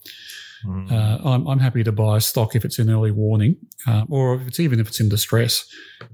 uh, 0.68 1.18
I'm, 1.24 1.48
I'm 1.48 1.60
happy 1.60 1.84
to 1.84 1.92
buy 1.92 2.18
a 2.18 2.22
stock 2.22 2.56
if 2.56 2.64
it's 2.66 2.80
in 2.80 2.90
early 2.90 3.12
warning, 3.12 3.58
uh, 3.88 4.06
or 4.10 4.36
if 4.36 4.48
it's 4.48 4.60
even 4.60 4.80
if 4.80 4.88
it's 4.88 5.00
in 5.00 5.10
distress, 5.10 5.66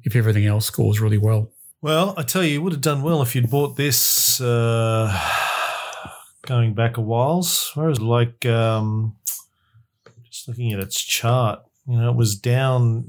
if 0.03 0.15
everything 0.15 0.45
else 0.45 0.65
scores 0.65 0.99
really 0.99 1.17
well. 1.17 1.51
Well, 1.81 2.13
I 2.17 2.23
tell 2.23 2.43
you, 2.43 2.53
you 2.53 2.61
would 2.61 2.73
have 2.73 2.81
done 2.81 3.03
well 3.03 3.21
if 3.21 3.35
you'd 3.35 3.51
bought 3.51 3.75
this 3.75 4.41
uh, 4.41 5.15
going 6.45 6.73
back 6.73 6.97
a 6.97 7.01
whiles. 7.01 7.71
Whereas, 7.75 7.99
like, 8.01 8.45
um, 8.45 9.15
just 10.29 10.47
looking 10.47 10.73
at 10.73 10.79
its 10.79 10.99
chart, 11.01 11.59
You 11.89 11.97
know, 11.97 12.09
it 12.09 12.15
was 12.17 12.35
down 12.35 13.05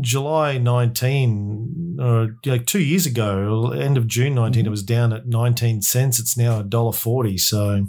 July 0.00 0.58
19, 0.58 1.98
or 2.00 2.36
like 2.46 2.66
two 2.66 2.80
years 2.82 3.06
ago, 3.06 3.70
end 3.70 3.96
of 3.96 4.08
June 4.08 4.34
19, 4.34 4.66
it 4.66 4.70
was 4.70 4.82
down 4.82 5.12
at 5.12 5.26
19 5.28 5.82
cents. 5.82 6.18
It's 6.18 6.36
now 6.36 6.60
$1.40. 6.62 7.38
So, 7.38 7.86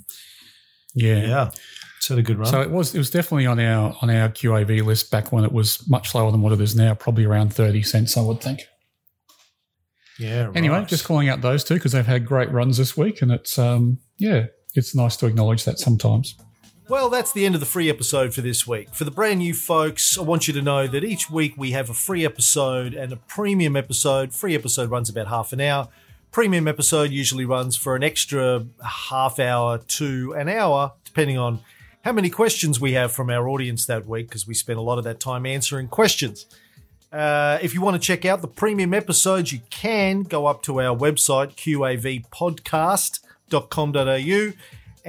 Yeah. 0.93 1.15
yeah, 1.25 1.51
it's 1.97 2.07
had 2.09 2.19
a 2.19 2.21
good 2.21 2.37
run. 2.37 2.47
So 2.51 2.61
it 2.61 2.69
was 2.69 2.93
it 2.93 2.99
was 2.99 3.09
definitely 3.09 3.47
on 3.47 3.59
our 3.59 3.95
on 4.01 4.09
our 4.11 4.29
QAV 4.29 4.85
list 4.85 5.09
back 5.09 5.31
when 5.31 5.43
it 5.43 5.51
was 5.51 5.87
much 5.89 6.13
lower 6.13 6.31
than 6.31 6.41
what 6.41 6.53
it 6.53 6.61
is 6.61 6.75
now, 6.75 6.93
probably 6.93 7.25
around 7.25 7.53
thirty 7.53 7.81
cents, 7.81 8.15
I 8.15 8.21
would 8.21 8.39
think. 8.41 8.61
yeah. 10.19 10.51
Anyway, 10.53 10.77
right. 10.77 10.87
just 10.87 11.05
calling 11.05 11.29
out 11.29 11.41
those 11.41 11.63
two 11.63 11.75
because 11.75 11.93
they've 11.93 12.05
had 12.05 12.25
great 12.25 12.51
runs 12.51 12.77
this 12.77 12.95
week, 12.97 13.21
and 13.21 13.31
it's 13.31 13.57
um 13.57 13.99
yeah, 14.17 14.45
it's 14.75 14.93
nice 14.95 15.15
to 15.17 15.25
acknowledge 15.25 15.65
that 15.65 15.79
sometimes. 15.79 16.35
Well, 16.89 17.09
that's 17.11 17.31
the 17.31 17.45
end 17.45 17.53
of 17.53 17.61
the 17.61 17.67
free 17.67 17.87
episode 17.87 18.33
for 18.33 18.41
this 18.41 18.65
week. 18.65 18.95
For 18.95 19.03
the 19.03 19.11
brand 19.11 19.37
new 19.37 19.53
folks, 19.53 20.17
I 20.17 20.23
want 20.23 20.47
you 20.47 20.55
to 20.55 20.61
know 20.63 20.87
that 20.87 21.03
each 21.03 21.29
week 21.29 21.53
we 21.55 21.69
have 21.69 21.91
a 21.91 21.93
free 21.93 22.25
episode 22.25 22.95
and 22.95 23.13
a 23.13 23.15
premium 23.15 23.75
episode. 23.75 24.33
Free 24.33 24.55
episode 24.55 24.89
runs 24.89 25.07
about 25.07 25.27
half 25.27 25.53
an 25.53 25.61
hour. 25.61 25.89
Premium 26.31 26.67
episode 26.67 27.11
usually 27.11 27.45
runs 27.45 27.75
for 27.75 27.95
an 27.95 28.03
extra 28.03 28.65
half 28.83 29.37
hour 29.37 29.77
to 29.77 30.33
an 30.33 30.49
hour, 30.49 30.93
depending 31.05 31.37
on 31.37 31.59
how 32.05 32.11
many 32.11 32.31
questions 32.31 32.79
we 32.79 32.93
have 32.93 33.11
from 33.11 33.29
our 33.29 33.47
audience 33.47 33.85
that 33.85 34.07
week, 34.07 34.27
because 34.27 34.47
we 34.47 34.55
spend 34.55 34.79
a 34.79 34.81
lot 34.81 34.97
of 34.97 35.03
that 35.03 35.19
time 35.19 35.45
answering 35.45 35.89
questions. 35.89 36.47
Uh, 37.13 37.59
if 37.61 37.75
you 37.75 37.81
want 37.81 38.01
to 38.01 38.03
check 38.07 38.25
out 38.25 38.41
the 38.41 38.47
premium 38.47 38.95
episodes, 38.95 39.53
you 39.53 39.59
can 39.69 40.23
go 40.23 40.47
up 40.47 40.63
to 40.63 40.81
our 40.81 40.97
website, 40.97 41.55
qavpodcast.com.au, 41.55 44.53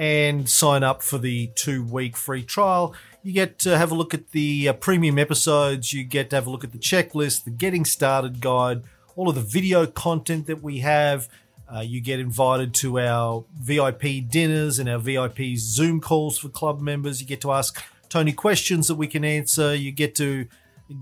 and 0.01 0.49
sign 0.49 0.81
up 0.81 1.03
for 1.03 1.19
the 1.19 1.51
two 1.53 1.83
week 1.83 2.17
free 2.17 2.41
trial. 2.41 2.95
You 3.21 3.33
get 3.33 3.59
to 3.59 3.77
have 3.77 3.91
a 3.91 3.95
look 3.95 4.15
at 4.15 4.31
the 4.31 4.67
uh, 4.67 4.73
premium 4.73 5.19
episodes, 5.19 5.93
you 5.93 6.03
get 6.03 6.31
to 6.31 6.37
have 6.37 6.47
a 6.47 6.49
look 6.49 6.63
at 6.63 6.71
the 6.71 6.79
checklist, 6.79 7.43
the 7.43 7.51
getting 7.51 7.85
started 7.85 8.41
guide, 8.41 8.81
all 9.15 9.29
of 9.29 9.35
the 9.35 9.41
video 9.41 9.85
content 9.85 10.47
that 10.47 10.63
we 10.63 10.79
have. 10.79 11.29
Uh, 11.71 11.81
you 11.81 12.01
get 12.01 12.19
invited 12.19 12.73
to 12.73 12.99
our 12.99 13.45
VIP 13.53 14.27
dinners 14.27 14.79
and 14.79 14.89
our 14.89 14.97
VIP 14.97 15.55
Zoom 15.55 16.01
calls 16.01 16.39
for 16.39 16.49
club 16.49 16.81
members. 16.81 17.21
You 17.21 17.27
get 17.27 17.41
to 17.41 17.51
ask 17.51 17.79
Tony 18.09 18.33
questions 18.33 18.87
that 18.87 18.95
we 18.95 19.05
can 19.05 19.23
answer. 19.23 19.75
You 19.75 19.91
get 19.91 20.15
to 20.15 20.47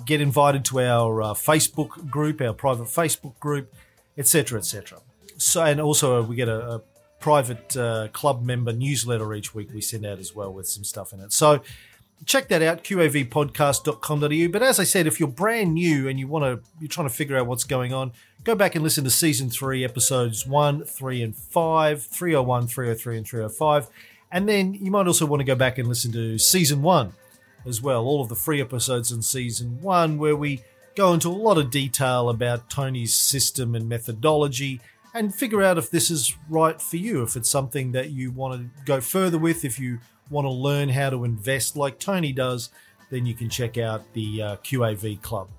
get 0.06 0.20
invited 0.20 0.66
to 0.66 0.82
our 0.82 1.22
uh, 1.22 1.34
Facebook 1.34 2.10
group, 2.10 2.42
our 2.42 2.54
private 2.54 2.88
Facebook 2.88 3.40
group, 3.40 3.74
etc., 4.18 4.60
etc. 4.60 5.00
So, 5.38 5.64
and 5.64 5.80
also 5.80 6.20
uh, 6.20 6.26
we 6.26 6.36
get 6.36 6.50
a, 6.50 6.76
a 6.76 6.82
private 7.20 7.76
uh, 7.76 8.08
club 8.14 8.44
member 8.44 8.72
newsletter 8.72 9.34
each 9.34 9.54
week 9.54 9.70
we 9.74 9.82
send 9.82 10.06
out 10.06 10.20
as 10.20 10.34
well 10.34 10.54
with 10.54 10.68
some 10.68 10.84
stuff 10.84 11.14
in 11.14 11.20
it. 11.20 11.34
So 11.34 11.62
check 12.26 12.48
that 12.50 12.62
out, 12.62 12.84
qavpodcast.com.au. 12.84 14.52
But 14.52 14.64
as 14.64 14.80
I 14.80 14.84
said, 14.84 15.08
if 15.08 15.20
you're 15.20 15.30
brand 15.30 15.74
new 15.74 16.08
and 16.08 16.20
you 16.20 16.28
want 16.28 16.44
to, 16.44 16.70
you're 16.80 16.90
trying 16.90 17.08
to 17.08 17.14
figure 17.14 17.38
out 17.38 17.48
what's 17.48 17.64
going 17.64 17.94
on, 17.94 18.12
go 18.44 18.56
back 18.56 18.76
and 18.76 18.84
listen 18.84 19.04
to 19.04 19.10
season 19.10 19.50
three, 19.50 19.84
episodes 19.84 20.46
one, 20.46 20.84
three, 20.84 21.22
and 21.22 21.36
five, 21.36 22.04
301, 22.04 22.68
303, 22.68 23.18
and 23.18 23.28
305. 23.28 23.88
And 24.32 24.48
then 24.48 24.74
you 24.76 24.92
might 24.92 25.08
also 25.08 25.26
want 25.26 25.40
to 25.40 25.46
go 25.46 25.56
back 25.56 25.78
and 25.78 25.88
listen 25.88 26.12
to 26.14 26.38
season 26.38 26.82
one 26.82 27.14
as 27.66 27.82
well, 27.82 28.06
all 28.06 28.22
of 28.22 28.30
the 28.30 28.36
free 28.36 28.62
episodes 28.62 29.12
in 29.12 29.22
season 29.22 29.82
one, 29.82 30.18
where 30.18 30.36
we 30.36 30.62
go 30.96 31.14
into 31.14 31.30
a 31.30 31.32
lot 31.32 31.58
of 31.58 31.72
detail 31.72 32.30
about 32.30 32.70
Tony's 32.70 33.14
system 33.14 33.76
and 33.76 33.88
methodology 33.90 34.82
and 35.14 35.34
figure 35.34 35.62
out 35.62 35.78
if 35.78 35.90
this 35.90 36.12
is 36.12 36.36
right 36.50 36.82
for 36.82 36.98
you, 36.98 37.24
if 37.24 37.36
it's 37.36 37.50
something 37.50 37.92
that 37.94 38.12
you 38.12 38.32
want 38.32 38.62
to 38.62 38.84
go 38.86 39.02
further 39.02 39.38
with, 39.38 39.66
if 39.66 39.80
you 39.80 40.00
want 40.30 40.46
to 40.46 40.52
learn 40.52 40.90
how 40.90 41.10
to 41.10 41.24
invest 41.24 41.76
like 41.76 42.00
Tony 42.00 42.32
does, 42.32 42.70
then 43.10 43.26
you 43.26 43.34
can 43.34 43.50
check 43.50 43.78
out 43.78 44.14
the 44.14 44.42
uh, 44.42 44.56
QAV 44.58 45.22
Club. 45.22 45.50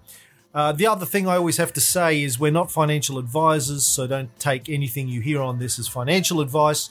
Uh, 0.53 0.73
the 0.73 0.87
other 0.87 1.07
thing 1.07 1.29
I 1.29 1.37
always 1.37 1.59
have 1.59 1.73
to 1.75 1.81
say 1.81 2.23
is 2.23 2.39
we're 2.39 2.51
not 2.51 2.73
financial 2.73 3.19
advisors, 3.19 3.87
so 3.87 4.07
don't 4.07 4.37
take 4.39 4.69
anything 4.69 5.09
you 5.09 5.21
hear 5.21 5.41
on 5.41 5.59
this 5.59 5.79
as 5.79 5.87
financial 5.87 6.41
advice. 6.41 6.91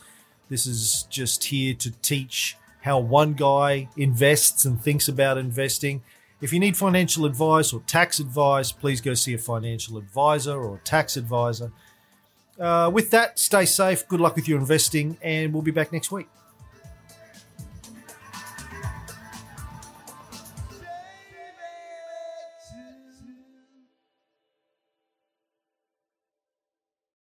This 0.49 0.65
is 0.65 1.03
just 1.09 1.43
here 1.45 1.73
to 1.75 1.91
teach 2.01 2.57
how 2.81 2.99
one 2.99 3.33
guy 3.33 3.89
invests 3.97 4.63
and 4.63 4.81
thinks 4.81 5.07
about 5.07 5.37
investing. 5.37 6.01
If 6.41 6.53
you 6.53 6.59
need 6.59 6.77
financial 6.77 7.25
advice 7.25 7.73
or 7.73 7.81
tax 7.81 8.19
advice, 8.19 8.71
please 8.71 9.01
go 9.01 9.13
see 9.13 9.33
a 9.33 9.37
financial 9.37 9.97
advisor 9.97 10.57
or 10.57 10.79
tax 10.85 11.17
advisor. 11.17 11.73
Uh, 12.59 12.89
with 12.93 13.11
that, 13.11 13.39
stay 13.39 13.65
safe, 13.65 14.07
good 14.07 14.19
luck 14.19 14.35
with 14.35 14.47
your 14.47 14.59
investing, 14.59 15.17
and 15.21 15.53
we'll 15.53 15.63
be 15.63 15.71
back 15.71 15.93
next 15.93 16.11
week. 16.11 16.27